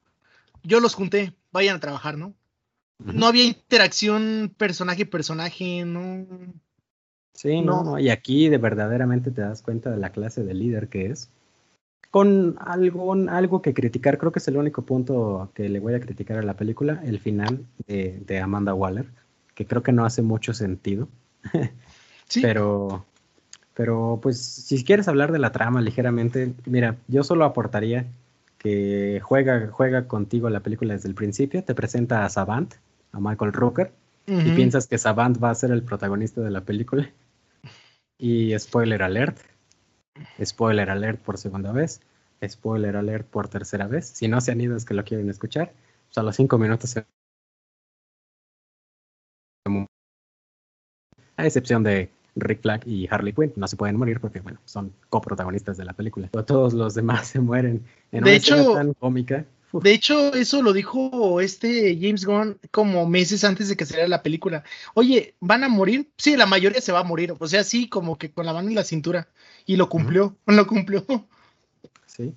yo 0.63 0.79
los 0.79 0.95
junté, 0.95 1.33
vayan 1.51 1.77
a 1.77 1.79
trabajar, 1.79 2.17
¿no? 2.17 2.33
No 2.99 3.25
había 3.25 3.45
interacción 3.45 4.53
personaje-personaje, 4.57 5.85
no. 5.85 6.27
Sí, 7.33 7.61
no, 7.61 7.83
no, 7.83 7.97
y 7.97 8.09
aquí 8.09 8.47
de 8.47 8.59
verdaderamente 8.59 9.31
te 9.31 9.41
das 9.41 9.63
cuenta 9.63 9.89
de 9.89 9.97
la 9.97 10.11
clase 10.11 10.43
de 10.43 10.53
líder 10.53 10.87
que 10.87 11.07
es 11.07 11.29
con 12.11 12.57
algo, 12.59 13.13
algo 13.13 13.61
que 13.61 13.73
criticar, 13.73 14.17
creo 14.17 14.33
que 14.33 14.39
es 14.39 14.47
el 14.49 14.57
único 14.57 14.83
punto 14.83 15.49
que 15.55 15.69
le 15.69 15.79
voy 15.79 15.93
a 15.93 16.01
criticar 16.01 16.37
a 16.37 16.43
la 16.43 16.55
película, 16.55 17.01
el 17.05 17.19
final 17.19 17.65
de, 17.87 18.39
Amanda 18.39 18.73
Waller, 18.73 19.05
que 19.55 19.65
creo 19.65 19.81
que 19.81 19.93
no 19.93 20.05
hace 20.05 20.21
mucho 20.21 20.53
sentido. 20.53 21.07
¿Sí? 22.27 22.41
Pero, 22.41 23.05
pero 23.73 24.19
pues 24.21 24.41
si 24.41 24.83
quieres 24.83 25.07
hablar 25.07 25.31
de 25.31 25.39
la 25.39 25.53
trama 25.53 25.81
ligeramente, 25.81 26.53
mira, 26.65 26.97
yo 27.07 27.23
solo 27.23 27.45
aportaría 27.45 28.05
que 28.61 29.19
juega, 29.23 29.69
juega 29.71 30.07
contigo 30.07 30.47
la 30.51 30.59
película 30.59 30.93
desde 30.93 31.09
el 31.09 31.15
principio, 31.15 31.63
te 31.63 31.73
presenta 31.73 32.23
a 32.23 32.29
Savant, 32.29 32.75
a 33.11 33.19
Michael 33.19 33.53
Rooker, 33.53 33.91
y 34.27 34.51
piensas 34.51 34.85
que 34.85 34.99
Savant 34.99 35.43
va 35.43 35.49
a 35.49 35.55
ser 35.55 35.71
el 35.71 35.81
protagonista 35.81 36.41
de 36.41 36.51
la 36.51 36.61
película. 36.61 37.09
Y 38.23 38.53
spoiler 38.59 39.01
alert, 39.01 39.39
spoiler 40.45 40.91
alert 40.91 41.19
por 41.19 41.39
segunda 41.39 41.71
vez, 41.71 42.01
spoiler 42.47 42.95
alert 42.95 43.25
por 43.27 43.47
tercera 43.47 43.87
vez. 43.87 44.05
Si 44.09 44.27
no 44.27 44.39
se 44.41 44.51
han 44.51 44.61
ido 44.61 44.77
es 44.77 44.85
que 44.85 44.93
lo 44.93 45.03
quieren 45.03 45.27
escuchar, 45.27 45.73
pues 46.05 46.19
a 46.19 46.21
los 46.21 46.35
cinco 46.35 46.59
minutos 46.59 46.91
se... 46.91 47.03
A 51.35 51.45
excepción 51.47 51.81
de 51.81 52.11
Rick 52.35 52.61
Flag 52.61 52.81
y 52.85 53.07
Harley 53.09 53.33
Quinn 53.33 53.53
no 53.55 53.67
se 53.67 53.75
pueden 53.75 53.97
morir 53.97 54.19
porque, 54.19 54.39
bueno, 54.39 54.59
son 54.65 54.93
coprotagonistas 55.09 55.77
de 55.77 55.85
la 55.85 55.93
película. 55.93 56.29
Todos 56.29 56.73
los 56.73 56.93
demás 56.93 57.27
se 57.29 57.39
mueren 57.39 57.83
en 58.11 58.23
de 58.23 58.35
hecho, 58.35 58.73
tan 58.73 58.93
cómica. 58.93 59.45
De 59.73 59.93
hecho, 59.93 60.33
eso 60.33 60.61
lo 60.61 60.73
dijo 60.73 61.39
este 61.39 61.97
James 61.99 62.25
Gunn 62.25 62.57
como 62.71 63.07
meses 63.07 63.43
antes 63.43 63.69
de 63.69 63.77
que 63.77 63.85
saliera 63.85 64.07
la 64.09 64.23
película. 64.23 64.63
Oye, 64.93 65.35
¿van 65.39 65.63
a 65.63 65.69
morir? 65.69 66.09
Sí, 66.17 66.35
la 66.35 66.45
mayoría 66.45 66.81
se 66.81 66.91
va 66.91 66.99
a 66.99 67.05
morir. 67.05 67.33
O 67.39 67.47
sea, 67.47 67.63
sí, 67.63 67.87
como 67.87 68.17
que 68.17 68.31
con 68.31 68.45
la 68.45 68.53
mano 68.53 68.67
en 68.67 68.75
la 68.75 68.83
cintura. 68.83 69.29
Y 69.65 69.77
lo 69.77 69.87
cumplió, 69.87 70.35
lo 70.45 70.67
cumplió. 70.67 71.05
Sí. 72.05 72.35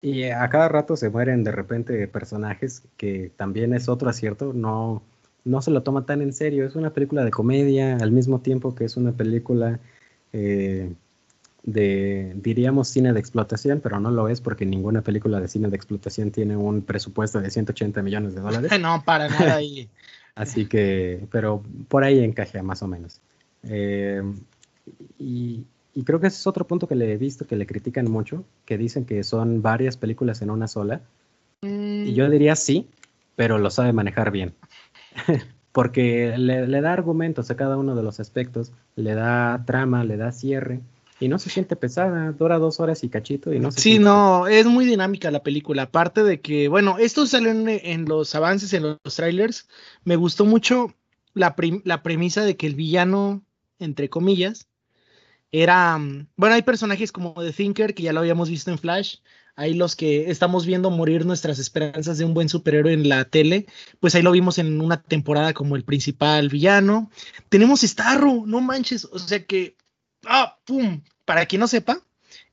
Y 0.00 0.24
a 0.24 0.48
cada 0.48 0.68
rato 0.68 0.96
se 0.96 1.10
mueren 1.10 1.44
de 1.44 1.52
repente 1.52 2.06
personajes 2.06 2.82
que 2.96 3.32
también 3.36 3.74
es 3.74 3.88
otro 3.88 4.08
acierto. 4.08 4.52
No, 4.52 5.02
no 5.44 5.62
se 5.62 5.70
lo 5.70 5.82
toma 5.82 6.06
tan 6.06 6.22
en 6.22 6.32
serio. 6.32 6.66
Es 6.66 6.74
una 6.76 6.90
película 6.90 7.24
de 7.24 7.30
comedia 7.30 7.96
al 7.96 8.12
mismo 8.12 8.40
tiempo 8.40 8.74
que 8.74 8.84
es 8.84 8.96
una 8.96 9.12
película 9.12 9.80
eh, 10.32 10.92
de, 11.62 12.32
diríamos, 12.36 12.88
cine 12.88 13.12
de 13.12 13.20
explotación, 13.20 13.80
pero 13.80 14.00
no 14.00 14.10
lo 14.10 14.28
es 14.28 14.40
porque 14.40 14.66
ninguna 14.66 15.02
película 15.02 15.40
de 15.40 15.48
cine 15.48 15.68
de 15.68 15.76
explotación 15.76 16.30
tiene 16.30 16.56
un 16.56 16.82
presupuesto 16.82 17.40
de 17.40 17.50
180 17.50 18.02
millones 18.02 18.34
de 18.34 18.40
dólares. 18.40 18.70
No, 18.80 19.02
para 19.04 19.28
nada. 19.28 19.56
Ahí. 19.56 19.88
Así 20.34 20.66
que, 20.66 21.26
pero 21.30 21.62
por 21.88 22.04
ahí 22.04 22.20
encaja 22.20 22.62
más 22.62 22.82
o 22.82 22.86
menos. 22.86 23.20
Eh, 23.64 24.22
y, 25.18 25.64
creo 26.04 26.18
que 26.20 26.28
ese 26.28 26.38
es 26.38 26.46
otro 26.46 26.66
punto 26.66 26.88
que 26.88 26.94
le 26.94 27.12
he 27.12 27.16
visto 27.18 27.46
que 27.46 27.56
le 27.56 27.66
critican 27.66 28.10
mucho, 28.10 28.44
que 28.64 28.78
dicen 28.78 29.04
que 29.04 29.22
son 29.22 29.60
varias 29.60 29.96
películas 29.96 30.40
en 30.40 30.50
una 30.50 30.66
sola. 30.66 31.02
Y 31.62 32.14
yo 32.14 32.26
mm. 32.26 32.30
diría 32.30 32.56
sí, 32.56 32.88
pero 33.36 33.58
lo 33.58 33.70
sabe 33.70 33.92
manejar 33.92 34.30
bien. 34.30 34.54
porque 35.72 36.34
le, 36.36 36.66
le, 36.66 36.80
da 36.80 36.92
argumentos 36.92 37.50
a 37.50 37.56
cada 37.56 37.76
uno 37.76 37.94
de 37.94 38.02
los 38.02 38.20
aspectos, 38.20 38.72
le 38.96 39.14
da 39.14 39.64
trama, 39.66 40.04
le 40.04 40.16
da 40.16 40.32
cierre 40.32 40.80
y 41.20 41.28
no 41.28 41.38
se 41.38 41.50
siente 41.50 41.76
pesada, 41.76 42.32
dura 42.32 42.58
dos 42.58 42.80
horas 42.80 43.04
y 43.04 43.10
cachito 43.10 43.52
y 43.52 43.60
no 43.60 43.70
Sí, 43.70 43.98
no, 43.98 44.46
es 44.46 44.64
muy 44.64 44.86
dinámica 44.86 45.30
la 45.30 45.42
película, 45.42 45.82
aparte 45.82 46.24
de 46.24 46.40
que, 46.40 46.68
bueno, 46.68 46.96
esto 46.98 47.26
salió 47.26 47.50
en, 47.50 48.04
los 48.06 48.34
avances, 48.34 48.72
en 48.72 48.84
los, 48.84 49.14
trailers, 49.14 49.68
me 50.04 50.16
gustó 50.16 50.46
mucho 50.46 50.94
la, 51.34 51.54
la 51.84 52.02
premisa 52.02 52.42
de 52.42 52.56
que 52.56 52.66
el 52.66 52.74
villano, 52.74 53.44
entre 53.78 54.08
comillas, 54.08 54.66
era, 55.52 55.98
mm, 55.98 56.28
bueno, 56.36 56.54
hay 56.54 56.62
personajes 56.62 57.12
como 57.12 57.34
The 57.34 57.52
Thinker, 57.52 57.94
que 57.94 58.04
ya 58.04 58.14
lo 58.14 58.20
habíamos 58.20 58.48
visto 58.48 58.70
en 58.70 58.78
Flash, 58.78 59.16
hay 59.60 59.74
los 59.74 59.94
que 59.94 60.30
estamos 60.30 60.64
viendo 60.64 60.90
morir 60.90 61.26
nuestras 61.26 61.58
esperanzas 61.58 62.16
de 62.16 62.24
un 62.24 62.32
buen 62.32 62.48
superhéroe 62.48 62.94
en 62.94 63.10
la 63.10 63.26
tele, 63.26 63.66
pues 64.00 64.14
ahí 64.14 64.22
lo 64.22 64.32
vimos 64.32 64.56
en 64.56 64.80
una 64.80 65.02
temporada 65.02 65.52
como 65.52 65.76
el 65.76 65.84
principal 65.84 66.48
villano. 66.48 67.10
Tenemos 67.50 67.82
Starro, 67.82 68.44
no 68.46 68.62
manches, 68.62 69.04
o 69.04 69.18
sea 69.18 69.44
que 69.44 69.76
ah, 70.26 70.58
pum, 70.64 71.02
para 71.26 71.44
quien 71.44 71.60
no 71.60 71.68
sepa, 71.68 72.00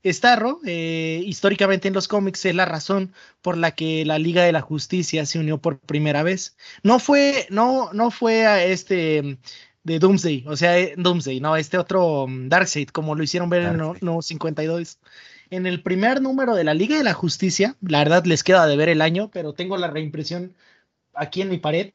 Starro, 0.04 0.60
eh, 0.66 1.22
históricamente 1.24 1.88
en 1.88 1.94
los 1.94 2.08
cómics, 2.08 2.44
es 2.44 2.54
la 2.54 2.66
razón 2.66 3.14
por 3.40 3.56
la 3.56 3.70
que 3.70 4.04
la 4.04 4.18
Liga 4.18 4.44
de 4.44 4.52
la 4.52 4.60
Justicia 4.60 5.24
se 5.24 5.38
unió 5.38 5.62
por 5.62 5.80
primera 5.80 6.22
vez. 6.22 6.58
No 6.82 6.98
fue, 6.98 7.46
no, 7.48 7.90
no 7.94 8.10
fue 8.10 8.46
a 8.46 8.62
este 8.64 9.38
de 9.82 9.98
Doomsday, 9.98 10.44
o 10.46 10.56
sea, 10.56 10.78
eh, 10.78 10.92
Doomsday, 10.98 11.40
no, 11.40 11.56
este 11.56 11.78
otro 11.78 12.24
um, 12.24 12.50
Darkseid, 12.50 12.90
como 12.90 13.14
lo 13.14 13.22
hicieron 13.22 13.48
ver 13.48 13.62
en 13.62 13.80
el 13.80 13.96
no 14.02 14.20
52. 14.20 14.98
En 15.50 15.66
el 15.66 15.82
primer 15.82 16.20
número 16.20 16.54
de 16.54 16.64
la 16.64 16.74
Liga 16.74 16.96
de 16.96 17.04
la 17.04 17.14
Justicia, 17.14 17.76
la 17.80 17.98
verdad 17.98 18.24
les 18.24 18.44
queda 18.44 18.66
de 18.66 18.76
ver 18.76 18.88
el 18.88 19.00
año, 19.00 19.30
pero 19.32 19.52
tengo 19.54 19.76
la 19.76 19.88
reimpresión 19.88 20.54
aquí 21.14 21.42
en 21.42 21.48
mi 21.50 21.58
pared. 21.58 21.92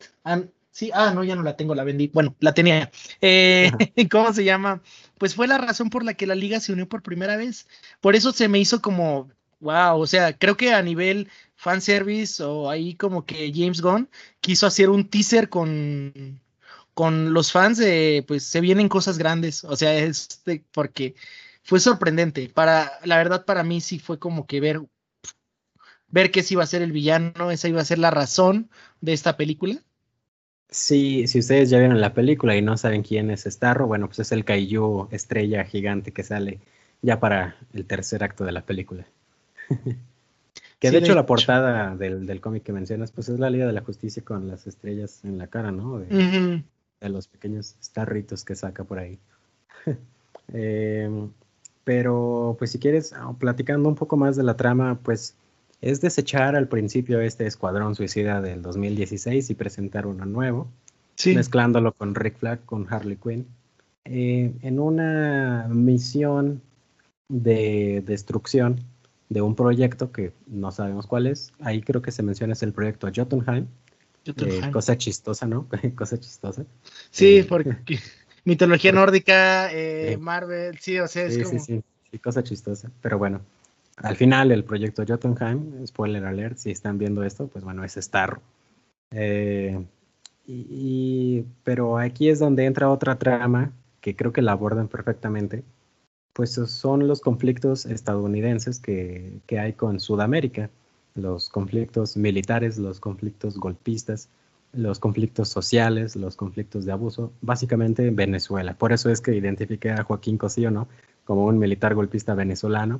Sí, 0.71 0.89
ah, 0.93 1.11
no, 1.13 1.23
ya 1.23 1.35
no 1.35 1.43
la 1.43 1.55
tengo, 1.55 1.75
la 1.75 1.83
vendí. 1.83 2.07
Bueno, 2.07 2.35
la 2.39 2.53
tenía. 2.53 2.91
Eh, 3.21 3.69
¿Cómo 4.11 4.33
se 4.33 4.43
llama? 4.43 4.81
Pues 5.19 5.35
fue 5.35 5.47
la 5.47 5.59
razón 5.59 5.91
por 5.91 6.03
la 6.03 6.15
que 6.15 6.25
la 6.25 6.33
liga 6.33 6.59
se 6.59 6.73
unió 6.73 6.89
por 6.89 7.03
primera 7.03 7.37
vez. 7.37 7.67
Por 8.01 8.15
eso 8.15 8.31
se 8.31 8.47
me 8.47 8.57
hizo 8.57 8.81
como, 8.81 9.29
wow, 9.59 9.99
o 9.99 10.07
sea, 10.07 10.35
creo 10.35 10.57
que 10.57 10.73
a 10.73 10.81
nivel 10.81 11.29
fanservice 11.55 12.41
o 12.43 12.71
ahí 12.71 12.95
como 12.95 13.23
que 13.25 13.51
James 13.53 13.81
Gunn 13.81 14.09
quiso 14.41 14.65
hacer 14.65 14.89
un 14.89 15.07
teaser 15.07 15.47
con, 15.47 16.41
con 16.95 17.33
los 17.33 17.51
fans 17.51 17.77
de, 17.77 18.25
pues 18.27 18.43
se 18.43 18.59
vienen 18.59 18.89
cosas 18.89 19.19
grandes. 19.19 19.63
O 19.63 19.75
sea, 19.75 19.93
es 19.95 20.41
porque 20.71 21.13
fue 21.63 21.79
sorprendente. 21.79 22.49
Para, 22.53 22.91
la 23.03 23.17
verdad, 23.17 23.45
para 23.45 23.63
mí 23.63 23.81
sí 23.81 23.99
fue 23.99 24.19
como 24.19 24.45
que 24.45 24.59
ver, 24.59 24.81
ver 26.07 26.31
que 26.31 26.41
ese 26.41 26.53
iba 26.53 26.63
a 26.63 26.67
ser 26.67 26.81
el 26.81 26.91
villano, 26.91 27.51
esa 27.51 27.67
iba 27.67 27.81
a 27.81 27.85
ser 27.85 27.99
la 27.99 28.11
razón 28.11 28.69
de 29.01 29.13
esta 29.13 29.37
película. 29.37 29.81
Sí, 30.69 31.27
si 31.27 31.39
ustedes 31.39 31.69
ya 31.69 31.77
vieron 31.77 32.01
la 32.01 32.13
película 32.13 32.55
y 32.55 32.61
no 32.61 32.77
saben 32.77 33.03
quién 33.03 33.29
es 33.29 33.43
Starro, 33.43 33.85
bueno, 33.85 34.07
pues 34.07 34.19
es 34.19 34.31
el 34.31 34.43
Kaiju 34.43 35.07
estrella 35.11 35.63
gigante 35.65 36.11
que 36.11 36.23
sale 36.23 36.59
ya 37.01 37.19
para 37.19 37.57
el 37.73 37.85
tercer 37.85 38.23
acto 38.23 38.43
de 38.43 38.53
la 38.53 38.65
película. 38.65 39.05
que 40.79 40.91
de, 40.91 40.97
hecho, 40.97 41.13
la 41.13 41.27
portada 41.27 41.95
del, 41.95 42.41
cómic 42.41 42.63
que 42.63 42.73
mencionas, 42.73 43.11
pues 43.11 43.29
es 43.29 43.39
la 43.39 43.51
Liga 43.51 43.67
de 43.67 43.73
la 43.73 43.81
Justicia 43.81 44.23
con 44.23 44.47
las 44.47 44.65
estrellas 44.65 45.23
en 45.23 45.37
la 45.37 45.47
cara, 45.47 45.71
¿no? 45.71 45.99
De, 45.99 46.63
los 47.01 47.27
pequeños 47.27 47.75
starritos 47.83 48.43
que 48.43 48.55
saca 48.55 48.83
por 48.83 48.97
ahí. 48.97 49.19
Em, 50.51 51.29
pero, 51.83 52.55
pues 52.57 52.71
si 52.71 52.79
quieres, 52.79 53.13
ah, 53.13 53.33
platicando 53.37 53.89
un 53.89 53.95
poco 53.95 54.17
más 54.17 54.35
de 54.35 54.43
la 54.43 54.55
trama, 54.55 54.99
pues 55.03 55.35
es 55.81 55.99
desechar 55.99 56.55
al 56.55 56.67
principio 56.67 57.19
este 57.19 57.45
Escuadrón 57.45 57.95
Suicida 57.95 58.41
del 58.41 58.61
2016 58.61 59.49
y 59.49 59.53
presentar 59.53 60.07
uno 60.07 60.25
nuevo, 60.25 60.67
mezclándolo 61.25 61.91
con 61.91 62.15
Rick 62.15 62.37
Flag, 62.37 62.65
con 62.65 62.87
Harley 62.91 63.17
Quinn, 63.17 63.45
eh, 64.05 64.53
en 64.61 64.79
una 64.79 65.67
misión 65.69 66.61
de 67.27 68.03
destrucción 68.05 68.79
de 69.29 69.41
un 69.41 69.55
proyecto 69.55 70.11
que 70.11 70.31
no 70.47 70.71
sabemos 70.71 71.07
cuál 71.07 71.27
es. 71.27 71.53
Ahí 71.59 71.81
creo 71.81 72.01
que 72.01 72.11
se 72.11 72.23
menciona 72.23 72.53
es 72.53 72.63
el 72.63 72.71
proyecto 72.71 73.09
Jotunheim. 73.13 73.67
Eh, 74.25 74.61
cosa 74.71 74.97
chistosa, 74.97 75.45
¿no? 75.47 75.67
cosa 75.95 76.17
chistosa. 76.17 76.65
Sí, 77.09 77.39
eh, 77.39 77.43
porque 77.43 77.75
mitología 78.45 78.91
nórdica, 78.91 79.69
Marvel, 80.19 80.77
sí, 80.79 80.99
o 80.99 81.07
sea, 81.07 81.25
es 81.25 81.37
como... 81.37 81.59
sí, 81.59 81.83
sí, 82.11 82.19
cosa 82.19 82.43
chistosa, 82.43 82.91
pero 83.01 83.17
bueno. 83.17 83.41
Al 83.97 84.15
final, 84.15 84.51
el 84.51 84.63
proyecto 84.63 85.03
Jotunheim, 85.07 85.85
spoiler 85.85 86.25
alert, 86.25 86.57
si 86.57 86.71
están 86.71 86.97
viendo 86.97 87.23
esto, 87.23 87.47
pues 87.47 87.63
bueno, 87.63 87.83
es 87.83 87.93
Starro. 87.93 88.41
Eh, 89.11 89.85
y, 90.45 91.45
pero 91.63 91.97
aquí 91.97 92.29
es 92.29 92.39
donde 92.39 92.65
entra 92.65 92.89
otra 92.89 93.17
trama 93.17 93.71
que 94.01 94.15
creo 94.15 94.33
que 94.33 94.41
la 94.41 94.53
abordan 94.53 94.87
perfectamente, 94.87 95.63
pues 96.33 96.53
son 96.53 97.07
los 97.07 97.21
conflictos 97.21 97.85
estadounidenses 97.85 98.79
que, 98.79 99.39
que 99.45 99.59
hay 99.59 99.73
con 99.73 99.99
Sudamérica, 99.99 100.69
los 101.15 101.49
conflictos 101.49 102.17
militares, 102.17 102.77
los 102.79 102.99
conflictos 102.99 103.57
golpistas, 103.57 104.29
los 104.73 104.99
conflictos 104.99 105.49
sociales, 105.49 106.15
los 106.15 106.35
conflictos 106.35 106.85
de 106.85 106.91
abuso, 106.91 107.31
básicamente 107.41 108.09
Venezuela. 108.09 108.73
Por 108.73 108.91
eso 108.91 109.09
es 109.09 109.21
que 109.21 109.35
identifiqué 109.35 109.91
a 109.91 110.03
Joaquín 110.03 110.37
Cosío, 110.37 110.71
¿no? 110.71 110.87
Como 111.23 111.45
un 111.45 111.57
militar 111.57 111.95
golpista 111.95 112.33
venezolano 112.33 112.99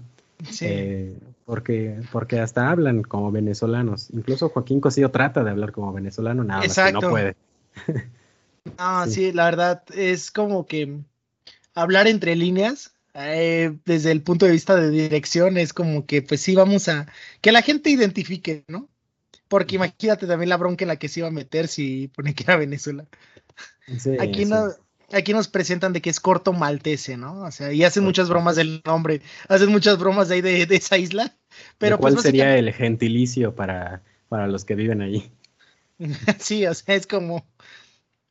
eh, 0.62 1.18
porque, 1.46 2.02
porque 2.12 2.40
hasta 2.40 2.70
hablan 2.70 3.04
como 3.04 3.32
venezolanos. 3.32 4.10
Incluso 4.12 4.50
Joaquín 4.50 4.82
Cosío 4.82 5.12
trata 5.12 5.44
de 5.44 5.52
hablar 5.52 5.72
como 5.72 5.94
venezolano, 5.94 6.44
nada 6.44 6.62
más 6.62 6.76
que 6.76 6.92
no 6.92 7.00
puede. 7.02 7.36
no, 8.78 9.08
sí. 9.08 9.32
la 9.32 9.46
verdad 9.46 9.84
es 9.94 10.32
como 10.32 10.66
que 10.66 11.00
hablar 11.74 12.08
entre 12.08 12.36
líneas, 12.36 12.94
eh, 13.14 13.78
desde 13.86 14.12
el 14.12 14.22
punto 14.22 14.46
de 14.46 14.54
vista 14.54 14.76
de 14.76 14.90
dirección, 14.90 15.58
es 15.58 15.74
como 15.74 16.06
que 16.06 16.22
pues 16.22 16.42
sí 16.42 16.56
vamos 16.56 16.88
a 16.88 17.08
que 17.42 17.52
la 17.52 17.62
gente 17.62 17.90
identifique, 17.90 18.64
¿no? 18.68 18.90
Porque 19.54 19.76
imagínate 19.76 20.26
también 20.26 20.50
la 20.50 20.58
bronca 20.58 20.84
en 20.84 20.88
la 20.88 20.96
que 20.96 21.08
se 21.08 21.20
iba 21.20 21.28
a 21.28 21.32
meter 21.32 21.68
si 21.68 22.08
pone 22.08 22.34
que 22.34 22.42
era 22.42 22.58
Venezuela. 22.58 23.06
Aquí 24.20 24.46
no, 24.46 24.70
aquí 25.12 25.32
nos 25.32 25.48
presentan 25.48 25.94
de 25.94 26.02
que 26.02 26.10
es 26.10 26.20
corto 26.20 26.54
maltese, 26.54 27.18
¿no? 27.18 27.44
O 27.44 27.52
sea, 27.52 27.72
y 27.72 27.84
hacen 27.84 28.04
muchas 28.04 28.30
bromas 28.30 28.56
del 28.56 28.82
nombre, 28.84 29.22
hacen 29.50 29.70
muchas 29.70 30.00
bromas 30.00 30.30
de 30.30 30.36
ahí 30.38 30.42
de, 30.42 30.76
esa 30.76 30.98
isla. 30.98 31.38
Pero 31.78 32.00
pues, 32.00 32.16
¿Cuál 32.16 32.24
sería 32.24 32.58
el 32.58 32.74
gentilicio 32.74 33.54
para, 33.54 34.02
para 34.28 34.48
los 34.48 34.66
que 34.66 34.74
viven 34.74 35.04
allí? 35.04 35.32
sí, 36.40 36.66
o 36.66 36.74
sea, 36.74 36.96
es 36.96 37.06
como, 37.06 37.46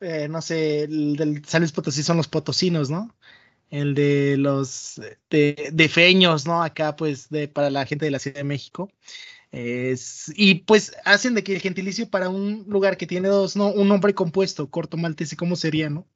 eh, 0.01 0.27
no 0.29 0.43
sé, 0.43 0.83
el 0.83 1.15
del 1.15 1.45
San 1.45 1.65
Potosí 1.69 2.03
son 2.03 2.17
los 2.17 2.27
potosinos, 2.27 2.91
¿no? 2.91 3.15
El 3.71 3.95
de 3.95 4.39
los 4.39 5.01
de, 5.31 5.89
feños, 5.89 6.47
¿no? 6.47 6.65
Acá, 6.65 6.97
pues, 6.97 7.29
de, 7.29 7.47
para 7.47 7.71
la 7.71 7.87
gente 7.87 8.07
de 8.07 8.11
la 8.11 8.19
Ciudad 8.19 8.39
de 8.39 8.45
México. 8.45 8.91
Y 9.53 10.55
pues 10.67 10.93
hacen 11.05 11.35
de 11.35 11.45
que 11.45 11.55
el 11.55 11.61
gentilicio 11.61 12.09
para 12.09 12.31
un 12.31 12.65
lugar 12.69 12.97
que 12.97 13.07
tiene 13.07 13.29
dos, 13.29 13.55
¿no? 13.55 13.69
Un 13.69 13.89
nombre 13.89 14.15
compuesto, 14.15 14.71
corto 14.71 14.97
maltese, 14.97 15.37
¿cómo 15.37 15.57
sería, 15.57 15.91
no? 15.91 16.07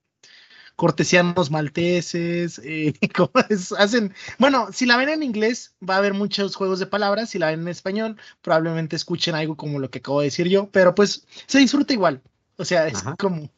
cortesianos 0.76 1.50
malteses, 1.50 2.60
eh, 2.62 2.94
hacen, 3.78 4.12
bueno, 4.38 4.68
si 4.72 4.86
la 4.86 4.98
ven 4.98 5.08
en 5.08 5.22
inglés 5.22 5.74
va 5.86 5.94
a 5.94 5.98
haber 5.98 6.12
muchos 6.14 6.54
juegos 6.54 6.78
de 6.78 6.86
palabras, 6.86 7.30
si 7.30 7.38
la 7.38 7.50
ven 7.50 7.62
en 7.62 7.68
español 7.68 8.16
probablemente 8.42 8.94
escuchen 8.94 9.34
algo 9.34 9.56
como 9.56 9.78
lo 9.78 9.90
que 9.90 9.98
acabo 9.98 10.20
de 10.20 10.26
decir 10.26 10.48
yo, 10.48 10.68
pero 10.70 10.94
pues 10.94 11.26
se 11.46 11.58
disfruta 11.58 11.94
igual, 11.94 12.20
o 12.56 12.64
sea, 12.64 12.86
es 12.86 13.02
como... 13.18 13.50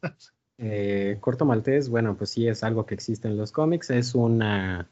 Eh, 0.58 1.18
corto 1.20 1.44
maltés, 1.44 1.88
bueno, 1.88 2.16
pues 2.16 2.30
sí 2.30 2.48
es 2.48 2.64
algo 2.64 2.86
que 2.86 2.94
existe 2.94 3.28
en 3.28 3.36
los 3.36 3.52
cómics, 3.52 3.90
es 3.90 4.14
una, 4.14 4.88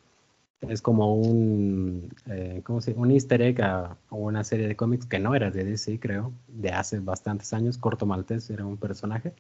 es 0.61 0.83
como 0.83 1.15
un, 1.15 2.15
eh, 2.27 2.61
¿cómo 2.65 2.81
se 2.81 2.95
Un 2.95 3.11
easter 3.11 3.43
egg 3.43 3.63
a, 3.63 3.97
una 4.11 4.45
serie 4.45 4.69
de 4.69 4.77
cómics 4.77 5.07
que 5.07 5.19
no 5.19 5.35
era 5.35 5.51
de 5.51 5.65
DC, 5.65 6.01
creo, 6.01 6.33
de 6.49 6.71
hace 6.71 7.01
bastantes 7.01 7.53
años, 7.53 7.79
corto 7.79 8.07
maltés 8.07 8.51
era 8.51 8.65
un 8.65 8.77
personaje. 8.77 9.33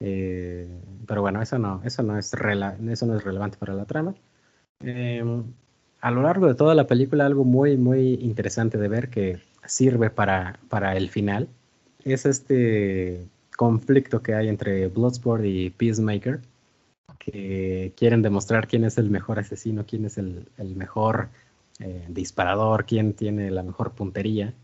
Eh, 0.00 0.68
pero 1.06 1.22
bueno, 1.22 1.42
eso 1.42 1.58
no, 1.58 1.82
eso 1.84 2.02
no, 2.02 2.18
es, 2.18 2.32
eso 2.34 3.06
no 3.06 3.16
es 3.16 3.24
relevante 3.24 3.58
para 3.58 3.74
la 3.74 3.84
trama. 3.84 4.14
Em, 4.80 5.44
a 6.00 6.10
lo 6.10 6.22
largo 6.22 6.46
de 6.46 6.54
toda 6.54 6.74
la 6.74 6.86
película, 6.86 7.26
algo 7.26 7.44
muy, 7.44 7.76
muy 7.76 8.14
interesante 8.14 8.78
de 8.78 8.88
ver 8.88 9.10
que 9.10 9.40
sirve 9.66 10.10
para, 10.10 10.58
para 10.68 10.96
el 10.96 11.10
final 11.10 11.48
es 12.04 12.26
este 12.26 13.26
conflicto 13.56 14.22
que 14.22 14.34
hay 14.34 14.48
entre 14.48 14.88
Bloodsport 14.88 15.44
y 15.44 15.70
Peacemaker, 15.70 16.40
que 17.30 17.92
quieren 17.96 18.22
demostrar 18.22 18.68
quién 18.68 18.84
es 18.84 18.98
el 18.98 19.10
mejor 19.10 19.38
asesino, 19.38 19.84
quién 19.86 20.04
es 20.04 20.18
el, 20.18 20.46
mejor 20.58 21.28
eh, 21.78 22.04
disparador, 22.08 22.86
quién 22.86 23.12
tiene 23.12 23.50
la 23.50 23.62
mejor 23.62 23.92
puntería. 23.92 24.54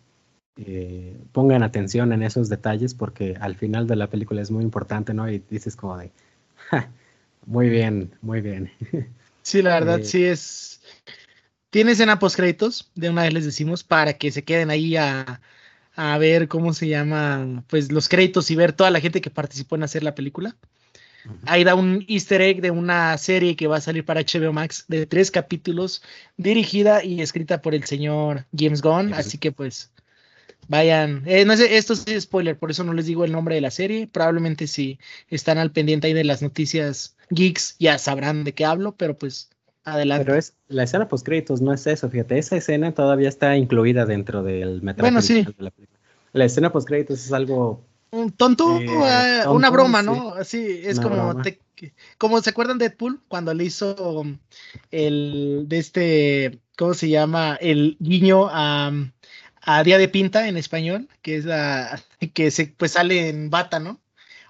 Eh, 0.57 1.17
pongan 1.33 1.63
atención 1.63 2.13
en 2.13 2.23
esos 2.23 2.49
detalles 2.49 2.95
porque 2.95 3.37
al 3.41 3.57
final 3.57 3.87
de 3.87 3.97
la 3.97 4.09
película 4.09 4.41
es 4.41 4.51
muy 4.51 4.63
importante, 4.63 5.13
¿no? 5.13 5.31
Y 5.31 5.43
dices 5.51 5.77
como 5.77 5.99
de, 5.99 6.11
muy 7.47 7.69
bien, 7.69 8.13
muy 8.23 8.41
bien. 8.41 8.71
Sí, 9.47 9.61
la 9.61 9.75
verdad, 9.75 9.99
eh, 10.01 10.05
sí 10.05 10.25
es. 10.25 10.81
Tiene 11.69 11.93
escena 11.93 12.19
post 12.19 12.35
créditos, 12.37 12.91
de 12.95 13.11
una 13.11 13.25
vez 13.25 13.35
les 13.35 13.45
decimos, 13.45 13.85
para 13.85 14.15
que 14.15 14.33
se 14.33 14.43
queden 14.43 14.71
ahí 14.71 14.97
a, 14.97 15.43
a 15.97 16.17
ver 16.17 16.49
cómo 16.49 16.73
se 16.73 16.89
llama, 16.89 17.63
pues 17.67 17.93
los 17.93 18.09
créditos 18.09 18.51
y 18.51 18.57
ver 18.57 18.73
toda 18.73 18.91
la 18.91 19.01
gente 19.01 19.21
que 19.21 19.29
participó 19.29 19.77
en 19.77 19.83
hacer 19.83 20.03
la 20.03 20.15
película. 20.15 20.57
Ahí 21.47 21.65
da 21.65 21.75
un 21.75 22.05
easter 22.09 22.43
egg 22.43 22.61
de 22.61 22.71
una 22.71 23.17
serie 23.19 23.57
que 23.57 23.67
va 23.67 23.77
a 23.77 23.81
salir 23.81 24.05
para 24.05 24.21
HBO 24.21 24.53
Max 24.53 24.85
de 24.89 25.07
tres 25.07 25.31
capítulos, 25.31 26.03
dirigida 26.37 27.03
y 27.03 27.23
escrita 27.23 27.63
por 27.63 27.75
el 27.75 27.85
señor 27.85 28.47
James 28.57 28.83
Gunn. 28.83 29.15
Así 29.15 29.39
que 29.39 29.53
pues 29.53 29.91
Vayan, 30.69 31.23
eh, 31.27 31.45
no 31.45 31.57
sé, 31.57 31.77
esto 31.77 31.93
es 31.93 32.23
spoiler, 32.23 32.59
por 32.59 32.71
eso 32.71 32.85
no 32.85 32.93
les 32.93 33.07
digo 33.07 33.25
el 33.25 33.33
nombre 33.33 33.55
de 33.55 33.61
la 33.61 33.71
serie. 33.71 34.09
Probablemente 34.11 34.67
si 34.67 34.99
están 35.29 35.59
al 35.59 35.73
pendiente 35.73 36.07
ahí 36.07 36.13
de 36.13 36.25
las 36.25 36.43
noticias 36.43 37.17
geeks 37.31 37.77
ya 37.79 37.99
sabrán 37.99 38.45
de 38.45 38.55
qué 38.55 38.65
hablo, 38.65 38.95
pero 38.97 39.17
pues 39.17 39.51
adelante. 39.85 40.25
Pero 40.25 40.39
es 40.39 40.55
la 40.69 40.85
escena 40.85 41.09
post 41.09 41.25
créditos 41.25 41.61
no 41.61 41.73
es 41.73 41.87
eso, 41.87 42.09
fíjate, 42.09 42.39
esa 42.39 42.57
escena 42.57 42.93
todavía 42.93 43.29
está 43.29 43.57
incluida 43.57 44.07
dentro 44.07 44.43
del 44.43 44.83
metraje 44.83 45.11
bueno, 45.11 45.23
sí. 45.23 45.45
de 45.45 45.55
la 45.59 45.71
película. 45.71 46.01
La 46.33 46.45
escena 46.47 46.73
post 46.73 46.89
créditos 46.89 47.25
es 47.25 47.33
algo 47.33 47.85
un 48.15 48.33
tonto, 48.33 48.79
eh, 48.79 48.87
eh, 48.87 49.49
una 49.49 49.71
broma, 49.71 50.03
¿no? 50.03 50.35
Así 50.35 50.81
es 50.85 51.01
como 51.01 51.35
como 52.19 52.41
se 52.41 52.51
acuerdan 52.51 52.79
de 52.79 52.89
Deadpool 52.89 53.21
cuando 53.29 53.53
le 53.53 53.65
hizo 53.65 54.25
el 54.91 55.65
de 55.67 55.79
este 55.79 56.61
¿cómo 56.77 56.95
se 56.95 57.09
llama? 57.09 57.59
el 57.61 57.97
guiño 58.01 58.49
a 58.51 58.93
a 59.67 59.83
Día 59.83 59.99
de 59.99 60.09
Pinta 60.09 60.47
en 60.49 60.57
español, 60.57 61.09
que 61.23 61.37
es 61.37 61.45
la 61.45 62.01
que 62.35 62.51
se 62.51 62.67
pues 62.69 62.93
sale 62.93 63.29
en 63.29 63.51
bata, 63.51 63.81
¿no? 63.81 64.01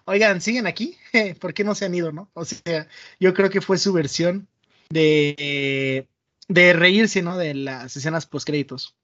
Oigan, 0.04 0.40
¿siguen 0.40 0.66
aquí? 0.66 0.96
¿Por 1.40 1.54
qué 1.54 1.64
no 1.64 1.74
se 1.74 1.86
han 1.86 1.94
ido, 1.94 2.12
no? 2.12 2.30
O 2.34 2.44
sea, 2.44 2.88
yo 3.18 3.32
creo 3.32 3.48
que 3.48 3.62
fue 3.62 3.78
su 3.78 3.92
versión 3.92 4.48
de, 4.90 6.06
de 6.48 6.72
reírse, 6.74 7.22
¿no? 7.22 7.38
De 7.38 7.54
las 7.54 7.96
escenas 7.96 8.26
postcréditos. 8.26 8.94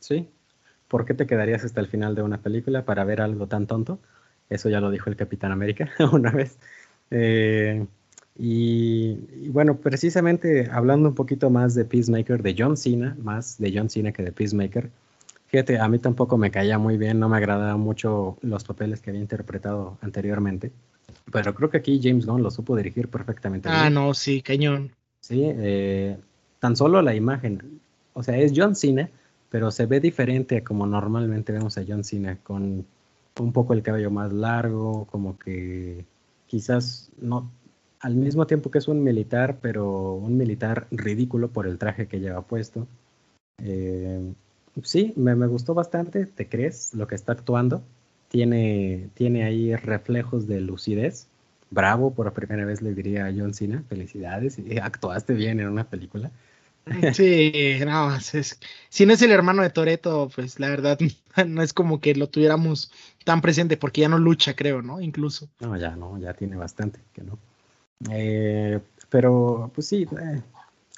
sí. 0.00 0.28
¿Por 0.88 1.04
qué 1.04 1.14
te 1.14 1.26
quedarías 1.26 1.64
hasta 1.64 1.80
el 1.80 1.88
final 1.88 2.14
de 2.14 2.22
una 2.22 2.38
película 2.38 2.84
para 2.84 3.04
ver 3.04 3.20
algo 3.20 3.46
tan 3.46 3.66
tonto? 3.66 3.98
Eso 4.48 4.68
ya 4.68 4.80
lo 4.80 4.90
dijo 4.90 5.10
el 5.10 5.16
Capitán 5.16 5.52
América 5.52 5.90
una 6.12 6.30
vez. 6.30 6.58
Eh, 7.10 7.86
y, 8.38 9.18
y, 9.42 9.48
bueno, 9.48 9.78
precisamente 9.78 10.68
hablando 10.70 11.08
un 11.08 11.14
poquito 11.14 11.50
más 11.50 11.74
de 11.74 11.84
Peacemaker, 11.84 12.42
de 12.42 12.54
John 12.56 12.76
Cena, 12.76 13.16
más 13.22 13.58
de 13.58 13.72
John 13.74 13.88
Cena 13.88 14.12
que 14.12 14.22
de 14.22 14.32
Peacemaker, 14.32 14.90
Fíjate, 15.48 15.78
a 15.78 15.88
mí 15.88 15.98
tampoco 15.98 16.36
me 16.36 16.50
caía 16.50 16.78
muy 16.78 16.96
bien, 16.96 17.20
no 17.20 17.28
me 17.28 17.36
agradaban 17.36 17.78
mucho 17.78 18.36
los 18.42 18.64
papeles 18.64 19.00
que 19.00 19.10
había 19.10 19.22
interpretado 19.22 19.96
anteriormente, 20.02 20.72
pero 21.30 21.54
creo 21.54 21.70
que 21.70 21.78
aquí 21.78 22.00
James 22.02 22.26
Gunn 22.26 22.42
lo 22.42 22.50
supo 22.50 22.76
dirigir 22.76 23.08
perfectamente. 23.08 23.68
Ah, 23.70 23.88
no, 23.88 24.12
sí, 24.12 24.42
cañón. 24.42 24.90
Sí, 25.20 25.42
eh, 25.44 26.16
tan 26.58 26.76
solo 26.76 27.00
la 27.00 27.14
imagen, 27.14 27.80
o 28.12 28.22
sea, 28.22 28.36
es 28.36 28.52
John 28.56 28.74
Cena, 28.74 29.08
pero 29.56 29.70
se 29.70 29.86
ve 29.86 30.00
diferente 30.00 30.62
como 30.62 30.86
normalmente 30.86 31.50
vemos 31.50 31.78
a 31.78 31.84
John 31.88 32.04
Cena, 32.04 32.36
con 32.42 32.84
un 33.40 33.52
poco 33.54 33.72
el 33.72 33.82
cabello 33.82 34.10
más 34.10 34.30
largo, 34.30 35.06
como 35.06 35.38
que 35.38 36.04
quizás 36.46 37.10
no, 37.18 37.50
al 38.00 38.16
mismo 38.16 38.46
tiempo 38.46 38.70
que 38.70 38.76
es 38.76 38.86
un 38.86 39.02
militar, 39.02 39.56
pero 39.62 40.12
un 40.12 40.36
militar 40.36 40.88
ridículo 40.90 41.48
por 41.48 41.66
el 41.66 41.78
traje 41.78 42.06
que 42.06 42.20
lleva 42.20 42.42
puesto. 42.42 42.86
Eh, 43.62 44.30
sí, 44.82 45.14
me, 45.16 45.34
gustó 45.46 45.72
bastante, 45.72 46.26
te 46.26 46.50
crees 46.50 46.92
lo 46.92 47.06
que 47.06 47.14
está 47.14 47.32
actuando. 47.32 47.82
Tiene, 48.28 49.08
tiene 49.14 49.44
ahí 49.44 49.74
reflejos 49.74 50.46
de 50.46 50.60
lucidez. 50.60 51.28
Bravo, 51.70 52.12
por 52.12 52.30
primera 52.34 52.66
vez 52.66 52.82
le 52.82 52.92
diría 52.92 53.24
a 53.24 53.32
John 53.34 53.54
Cena, 53.54 53.82
felicidades, 53.88 54.58
actuaste 54.82 55.32
bien 55.32 55.60
en 55.60 55.68
una 55.68 55.84
película. 55.84 56.30
Sí, 57.14 57.78
no, 57.84 58.14
es, 58.14 58.60
si 58.88 59.06
no 59.06 59.12
es 59.12 59.22
el 59.22 59.32
hermano 59.32 59.62
de 59.62 59.70
Toreto, 59.70 60.30
pues 60.34 60.60
la 60.60 60.68
verdad 60.68 60.98
no 61.46 61.62
es 61.62 61.72
como 61.72 62.00
que 62.00 62.14
lo 62.14 62.28
tuviéramos 62.28 62.92
tan 63.24 63.40
presente 63.40 63.76
porque 63.76 64.02
ya 64.02 64.08
no 64.08 64.18
lucha, 64.18 64.54
creo, 64.54 64.82
¿no? 64.82 65.00
Incluso. 65.00 65.48
No, 65.60 65.76
ya 65.76 65.96
no, 65.96 66.18
ya 66.18 66.34
tiene 66.34 66.56
bastante 66.56 67.00
que 67.12 67.22
no. 67.22 67.38
Eh, 68.10 68.80
pero, 69.08 69.70
pues 69.74 69.88
sí, 69.88 70.06
eh, 70.20 70.42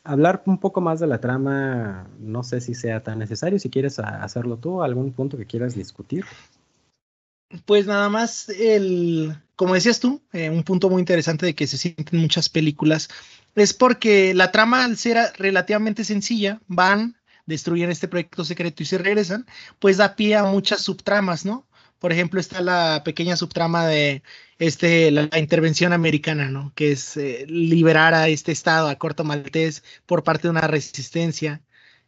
hablar 0.05 0.43
un 0.47 0.59
poco 0.59 0.81
más 0.81 1.01
de 1.01 1.07
la 1.07 1.21
trama, 1.21 2.07
no 2.19 2.43
sé 2.43 2.61
si 2.61 2.75
sea 2.75 3.03
tan 3.03 3.19
necesario. 3.19 3.59
Si 3.59 3.71
quieres 3.71 3.99
hacerlo 3.99 4.57
tú, 4.57 4.83
algún 4.83 5.13
punto 5.13 5.39
que 5.39 5.47
quieras 5.47 5.75
discutir. 5.75 6.25
Pues 7.65 7.87
nada 7.87 8.11
más, 8.11 8.51
el, 8.51 9.35
como 9.57 9.73
decías 9.73 10.01
tú, 10.01 10.21
eh, 10.33 10.51
un 10.51 10.65
punto 10.65 10.91
muy 10.91 11.01
interesante 11.01 11.47
de 11.47 11.55
que 11.55 11.67
se 11.67 11.79
sienten 11.79 12.21
muchas 12.21 12.51
películas 12.51 13.09
es 13.63 13.75
porque 13.75 14.35
la 14.35 14.53
trama, 14.53 14.85
al 14.85 14.97
ser 14.97 15.19
relativamente 15.37 16.05
sencilla, 16.05 16.61
van, 16.67 17.17
destruyen 17.47 17.91
este 17.91 18.09
proyecto 18.09 18.45
secreto 18.45 18.83
y 18.83 18.87
se 18.87 18.99
regresan, 18.99 19.47
pues 19.79 19.97
da 19.97 20.17
pie 20.17 20.37
a 20.37 20.45
muchas 20.45 20.83
subtramas, 20.83 21.45
¿no? 21.45 21.67
Por 21.99 22.13
ejemplo, 22.13 22.39
está 22.41 22.61
la 22.61 23.03
pequeña 23.05 23.37
subtrama 23.37 23.87
de 23.87 24.23
este, 24.59 25.11
la, 25.11 25.29
intervención 25.39 25.93
americana, 25.93 26.51
¿no? 26.51 26.73
Que 26.75 26.93
es 26.93 27.17
eh, 27.17 27.47
liberar 27.49 28.15
a 28.15 28.29
este 28.29 28.53
estado, 28.53 28.89
a 28.89 28.97
Corto 28.97 29.25
Maltés, 29.25 29.83
por 30.07 30.23
parte 30.23 30.45
de 30.45 30.51
una 30.51 30.61
resistencia, 30.63 31.63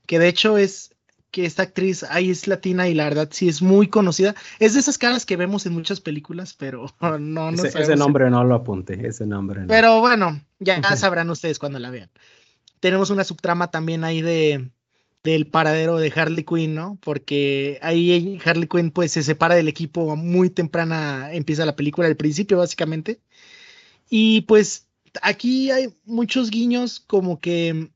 que 0.06 0.18
de 0.18 0.28
hecho 0.28 0.58
es 0.58 0.89
que 1.30 1.46
esta 1.46 1.62
actriz 1.62 2.02
ahí 2.04 2.30
es 2.30 2.46
latina 2.46 2.88
y 2.88 2.94
la 2.94 3.04
verdad 3.04 3.28
sí 3.30 3.48
es 3.48 3.62
muy 3.62 3.88
conocida. 3.88 4.34
Es 4.58 4.74
de 4.74 4.80
esas 4.80 4.98
caras 4.98 5.26
que 5.26 5.36
vemos 5.36 5.66
en 5.66 5.72
muchas 5.72 6.00
películas, 6.00 6.54
pero 6.54 6.86
no, 7.00 7.50
no 7.50 7.50
ese, 7.50 7.80
ese 7.80 7.96
nombre 7.96 8.30
no 8.30 8.44
lo 8.44 8.54
apunte, 8.54 9.06
ese 9.06 9.26
nombre 9.26 9.62
no. 9.62 9.68
Pero 9.68 10.00
bueno, 10.00 10.40
ya 10.58 10.82
sabrán 10.96 11.30
ustedes 11.30 11.58
cuando 11.58 11.78
la 11.78 11.90
vean. 11.90 12.10
Tenemos 12.80 13.10
una 13.10 13.24
subtrama 13.24 13.70
también 13.70 14.04
ahí 14.04 14.22
de 14.22 14.70
del 15.22 15.46
paradero 15.46 15.98
de 15.98 16.12
Harley 16.14 16.44
Quinn, 16.44 16.74
¿no? 16.74 16.98
Porque 17.02 17.78
ahí 17.82 18.40
Harley 18.44 18.68
Quinn 18.68 18.90
pues 18.90 19.12
se 19.12 19.22
separa 19.22 19.54
del 19.54 19.68
equipo 19.68 20.16
muy 20.16 20.48
temprana, 20.48 21.32
empieza 21.32 21.66
la 21.66 21.76
película 21.76 22.08
al 22.08 22.16
principio 22.16 22.58
básicamente. 22.58 23.20
Y 24.08 24.42
pues 24.42 24.88
aquí 25.22 25.70
hay 25.70 25.94
muchos 26.04 26.50
guiños 26.50 27.00
como 27.00 27.38
que 27.38 27.90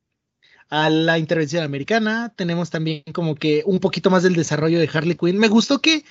a 0.75 0.91
la 0.91 1.19
intervención 1.21 1.63
americana, 1.63 2.33
tenemos 2.35 2.69
también 2.69 3.05
como 3.13 3.37
que 3.37 3.63
un 3.65 3.79
poquito 3.79 4.11
más 4.11 4.25
del 4.25 4.35
desarrollo 4.35 4.81
de 4.81 4.91
Harley 4.93 5.15
Quinn. 5.15 5.39
Me 5.39 5.47
gustó 5.47 5.81
que 5.81 6.05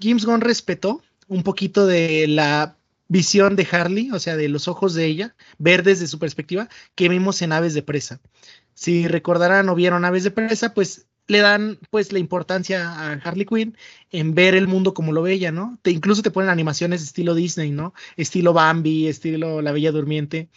James 0.00 0.24
Gunn 0.24 0.40
respetó 0.40 1.02
un 1.26 1.42
poquito 1.42 1.84
de 1.86 2.28
la 2.28 2.76
visión 3.08 3.56
de 3.56 3.66
Harley, 3.70 4.12
o 4.12 4.20
sea, 4.20 4.36
de 4.36 4.48
los 4.48 4.68
ojos 4.68 4.94
de 4.94 5.06
ella, 5.06 5.34
ver 5.58 5.82
desde 5.82 6.06
su 6.06 6.20
perspectiva, 6.20 6.68
que 6.94 7.08
vimos 7.08 7.42
en 7.42 7.50
Aves 7.50 7.74
de 7.74 7.82
Presa. 7.82 8.20
Si 8.74 9.08
recordarán 9.08 9.68
o 9.68 9.74
vieron 9.74 10.04
Aves 10.04 10.22
de 10.22 10.30
Presa, 10.30 10.74
pues 10.74 11.06
le 11.26 11.38
dan 11.38 11.80
pues 11.90 12.12
la 12.12 12.20
importancia 12.20 12.92
a 12.92 13.12
Harley 13.14 13.46
Quinn 13.46 13.76
en 14.12 14.34
ver 14.36 14.54
el 14.54 14.68
mundo 14.68 14.94
como 14.94 15.10
lo 15.10 15.22
ve 15.22 15.32
ella, 15.32 15.50
¿no? 15.50 15.80
Te, 15.82 15.90
incluso 15.90 16.22
te 16.22 16.30
ponen 16.30 16.50
animaciones 16.50 17.02
estilo 17.02 17.34
Disney, 17.34 17.72
¿no? 17.72 17.94
Estilo 18.16 18.52
Bambi, 18.52 19.08
estilo 19.08 19.60
La 19.60 19.72
Bella 19.72 19.90
Durmiente, 19.90 20.50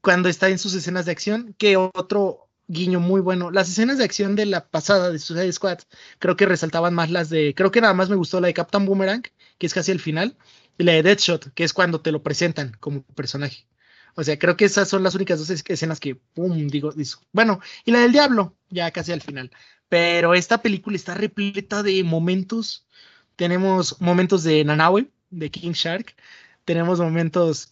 cuando 0.00 0.28
está 0.28 0.48
en 0.48 0.58
sus 0.58 0.74
escenas 0.74 1.06
de 1.06 1.12
acción, 1.12 1.54
que 1.58 1.76
otro 1.76 2.47
guiño 2.68 3.00
muy 3.00 3.20
bueno. 3.20 3.50
Las 3.50 3.68
escenas 3.68 3.98
de 3.98 4.04
acción 4.04 4.36
de 4.36 4.46
la 4.46 4.68
pasada 4.68 5.10
de 5.10 5.18
Suicide 5.18 5.52
Squad, 5.52 5.78
creo 6.18 6.36
que 6.36 6.46
resaltaban 6.46 6.94
más 6.94 7.10
las 7.10 7.30
de, 7.30 7.54
creo 7.54 7.70
que 7.70 7.80
nada 7.80 7.94
más 7.94 8.08
me 8.10 8.16
gustó 8.16 8.40
la 8.40 8.48
de 8.48 8.54
Captain 8.54 8.86
Boomerang, 8.86 9.22
que 9.58 9.66
es 9.66 9.74
casi 9.74 9.90
el 9.90 10.00
final, 10.00 10.36
y 10.76 10.84
la 10.84 10.92
de 10.92 11.02
Deadshot, 11.02 11.52
que 11.54 11.64
es 11.64 11.72
cuando 11.72 12.00
te 12.00 12.12
lo 12.12 12.22
presentan 12.22 12.76
como 12.78 13.02
personaje. 13.02 13.66
O 14.14 14.24
sea, 14.24 14.38
creo 14.38 14.56
que 14.56 14.64
esas 14.64 14.88
son 14.88 15.02
las 15.02 15.14
únicas 15.14 15.38
dos 15.38 15.50
escenas 15.50 16.00
que, 16.00 16.16
pum, 16.16 16.68
digo, 16.68 16.92
bueno, 17.32 17.60
y 17.84 17.92
la 17.92 18.00
del 18.00 18.12
diablo, 18.12 18.56
ya 18.68 18.90
casi 18.90 19.12
al 19.12 19.22
final. 19.22 19.50
Pero 19.88 20.34
esta 20.34 20.60
película 20.60 20.96
está 20.96 21.14
repleta 21.14 21.82
de 21.82 22.02
momentos. 22.04 22.86
Tenemos 23.36 24.00
momentos 24.00 24.42
de 24.42 24.64
Nanawe, 24.64 25.10
de 25.30 25.50
King 25.50 25.72
Shark. 25.72 26.16
Tenemos 26.64 27.00
momentos 27.00 27.70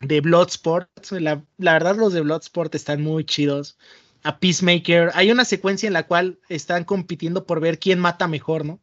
de 0.00 0.20
Bloodsport. 0.20 0.88
La, 1.12 1.44
la 1.58 1.72
verdad, 1.74 1.96
los 1.96 2.12
de 2.12 2.20
Bloodsport 2.22 2.74
están 2.74 3.00
muy 3.02 3.24
chidos. 3.24 3.78
A 4.24 4.38
Peacemaker. 4.40 5.12
Hay 5.14 5.30
una 5.30 5.44
secuencia 5.44 5.86
en 5.86 5.92
la 5.92 6.06
cual 6.06 6.38
están 6.48 6.84
compitiendo 6.84 7.46
por 7.46 7.60
ver 7.60 7.78
quién 7.78 8.00
mata 8.00 8.26
mejor, 8.26 8.64
¿no? 8.64 8.80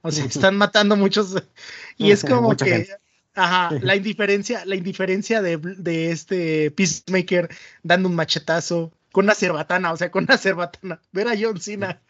O 0.00 0.10
sea, 0.10 0.24
están 0.24 0.56
matando 0.56 0.96
muchos. 0.96 1.36
Y 1.98 2.10
es 2.10 2.24
como 2.24 2.56
que. 2.56 2.88
Ajá, 3.34 3.70
la 3.82 3.96
indiferencia, 3.96 4.64
la 4.64 4.76
indiferencia 4.76 5.42
de, 5.42 5.58
de, 5.58 6.12
este 6.12 6.70
Peacemaker 6.70 7.48
dando 7.82 8.08
un 8.08 8.14
machetazo 8.14 8.92
con 9.12 9.26
una 9.26 9.34
cerbatana, 9.34 9.92
o 9.92 9.96
sea, 9.96 10.10
con 10.10 10.24
una 10.24 10.38
cerbatana. 10.38 11.00
Ver 11.12 11.28
a 11.28 11.34
John 11.38 11.60
Cena 11.60 12.00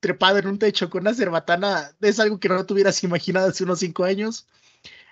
trepado 0.00 0.38
en 0.38 0.46
un 0.46 0.58
techo 0.58 0.90
con 0.90 1.02
una 1.02 1.14
cerbatana 1.14 1.90
es 2.00 2.20
algo 2.20 2.38
que 2.38 2.48
no 2.48 2.64
te 2.64 2.72
hubieras 2.72 3.02
imaginado 3.02 3.48
hace 3.48 3.64
unos 3.64 3.80
cinco 3.80 4.04
años. 4.04 4.46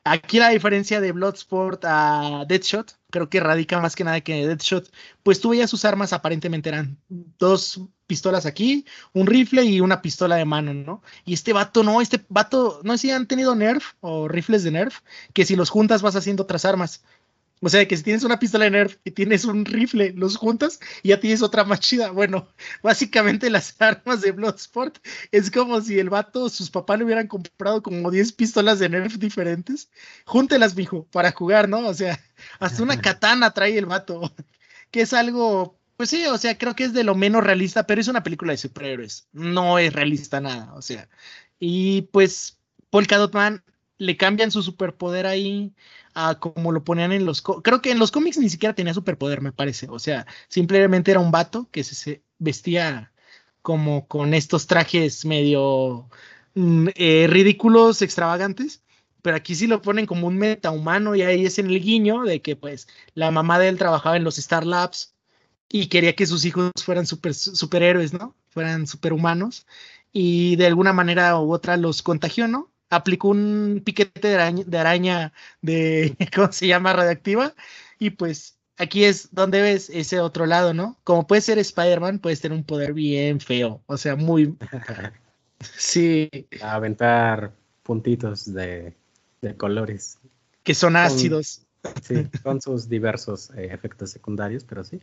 Aquí 0.07 0.39
la 0.39 0.51
diferencia 0.51 1.01
de 1.01 1.13
Bloodsport 1.13 1.83
a 1.87 2.45
Deadshot, 2.47 2.99
creo 3.11 3.31
que 3.31 3.41
radica 3.41 3.81
más 3.81 3.97
que 3.97 4.05
nada 4.05 4.21
que 4.21 4.47
Deadshot, 4.47 4.93
pues 5.23 5.41
tú 5.41 5.51
veías 5.51 5.71
sus 5.71 5.87
armas 5.87 6.13
aparentemente 6.13 6.69
eran 6.69 6.99
dos 7.39 7.81
pistolas 8.07 8.45
aquí, 8.45 8.85
un 9.15 9.27
rifle 9.27 9.65
y 9.65 9.81
una 9.81 10.03
pistola 10.03 10.37
de 10.37 10.45
mano, 10.45 10.75
¿no? 10.75 11.03
Y 11.25 11.33
este 11.33 11.55
vato 11.55 11.83
no, 11.83 12.03
este 12.03 12.23
vato, 12.29 12.81
no 12.85 12.93
sé 12.93 12.99
si 12.99 13.11
han 13.13 13.27
tenido 13.27 13.55
Nerf 13.55 13.95
o 14.01 14.29
rifles 14.29 14.63
de 14.63 14.73
Nerf, 14.73 15.01
que 15.33 15.47
si 15.47 15.57
los 15.57 15.71
juntas 15.71 16.03
vas 16.03 16.17
haciendo 16.17 16.43
otras 16.43 16.67
armas. 16.67 17.03
O 17.65 17.71
sea, 17.71 17.89
que 17.89 17.97
si 17.97 18.03
tienes 18.03 18.25
una 18.25 18.39
pistola 18.39 18.67
de 18.67 18.73
Nerf 18.73 18.99
y 19.05 19.12
tienes 19.12 19.47
un 19.47 19.65
rifle, 19.65 20.12
los 20.15 20.37
juntas 20.37 20.81
y 21.03 21.09
ya 21.09 21.21
tienes 21.21 21.41
otra 21.41 21.65
más 21.65 21.81
chida. 21.81 22.11
Bueno, 22.11 22.47
básicamente 22.83 23.49
las 23.49 23.75
armas 23.81 24.21
de 24.21 24.33
Bloodsport 24.33 24.99
es 25.33 25.51
como 25.51 25.81
si 25.81 25.99
el 25.99 26.11
vato, 26.11 26.51
sus 26.51 26.71
papás 26.71 26.99
le 26.99 27.07
hubieran 27.07 27.27
comprado 27.27 27.83
como 27.83 28.11
10 28.11 28.33
pistolas 28.35 28.81
de 28.81 28.91
Nerf 28.91 29.17
diferentes. 29.17 29.89
Júntelas, 30.27 30.77
mijo, 30.77 31.07
para 31.11 31.33
jugar, 31.33 31.67
¿no? 31.71 31.89
O 31.89 31.95
sea, 31.95 32.21
hasta 32.59 32.83
una 32.83 33.01
katana 33.01 33.53
trae 33.53 33.79
el 33.79 33.87
vato, 33.87 34.35
que 34.91 35.01
es 35.01 35.15
algo, 35.15 35.81
pues 35.97 36.11
sí, 36.11 36.27
o 36.27 36.37
sea, 36.37 36.59
creo 36.59 36.77
que 36.77 36.85
es 36.85 36.93
de 36.93 37.05
lo 37.05 37.15
menos 37.15 37.43
realista, 37.43 37.87
pero 37.87 37.99
es 37.99 38.09
una 38.09 38.23
película 38.23 38.53
de 38.53 38.59
superhéroes. 38.59 39.27
No 39.33 39.79
es 39.79 39.91
realista 39.91 40.39
nada, 40.39 40.75
o 40.75 40.83
sea. 40.83 41.09
Y 41.59 42.03
pues, 42.12 42.59
Polka 42.91 43.17
Dot 43.17 43.33
Man 43.33 43.65
le 44.05 44.17
cambian 44.17 44.51
su 44.51 44.63
superpoder 44.63 45.27
ahí 45.27 45.73
a 46.15 46.39
como 46.39 46.73
lo 46.73 46.85
ponían 46.85 47.13
en 47.13 47.25
los... 47.25 47.43
Creo 47.43 47.83
que 47.83 47.91
en 47.91 47.99
los 47.99 48.13
cómics 48.13 48.39
ni 48.39 48.49
siquiera 48.51 48.75
tenía 48.75 48.95
superpoder, 48.95 49.41
me 49.41 49.53
parece. 49.53 49.89
O 49.91 49.99
sea, 49.99 50.27
simplemente 50.49 51.11
era 51.11 51.21
un 51.21 51.31
vato 51.31 51.69
que 51.71 51.85
se, 51.85 52.23
vestía 52.39 53.13
como 53.63 54.07
con 54.09 54.35
estos 54.35 54.67
trajes 54.67 55.25
medio 55.25 56.09
mm, 56.55 56.89
eh, 56.97 57.27
ridículos, 57.29 58.03
extravagantes. 58.03 58.83
Pero 59.23 59.37
aquí 59.37 59.55
sí 59.55 59.67
lo 59.67 59.83
ponen 59.83 60.07
como 60.07 60.27
un 60.27 60.37
metahumano 60.37 61.15
y 61.15 61.23
ahí 61.23 61.47
es 61.47 61.59
en 61.59 61.67
el 61.71 61.81
guiño 61.81 62.25
de 62.25 62.43
que 62.43 62.57
pues 62.57 62.89
la 63.15 63.31
mamá 63.31 63.59
de 63.59 63.69
él 63.69 63.79
trabajaba 63.79 64.17
en 64.17 64.25
los 64.25 64.39
Star 64.39 64.67
Labs 64.67 65.15
y 65.71 65.89
quería 65.89 66.15
que 66.15 66.27
sus 66.27 66.45
hijos 66.45 66.73
fueran 66.85 67.07
super, 67.07 67.35
superhéroes, 67.35 68.13
¿no? 68.13 68.37
Fueran 68.51 68.87
superhumanos. 68.87 69.67
Y 70.13 70.57
de 70.57 70.67
alguna 70.67 70.93
manera 70.93 71.39
u 71.41 71.53
otra 71.53 71.77
los 71.77 72.03
contagió, 72.03 72.49
¿no? 72.49 72.74
Aplicó 72.95 73.28
un 73.28 73.82
piquete 73.84 74.28
de 74.28 74.78
araña, 74.78 75.32
de, 75.62 76.16
¿cómo 76.34 76.53
se 76.53 76.66
llama? 76.66 76.92
Radioactiva. 76.92 77.55
Y 77.99 78.11
pues 78.11 78.59
aquí 78.76 79.05
es 79.05 79.28
donde 79.32 79.62
ves 79.62 79.90
ese 79.90 80.20
otro 80.20 80.47
lado, 80.47 80.74
¿no? 80.74 80.99
Como 81.05 81.26
puede 81.26 81.42
ser 81.42 81.59
Spider-Man, 81.59 82.18
puedes 82.18 82.40
tener 82.40 82.57
un 82.57 82.64
poder 82.64 82.92
bien 82.92 83.40
feo, 83.40 83.82
o 83.86 83.97
sea, 83.97 84.16
muy... 84.16 84.57
sí. 85.61 86.30
aventar 86.62 87.53
puntitos 87.82 88.53
de, 88.53 88.95
colores. 89.57 90.18
Que 90.62 90.74
son 90.74 90.97
ácidos. 90.97 91.66
sí, 92.03 92.26
con 92.42 92.61
sus 92.61 92.88
diversos 92.88 93.51
eh, 93.51 93.68
efectos 93.70 94.11
secundarios, 94.11 94.64
pero 94.64 94.82
sí. 94.84 95.01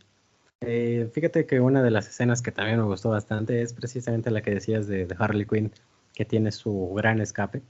Eh, 0.62 1.10
fíjate 1.14 1.46
que 1.46 1.60
una 1.60 1.82
de 1.82 1.92
las 1.92 2.08
escenas 2.08 2.42
que 2.42 2.52
también 2.52 2.78
me 2.78 2.86
gustó 2.86 3.10
bastante 3.10 3.62
es 3.62 3.74
precisamente 3.74 4.30
la 4.30 4.42
que 4.42 4.52
decías 4.52 4.88
de 4.88 5.08
Harley 5.18 5.46
Quinn, 5.46 5.72
que 6.14 6.26
tiene 6.26 6.52
su 6.52 6.94
gran 6.96 7.22
escape. 7.22 7.62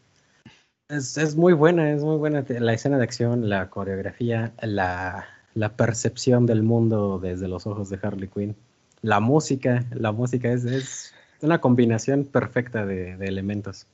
Es, 0.91 1.37
muy 1.37 1.53
buena, 1.53 1.93
es 1.93 2.03
muy 2.03 2.17
buena 2.17 2.43
la 2.47 2.73
escena 2.73 2.97
de 2.97 3.03
acción, 3.05 3.47
la 3.47 3.69
coreografía, 3.69 4.53
la, 4.61 5.25
percepción 5.77 6.45
del 6.45 6.63
mundo 6.63 7.17
desde 7.17 7.47
los 7.47 7.65
ojos 7.65 7.89
de 7.89 7.97
Harley 8.01 8.27
Quinn. 8.27 8.57
La 9.01 9.21
música, 9.21 9.85
la 9.91 10.11
música 10.11 10.51
es, 10.51 10.65
es 10.65 11.13
una 11.39 11.61
combinación 11.61 12.25
perfecta 12.25 12.85
de, 12.85 13.13
elementos. 13.25 13.87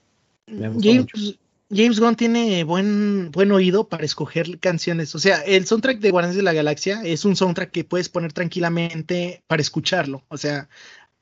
James, 0.48 1.06
James, 1.70 2.00
Gunn 2.00 2.16
tiene 2.16 2.64
buen, 2.64 3.30
buen 3.32 3.52
oído 3.52 3.88
para 3.90 4.06
escoger 4.06 4.58
canciones. 4.60 5.14
O 5.14 5.20
sea, 5.20 5.42
el 5.42 5.68
soundtrack 5.68 6.00
de 6.00 6.12
Guardianes 6.12 6.38
de 6.38 6.44
la 6.44 6.54
Galaxia 6.54 7.02
es 7.04 7.26
un 7.26 7.36
soundtrack 7.36 7.72
que 7.72 7.84
puedes 7.84 8.10
poner 8.10 8.34
tranquilamente 8.34 9.44
para 9.48 9.62
escucharlo. 9.62 10.24
O 10.30 10.38
sea, 10.38 10.70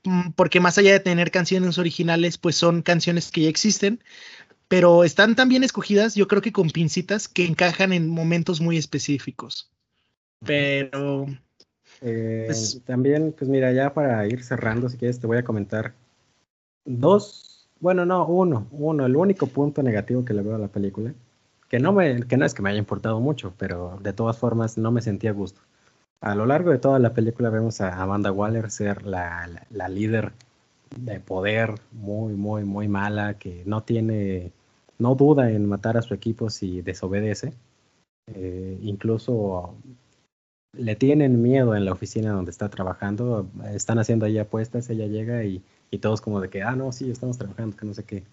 mm, 0.04 0.32
porque 0.36 0.60
más 0.60 0.78
allá 0.78 0.94
de 0.94 1.00
tener 1.00 1.32
canciones 1.32 1.78
originales, 1.80 2.38
pues 2.38 2.56
son 2.56 2.84
canciones 2.84 3.32
que 3.32 3.42
ya 3.42 3.50
existen, 3.50 4.00
pero 4.68 5.04
están 5.04 5.36
tan 5.36 5.50
bien 5.50 5.64
escogidas, 5.64 6.16
yo 6.16 6.28
creo 6.28 6.42
que 6.42 6.52
con 6.52 6.70
pincitas 6.70 7.28
que 7.28 7.46
encajan 7.46 7.94
en 7.94 8.10
momentos 8.10 8.62
muy 8.62 8.78
específicos. 8.78 9.72
Pero... 10.46 11.26
Eh, 12.02 12.44
pues 12.48 12.82
también, 12.86 13.34
pues 13.38 13.50
mira, 13.50 13.72
ya 13.72 13.94
para 13.94 14.28
ir 14.28 14.44
cerrando, 14.44 14.90
si 14.90 14.98
quieres, 14.98 15.20
te 15.20 15.28
voy 15.28 15.38
a 15.38 15.46
comentar 15.46 15.94
dos, 16.84 17.68
bueno, 17.80 18.06
no, 18.06 18.26
uno, 18.28 18.68
uno, 18.72 19.06
el 19.06 19.16
único 19.16 19.48
punto 19.48 19.82
negativo 19.82 20.26
que 20.26 20.34
le 20.34 20.42
veo 20.42 20.56
a 20.56 20.60
la 20.60 20.68
película, 20.68 21.14
que 21.70 21.80
no, 21.80 21.94
me, 21.94 22.24
que 22.24 22.38
no 22.38 22.46
es 22.46 22.54
que 22.54 22.62
me 22.62 22.70
haya 22.70 22.80
importado 22.80 23.20
mucho, 23.20 23.54
pero 23.58 23.98
de 24.02 24.14
todas 24.14 24.38
formas 24.38 24.78
no 24.78 24.92
me 24.92 25.02
sentía 25.02 25.30
a 25.32 25.34
gusto. 25.34 25.62
A 26.22 26.36
lo 26.36 26.46
largo 26.46 26.72
de 26.72 26.80
toda 26.80 27.00
la 27.00 27.14
película 27.14 27.50
vemos 27.50 27.82
a 27.82 28.02
Amanda 28.02 28.32
Waller 28.32 28.72
ser 28.72 29.06
la, 29.06 29.50
la 29.70 29.90
líder 29.90 30.34
de 30.96 31.20
poder 31.20 31.76
muy, 31.92 32.34
muy, 32.34 32.64
muy 32.64 32.88
mala, 32.88 33.36
que 33.38 33.64
no 33.66 33.84
tiene, 33.84 34.52
no 34.98 35.16
duda 35.16 35.52
en 35.52 35.66
matar 35.66 35.98
a 35.98 36.02
su 36.02 36.14
equipo 36.14 36.50
si 36.50 36.82
desobedece. 36.82 37.54
Eh, 38.34 38.80
incluso 38.82 39.76
le 40.74 40.96
tienen 40.96 41.42
miedo 41.42 41.76
en 41.76 41.86
la 41.86 41.92
oficina 41.92 42.32
donde 42.32 42.52
está 42.52 42.70
trabajando, 42.70 43.48
están 43.74 44.00
haciendo 44.00 44.26
ahí 44.26 44.38
apuestas, 44.38 44.90
ella 44.90 45.08
llega 45.08 45.44
y, 45.44 45.62
y 45.92 46.00
todos 46.00 46.22
como 46.22 46.42
de 46.42 46.50
que, 46.50 46.64
ah, 46.64 46.76
no, 46.76 46.92
sí, 46.92 47.10
estamos 47.10 47.38
trabajando, 47.38 47.78
que 47.78 47.86
no 47.86 47.94
sé 47.94 48.04
qué. 48.04 48.24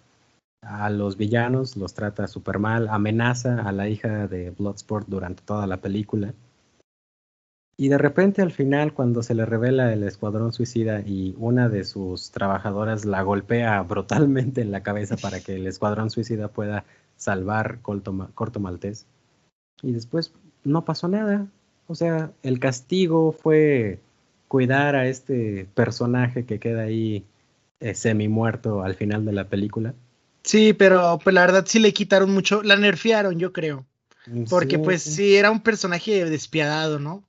A 0.63 0.91
los 0.91 1.17
villanos 1.17 1.77
los 1.77 1.95
trata 1.95 2.29
súper 2.29 2.59
mal, 2.59 2.89
amenaza 2.89 3.63
a 3.63 3.73
la 3.73 3.89
hija 3.89 4.29
de 4.29 4.51
Bloodsport 4.51 5.09
durante 5.09 5.43
toda 5.43 5.67
la 5.67 5.79
película. 5.79 6.35
Y 7.83 7.89
de 7.89 7.99
repente 7.99 8.43
al 8.43 8.53
final, 8.53 8.95
cuando 8.95 9.25
se 9.25 9.35
le 9.35 9.45
revela 9.45 9.93
el 9.93 10.05
escuadrón 10.05 10.53
suicida 10.53 11.01
y 11.01 11.35
una 11.37 11.69
de 11.69 11.83
sus 11.83 12.31
trabajadoras 12.31 13.05
la 13.05 13.23
golpea 13.23 13.83
brutalmente 13.83 14.61
en 14.61 14.71
la 14.71 14.85
cabeza 14.85 15.17
para 15.17 15.41
que 15.41 15.57
el 15.57 15.67
escuadrón 15.67 16.09
suicida 16.09 16.47
pueda 16.47 16.85
salvar 17.17 17.81
Corto, 17.83 18.13
Maltés. 18.61 19.07
Y 19.83 19.91
después 19.91 20.33
no 20.63 20.85
pasó 20.85 21.09
nada. 21.09 21.49
O 21.89 21.97
sea, 21.97 22.31
el 22.45 22.61
castigo 22.61 23.33
fue 23.33 23.99
cuidar 24.47 24.95
a 24.95 25.09
este 25.09 25.67
personaje 25.75 26.47
que 26.47 26.61
queda 26.61 26.83
ahí 26.83 27.25
eh, 27.81 27.97
semi 27.97 28.29
muerto 28.29 28.85
al 28.85 28.95
final 28.95 29.25
de 29.25 29.33
la 29.33 29.49
película. 29.49 29.93
Sí, 30.45 30.73
pero 30.73 31.19
pues 31.19 31.35
la 31.35 31.41
verdad 31.41 31.65
sí 31.67 31.81
le 31.81 31.93
quitaron 31.93 32.33
mucho, 32.33 32.63
la 32.63 32.77
nerfearon, 32.77 33.41
yo 33.41 33.53
creo. 33.53 33.85
Porque 34.49 34.79
pues 34.79 35.03
sí, 35.03 35.35
era 35.35 35.51
un 35.51 35.65
personaje 35.65 36.25
despiadado, 36.27 37.01
¿no? 37.01 37.25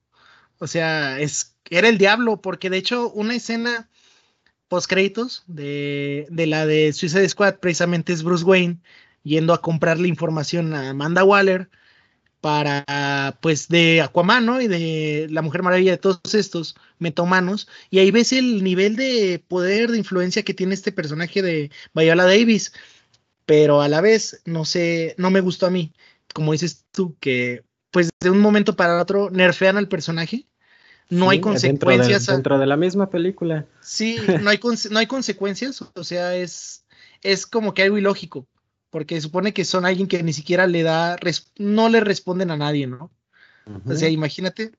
O 0.58 0.66
sea, 0.66 1.18
es, 1.20 1.56
era 1.70 1.88
el 1.88 1.98
diablo, 1.98 2.40
porque 2.40 2.70
de 2.70 2.78
hecho 2.78 3.10
una 3.10 3.34
escena 3.34 3.88
post 4.68 4.88
créditos 4.88 5.44
de, 5.46 6.26
de 6.30 6.46
la 6.46 6.66
de 6.66 6.92
Suicide 6.92 7.28
Squad 7.28 7.56
precisamente 7.56 8.12
es 8.12 8.22
Bruce 8.22 8.44
Wayne 8.44 8.80
yendo 9.22 9.52
a 9.54 9.60
comprarle 9.60 10.08
información 10.08 10.74
a 10.74 10.90
Amanda 10.90 11.24
Waller 11.24 11.68
para, 12.44 13.38
pues, 13.40 13.68
de 13.68 14.02
Aquaman, 14.02 14.44
¿no? 14.44 14.60
Y 14.60 14.68
de 14.68 15.28
la 15.30 15.40
Mujer 15.40 15.62
Maravilla, 15.62 15.92
de 15.92 15.96
todos 15.96 16.34
estos 16.34 16.76
metomanos. 16.98 17.68
Y 17.88 18.00
ahí 18.00 18.10
ves 18.10 18.34
el 18.34 18.62
nivel 18.62 18.96
de 18.96 19.42
poder, 19.48 19.90
de 19.90 19.96
influencia 19.96 20.42
que 20.42 20.52
tiene 20.52 20.74
este 20.74 20.92
personaje 20.92 21.40
de 21.40 21.70
Viola 21.94 22.24
Davis. 22.26 22.74
Pero 23.46 23.80
a 23.80 23.88
la 23.88 24.02
vez, 24.02 24.42
no 24.44 24.66
sé, 24.66 25.14
no 25.16 25.30
me 25.30 25.40
gustó 25.40 25.66
a 25.66 25.70
mí. 25.70 25.94
Como 26.34 26.52
dices 26.52 26.84
tú, 26.92 27.16
que 27.18 27.64
pues 27.94 28.10
de 28.18 28.28
un 28.28 28.40
momento 28.40 28.74
para 28.74 29.00
otro 29.00 29.30
nerfean 29.30 29.76
al 29.76 29.86
personaje. 29.86 30.48
no 31.10 31.30
hay 31.30 31.40
consecuencias. 31.40 32.26
Dentro 32.26 32.58
de, 32.58 32.66
la 32.66 32.76
misma 32.76 33.08
película. 33.08 33.66
Sí, 33.80 34.16
no 34.42 34.50
hay, 34.50 34.58
no 34.90 34.98
hay 34.98 35.06
consecuencias, 35.06 35.80
o 35.94 36.02
sea, 36.02 36.34
es, 36.34 36.84
es 37.22 37.46
como 37.46 37.72
que 37.72 37.84
algo 37.84 37.96
ilógico, 37.96 38.48
porque 38.90 39.20
supone 39.20 39.54
que 39.54 39.64
son 39.64 39.86
alguien 39.86 40.08
que 40.08 40.20
ni 40.24 40.32
siquiera 40.32 40.66
le 40.66 40.82
da, 40.82 41.16
no 41.56 41.88
le 41.88 42.00
responden 42.00 42.50
a 42.50 42.56
nadie, 42.56 42.88
¿no? 42.88 43.12
O 43.86 43.94
sea, 43.94 44.08
imagínate. 44.08 44.72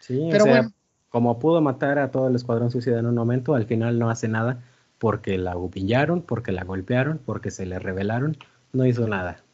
Sí, 0.00 0.26
pero 0.32 0.44
bueno. 0.44 0.72
Como 1.10 1.38
pudo 1.38 1.60
matar 1.60 2.00
a 2.00 2.10
todo 2.10 2.26
el 2.26 2.34
escuadrón 2.34 2.72
suicida 2.72 2.98
en 2.98 3.06
un 3.06 3.14
momento, 3.14 3.54
al 3.54 3.66
final 3.66 4.00
no 4.00 4.10
hace 4.10 4.26
nada 4.26 4.64
porque 4.98 5.38
la 5.38 5.56
humillaron, 5.56 6.22
porque 6.22 6.50
la 6.50 6.64
golpearon, 6.64 7.20
porque 7.24 7.52
se 7.52 7.66
le 7.66 7.78
rebelaron, 7.78 8.36
no 8.72 8.84
hizo 8.84 9.06
nada. 9.06 9.44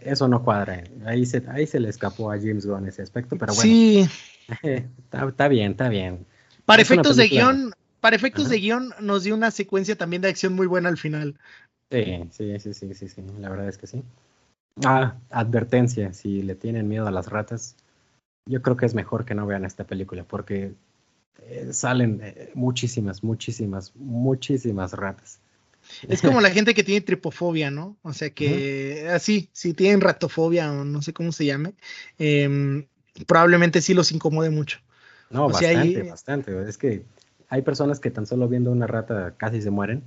Eso 0.00 0.28
no 0.28 0.42
cuadra. 0.42 0.82
Ahí 1.04 1.26
se, 1.26 1.42
ahí 1.48 1.66
se 1.66 1.80
le 1.80 1.88
escapó 1.88 2.30
a 2.30 2.38
James 2.38 2.66
Gunn 2.66 2.86
ese 2.86 3.02
aspecto, 3.02 3.36
pero 3.36 3.54
bueno. 3.54 3.72
Sí. 3.72 4.08
está, 5.28 5.48
bien, 5.48 5.72
está 5.72 5.88
bien. 5.88 6.26
Para 6.64 6.82
efectos 6.82 7.16
de 7.16 7.28
guion, 7.28 7.72
para 8.00 8.16
efectos 8.16 8.48
de 8.48 8.58
guion 8.58 8.94
nos 9.00 9.24
dio 9.24 9.34
una 9.34 9.50
secuencia 9.50 9.96
también 9.96 10.22
de 10.22 10.28
acción 10.28 10.54
muy 10.54 10.66
buena 10.66 10.88
al 10.88 10.98
final. 10.98 11.38
Sí, 11.90 12.28
sí, 12.30 12.58
sí, 12.58 12.74
sí, 12.74 12.94
sí, 12.94 13.08
sí, 13.08 13.22
la 13.38 13.50
verdad 13.50 13.68
es 13.68 13.78
que 13.78 13.86
sí. 13.86 14.02
Ah, 14.84 15.16
advertencia, 15.30 16.12
si 16.12 16.42
le 16.42 16.54
tienen 16.54 16.88
miedo 16.88 17.06
a 17.06 17.10
las 17.10 17.28
ratas, 17.28 17.76
yo 18.46 18.60
creo 18.62 18.76
que 18.76 18.86
es 18.86 18.94
mejor 18.94 19.24
que 19.24 19.34
no 19.34 19.46
vean 19.46 19.64
esta 19.64 19.84
película 19.84 20.24
porque 20.24 20.74
eh, 21.42 21.72
salen 21.72 22.20
eh, 22.22 22.50
muchísimas, 22.54 23.22
muchísimas, 23.22 23.94
muchísimas 23.96 24.92
ratas. 24.92 25.40
Es 26.08 26.20
como 26.20 26.40
la 26.40 26.50
gente 26.50 26.74
que 26.74 26.84
tiene 26.84 27.00
tripofobia, 27.00 27.70
¿no? 27.70 27.96
O 28.02 28.12
sea 28.12 28.30
que 28.30 29.08
así, 29.12 29.48
si 29.52 29.74
tienen 29.74 30.00
ratofobia 30.00 30.72
o 30.72 30.84
no 30.84 31.02
sé 31.02 31.12
cómo 31.12 31.32
se 31.32 31.46
llame, 31.46 31.74
em, 32.18 32.86
probablemente 33.26 33.80
sí 33.80 33.94
los 33.94 34.12
incomode 34.12 34.50
mucho. 34.50 34.78
No, 35.30 35.48
bastante, 35.48 36.02
bastante. 36.02 36.68
Es 36.68 36.78
que 36.78 37.04
hay 37.48 37.62
personas 37.62 38.00
que 38.00 38.10
tan 38.10 38.26
solo 38.26 38.48
viendo 38.48 38.70
una 38.70 38.86
rata 38.86 39.34
casi 39.36 39.60
se 39.62 39.70
mueren. 39.70 40.04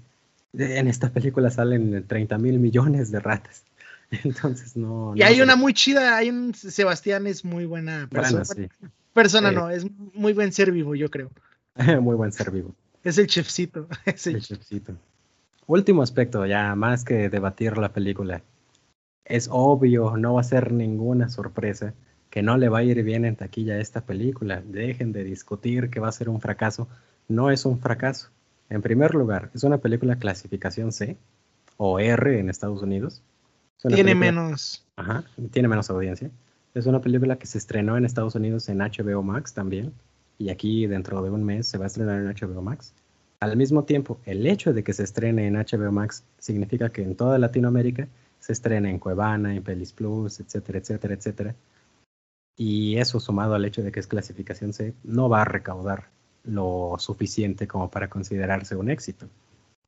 En 0.53 0.87
esta 0.87 1.09
película 1.11 1.49
salen 1.49 2.05
30 2.07 2.37
mil 2.37 2.59
millones 2.59 3.11
de 3.11 3.19
ratas. 3.19 3.63
Entonces 4.23 4.75
no. 4.75 5.13
Y 5.15 5.23
hay 5.23 5.41
una 5.41 5.55
muy 5.55 5.73
chida, 5.73 6.17
hay 6.17 6.29
un 6.29 6.53
Sebastián 6.53 7.27
es 7.27 7.43
muy 7.43 7.65
buena 7.65 8.07
persona. 8.09 8.43
Persona 9.13 9.51
no, 9.51 9.69
es 9.69 9.85
muy 10.13 10.33
buen 10.33 10.51
ser 10.53 10.71
vivo, 10.71 10.95
yo 10.95 11.09
creo. 11.09 11.31
muy 12.01 12.15
buen 12.15 12.31
ser 12.31 12.51
vivo. 12.51 12.73
Es 13.03 13.17
el 13.17 13.27
chefcito. 13.27 13.87
Es 14.05 14.27
el... 14.27 14.41
chefcito. 14.41 14.97
Último 15.67 16.01
aspecto, 16.01 16.45
ya 16.45 16.73
más 16.75 17.03
que 17.03 17.29
debatir 17.29 17.77
la 17.77 17.91
película. 17.91 18.41
Es 19.25 19.49
obvio, 19.51 20.15
no 20.15 20.35
va 20.35 20.41
a 20.41 20.45
ser 20.45 20.71
ninguna 20.71 21.27
sorpresa 21.27 21.93
que 22.29 22.41
no 22.41 22.57
le 22.57 22.69
va 22.69 22.79
a 22.79 22.83
ir 22.83 23.03
bien 23.03 23.25
en 23.25 23.35
taquilla 23.35 23.73
a 23.73 23.79
esta 23.79 24.05
película. 24.05 24.61
Dejen 24.65 25.11
de 25.11 25.25
discutir 25.25 25.89
que 25.89 25.99
va 25.99 26.07
a 26.07 26.13
ser 26.13 26.29
un 26.29 26.39
fracaso. 26.39 26.87
No 27.27 27.51
es 27.51 27.65
un 27.65 27.79
fracaso. 27.79 28.29
En 28.69 28.81
primer 28.81 29.13
lugar, 29.13 29.51
es 29.53 29.63
una 29.65 29.77
película 29.77 30.15
clasificación 30.15 30.93
C 30.93 31.17
o 31.75 31.99
R 31.99 32.39
en 32.39 32.49
Estados 32.49 32.81
Unidos. 32.81 33.21
Tiene 33.89 34.15
menos. 34.15 34.85
Ajá, 34.95 35.25
tiene 35.51 35.67
menos 35.67 35.89
audiencia. 35.89 36.31
Es 36.73 36.85
una 36.85 37.01
película 37.01 37.37
que 37.37 37.45
se 37.45 37.57
estrenó 37.57 37.97
en 37.97 38.05
Estados 38.05 38.35
Unidos 38.35 38.69
en 38.69 38.77
HBO 38.77 39.21
Max 39.21 39.53
también. 39.53 39.91
Y 40.37 40.49
aquí 40.49 40.87
dentro 40.87 41.21
de 41.21 41.29
un 41.29 41.43
mes 41.43 41.67
se 41.67 41.77
va 41.77 41.83
a 41.83 41.87
estrenar 41.87 42.21
en 42.21 42.27
HBO 42.27 42.61
Max. 42.61 42.93
Al 43.39 43.55
mismo 43.55 43.83
tiempo, 43.83 44.19
el 44.25 44.47
hecho 44.47 44.73
de 44.73 44.83
que 44.83 44.93
se 44.93 45.03
estrene 45.03 45.45
en 45.45 45.55
HBO 45.55 45.91
Max 45.91 46.23
significa 46.39 46.89
que 46.89 47.03
en 47.03 47.15
toda 47.15 47.37
Latinoamérica 47.37 48.07
se 48.39 48.53
estrena 48.53 48.89
en 48.89 48.97
Cuevana, 48.97 49.55
en 49.55 49.63
Pelis 49.63 49.93
Plus, 49.93 50.39
etcétera, 50.39 50.79
etcétera, 50.79 51.13
etcétera. 51.13 51.55
Y 52.55 52.97
eso 52.97 53.19
sumado 53.19 53.53
al 53.53 53.65
hecho 53.65 53.83
de 53.83 53.91
que 53.91 53.99
es 53.99 54.07
clasificación 54.07 54.73
C, 54.73 54.95
no 55.03 55.29
va 55.29 55.43
a 55.43 55.45
recaudar 55.45 56.09
lo 56.43 56.95
suficiente 56.97 57.67
como 57.67 57.91
para 57.91 58.09
considerarse 58.09 58.75
un 58.75 58.89
éxito. 58.89 59.27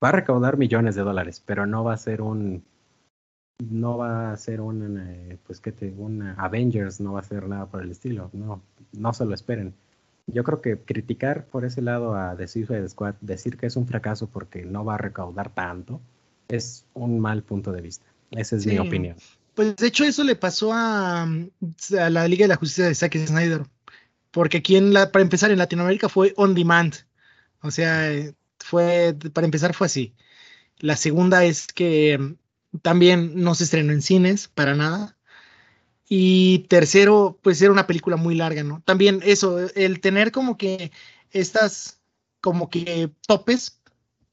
Va 0.04 0.10
a 0.10 0.14
recaudar 0.14 0.58
millones 0.58 0.96
de 0.96 1.02
dólares, 1.02 1.42
pero 1.44 1.66
no 1.66 1.84
va 1.84 1.94
a 1.94 1.98
ser 1.98 2.22
un 2.22 2.64
no 3.60 3.98
va 3.98 4.32
a 4.32 4.38
ser 4.38 4.62
un 4.62 4.98
eh, 5.00 5.38
pues 5.46 5.60
que 5.60 5.72
te 5.72 5.92
una 5.92 6.34
Avengers, 6.36 7.02
no 7.02 7.14
va 7.14 7.20
a 7.20 7.24
ser 7.24 7.48
nada 7.48 7.66
por 7.66 7.82
el 7.82 7.92
estilo, 7.92 8.30
no, 8.32 8.62
no 8.94 9.14
se 9.14 9.26
lo 9.26 9.34
esperen. 9.34 9.74
Yo 10.34 10.44
creo 10.44 10.62
que 10.62 10.78
criticar 10.78 11.46
por 11.46 11.66
ese 11.66 11.82
lado 11.82 12.16
a 12.16 12.36
The 12.36 12.48
Suicide 12.48 12.88
Squad, 12.90 13.16
decir 13.22 13.58
que 13.58 13.66
es 13.66 13.76
un 13.76 13.88
fracaso 13.88 14.28
porque 14.28 14.64
no 14.64 14.86
va 14.86 14.96
a 14.96 14.98
recaudar 14.98 15.54
tanto, 15.54 16.02
es 16.48 16.86
un 16.94 17.20
mal 17.20 17.44
punto 17.44 17.72
de 17.72 17.82
vista. 17.82 18.06
Esa 18.32 18.56
es 18.56 18.66
mi 18.66 18.78
opinión. 18.78 19.16
Pues 19.56 19.76
de 19.76 19.88
hecho 19.88 20.04
eso 20.06 20.24
le 20.24 20.36
pasó 20.36 20.72
a, 20.74 21.24
a 21.24 22.10
la 22.10 22.28
Liga 22.28 22.44
de 22.44 22.50
la 22.50 22.56
Justicia 22.56 22.86
de 22.86 22.96
Zack 22.96 23.18
Snyder 23.18 23.64
porque 24.32 24.58
aquí 24.58 24.76
en 24.76 24.94
la, 24.94 25.12
para 25.12 25.24
empezar 25.24 25.52
en 25.52 25.58
Latinoamérica 25.58 26.10
fue 26.10 26.34
on 26.38 26.54
demand, 26.54 26.96
o 27.62 27.72
sea, 27.72 28.12
fue, 28.60 29.16
para 29.34 29.46
empezar 29.46 29.74
fue 29.74 29.88
así. 29.88 30.16
La 30.80 30.96
segunda 30.96 31.44
es 31.46 31.68
que 31.68 32.18
mm, 32.18 32.80
también 32.82 33.34
no 33.36 33.56
se 33.56 33.66
estrenó 33.66 33.92
en 33.94 34.02
cines 34.02 34.48
para 34.48 34.76
nada. 34.76 35.18
Y 36.10 36.60
tercero, 36.70 37.40
pues 37.44 37.62
era 37.62 37.72
una 37.72 37.88
película 37.88 38.18
muy 38.18 38.36
larga, 38.36 38.64
¿no? 38.64 38.82
También 38.86 39.22
eso, 39.24 39.60
el 39.76 40.02
tener 40.02 40.32
como 40.32 40.58
que 40.58 40.92
estas, 41.32 42.02
como 42.42 42.70
que 42.70 43.12
topes, 43.28 43.80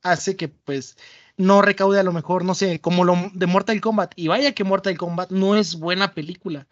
hace 0.02 0.36
que 0.36 0.48
pues 0.48 0.96
no 1.36 1.62
recaude 1.62 2.00
a 2.00 2.02
lo 2.02 2.12
mejor, 2.12 2.44
no 2.44 2.54
sé, 2.54 2.80
como 2.80 3.04
lo 3.04 3.30
de 3.34 3.46
Mortal 3.46 3.80
Kombat. 3.80 4.14
Y 4.16 4.28
vaya 4.28 4.54
que 4.54 4.64
Mortal 4.64 4.96
Kombat 4.96 5.30
no 5.30 5.56
es 5.56 5.76
buena 5.78 6.14
película 6.14 6.66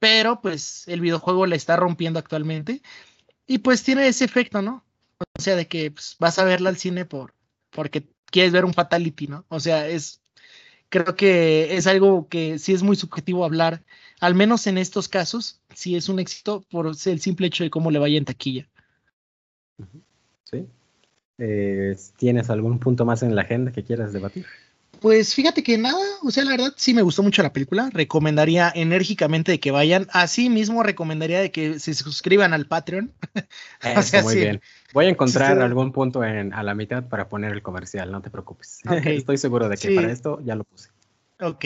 pero 0.00 0.40
pues 0.40 0.88
el 0.88 1.00
videojuego 1.00 1.46
la 1.46 1.54
está 1.56 1.76
rompiendo 1.76 2.18
actualmente 2.18 2.82
y 3.46 3.58
pues 3.58 3.84
tiene 3.84 4.08
ese 4.08 4.24
efecto, 4.24 4.62
¿no? 4.62 4.84
O 5.38 5.42
sea, 5.42 5.56
de 5.56 5.68
que 5.68 5.90
pues, 5.92 6.16
vas 6.18 6.38
a 6.38 6.44
verla 6.44 6.70
al 6.70 6.78
cine 6.78 7.04
por 7.04 7.34
porque 7.70 8.08
quieres 8.26 8.52
ver 8.52 8.64
un 8.64 8.74
fatality, 8.74 9.28
¿no? 9.28 9.44
O 9.48 9.60
sea, 9.60 9.88
es 9.88 10.22
creo 10.90 11.16
que 11.16 11.76
es 11.76 11.86
algo 11.86 12.28
que 12.28 12.58
sí 12.58 12.74
es 12.74 12.82
muy 12.82 12.96
subjetivo 12.96 13.44
hablar, 13.44 13.82
al 14.20 14.34
menos 14.34 14.66
en 14.66 14.76
estos 14.76 15.08
casos, 15.08 15.60
sí 15.74 15.96
es 15.96 16.08
un 16.10 16.18
éxito 16.18 16.62
por 16.70 16.86
el 16.86 17.20
simple 17.20 17.46
hecho 17.46 17.64
de 17.64 17.70
cómo 17.70 17.90
le 17.90 17.98
vaya 17.98 18.18
en 18.18 18.26
taquilla. 18.26 18.68
Sí. 20.44 20.66
Eh, 21.38 21.96
¿Tienes 22.18 22.50
algún 22.50 22.78
punto 22.78 23.06
más 23.06 23.22
en 23.22 23.34
la 23.34 23.42
agenda 23.42 23.72
que 23.72 23.84
quieras 23.84 24.12
debatir? 24.12 24.44
Pues 25.00 25.34
fíjate 25.34 25.62
que 25.62 25.78
nada, 25.78 26.04
o 26.22 26.30
sea, 26.30 26.44
la 26.44 26.50
verdad 26.50 26.74
sí 26.76 26.92
me 26.92 27.00
gustó 27.00 27.22
mucho 27.22 27.42
la 27.42 27.52
película. 27.52 27.88
Recomendaría 27.90 28.70
enérgicamente 28.74 29.52
de 29.52 29.60
que 29.60 29.70
vayan. 29.70 30.06
Así 30.12 30.50
mismo 30.50 30.82
recomendaría 30.82 31.40
de 31.40 31.50
que 31.50 31.78
se 31.78 31.94
suscriban 31.94 32.52
al 32.52 32.66
Patreon. 32.66 33.12
muy 34.22 34.34
bien. 34.34 34.60
Voy 34.92 35.06
a 35.06 35.08
encontrar 35.08 35.60
algún 35.62 35.92
punto 35.92 36.22
en, 36.22 36.52
a 36.52 36.62
la 36.62 36.74
mitad 36.74 37.08
para 37.08 37.28
poner 37.28 37.52
el 37.52 37.62
comercial, 37.62 38.12
no 38.12 38.20
te 38.20 38.28
preocupes. 38.28 38.80
Estoy 39.04 39.38
seguro 39.38 39.68
de 39.70 39.78
que 39.78 39.94
para 39.94 40.12
esto 40.12 40.38
ya 40.44 40.54
lo 40.54 40.64
puse. 40.64 40.90
Ok. 41.40 41.64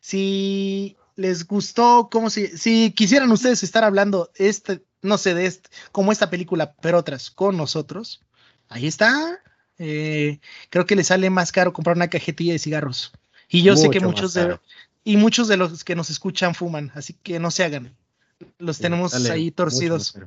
Si 0.00 0.96
les 1.16 1.46
gustó, 1.46 2.08
como 2.10 2.30
si, 2.30 2.46
si 2.46 2.92
quisieran 2.92 3.32
ustedes 3.32 3.64
estar 3.64 3.82
hablando, 3.82 4.30
este, 4.36 4.82
no 5.02 5.18
sé, 5.18 5.34
de 5.34 5.46
este, 5.46 5.70
como 5.90 6.12
esta 6.12 6.30
película, 6.30 6.74
pero 6.80 6.98
otras 6.98 7.30
con 7.30 7.56
nosotros, 7.56 8.22
ahí 8.68 8.86
está 8.86 9.40
eh, 9.78 10.38
creo 10.70 10.86
que 10.86 10.96
le 10.96 11.04
sale 11.04 11.30
más 11.30 11.52
caro 11.52 11.72
comprar 11.72 11.96
una 11.96 12.08
cajetilla 12.08 12.52
de 12.52 12.58
cigarros. 12.58 13.12
Y 13.48 13.62
yo 13.62 13.76
sé 13.76 13.90
que 13.90 14.00
muchos 14.00 14.34
de, 14.34 14.58
y 15.04 15.16
muchos 15.16 15.48
de 15.48 15.56
los 15.56 15.84
que 15.84 15.94
nos 15.94 16.10
escuchan 16.10 16.54
fuman, 16.54 16.90
así 16.94 17.14
que 17.22 17.38
no 17.38 17.50
se 17.50 17.64
hagan. 17.64 17.94
Los 18.58 18.78
tenemos 18.78 19.14
ahí 19.30 19.50
torcidos. 19.50 20.18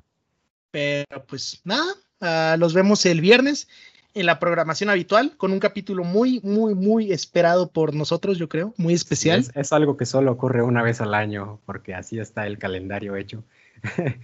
Pero 0.72 1.26
pues 1.28 1.62
nada, 1.64 1.93
ah, 2.22 2.56
los 2.58 2.74
vemos 2.74 3.06
el 3.06 3.22
viernes 3.22 3.68
en 4.14 4.26
la 4.26 4.39
programación 4.39 4.89
habitual 4.89 5.36
con 5.38 5.52
un 5.52 5.60
capítulo 5.60 6.04
muy, 6.04 6.39
muy, 6.41 6.76
muy 6.76 7.12
esperado 7.12 7.72
por 7.72 7.93
nosotros, 7.93 8.38
yo 8.38 8.50
creo, 8.50 8.74
muy 8.78 8.93
especial. 8.93 9.45
es, 9.54 9.74
algo 9.74 9.97
que 9.97 10.06
solo 10.06 10.32
ocurre 10.32 10.64
una 10.64 10.82
vez 10.82 11.02
al 11.02 11.14
año, 11.14 11.60
porque 11.66 11.93
así 11.93 12.20
está 12.20 12.47
el 12.47 12.58
calendario 12.58 13.16
hecho. 13.16 13.43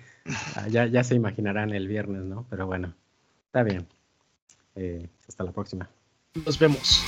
Ah, 0.56 0.68
ya, 0.70 0.88
ya 0.88 1.04
se 1.04 1.14
imaginarán 1.14 1.72
el 1.72 1.88
viernes, 1.88 2.24
¿no? 2.24 2.48
Pero 2.50 2.66
bueno, 2.66 2.96
está 3.46 3.62
bien. 3.62 3.86
Eh, 4.76 5.08
hasta 5.28 5.44
la 5.44 5.52
próxima. 5.52 5.90
Nos 6.46 6.60
vemos. 6.60 7.06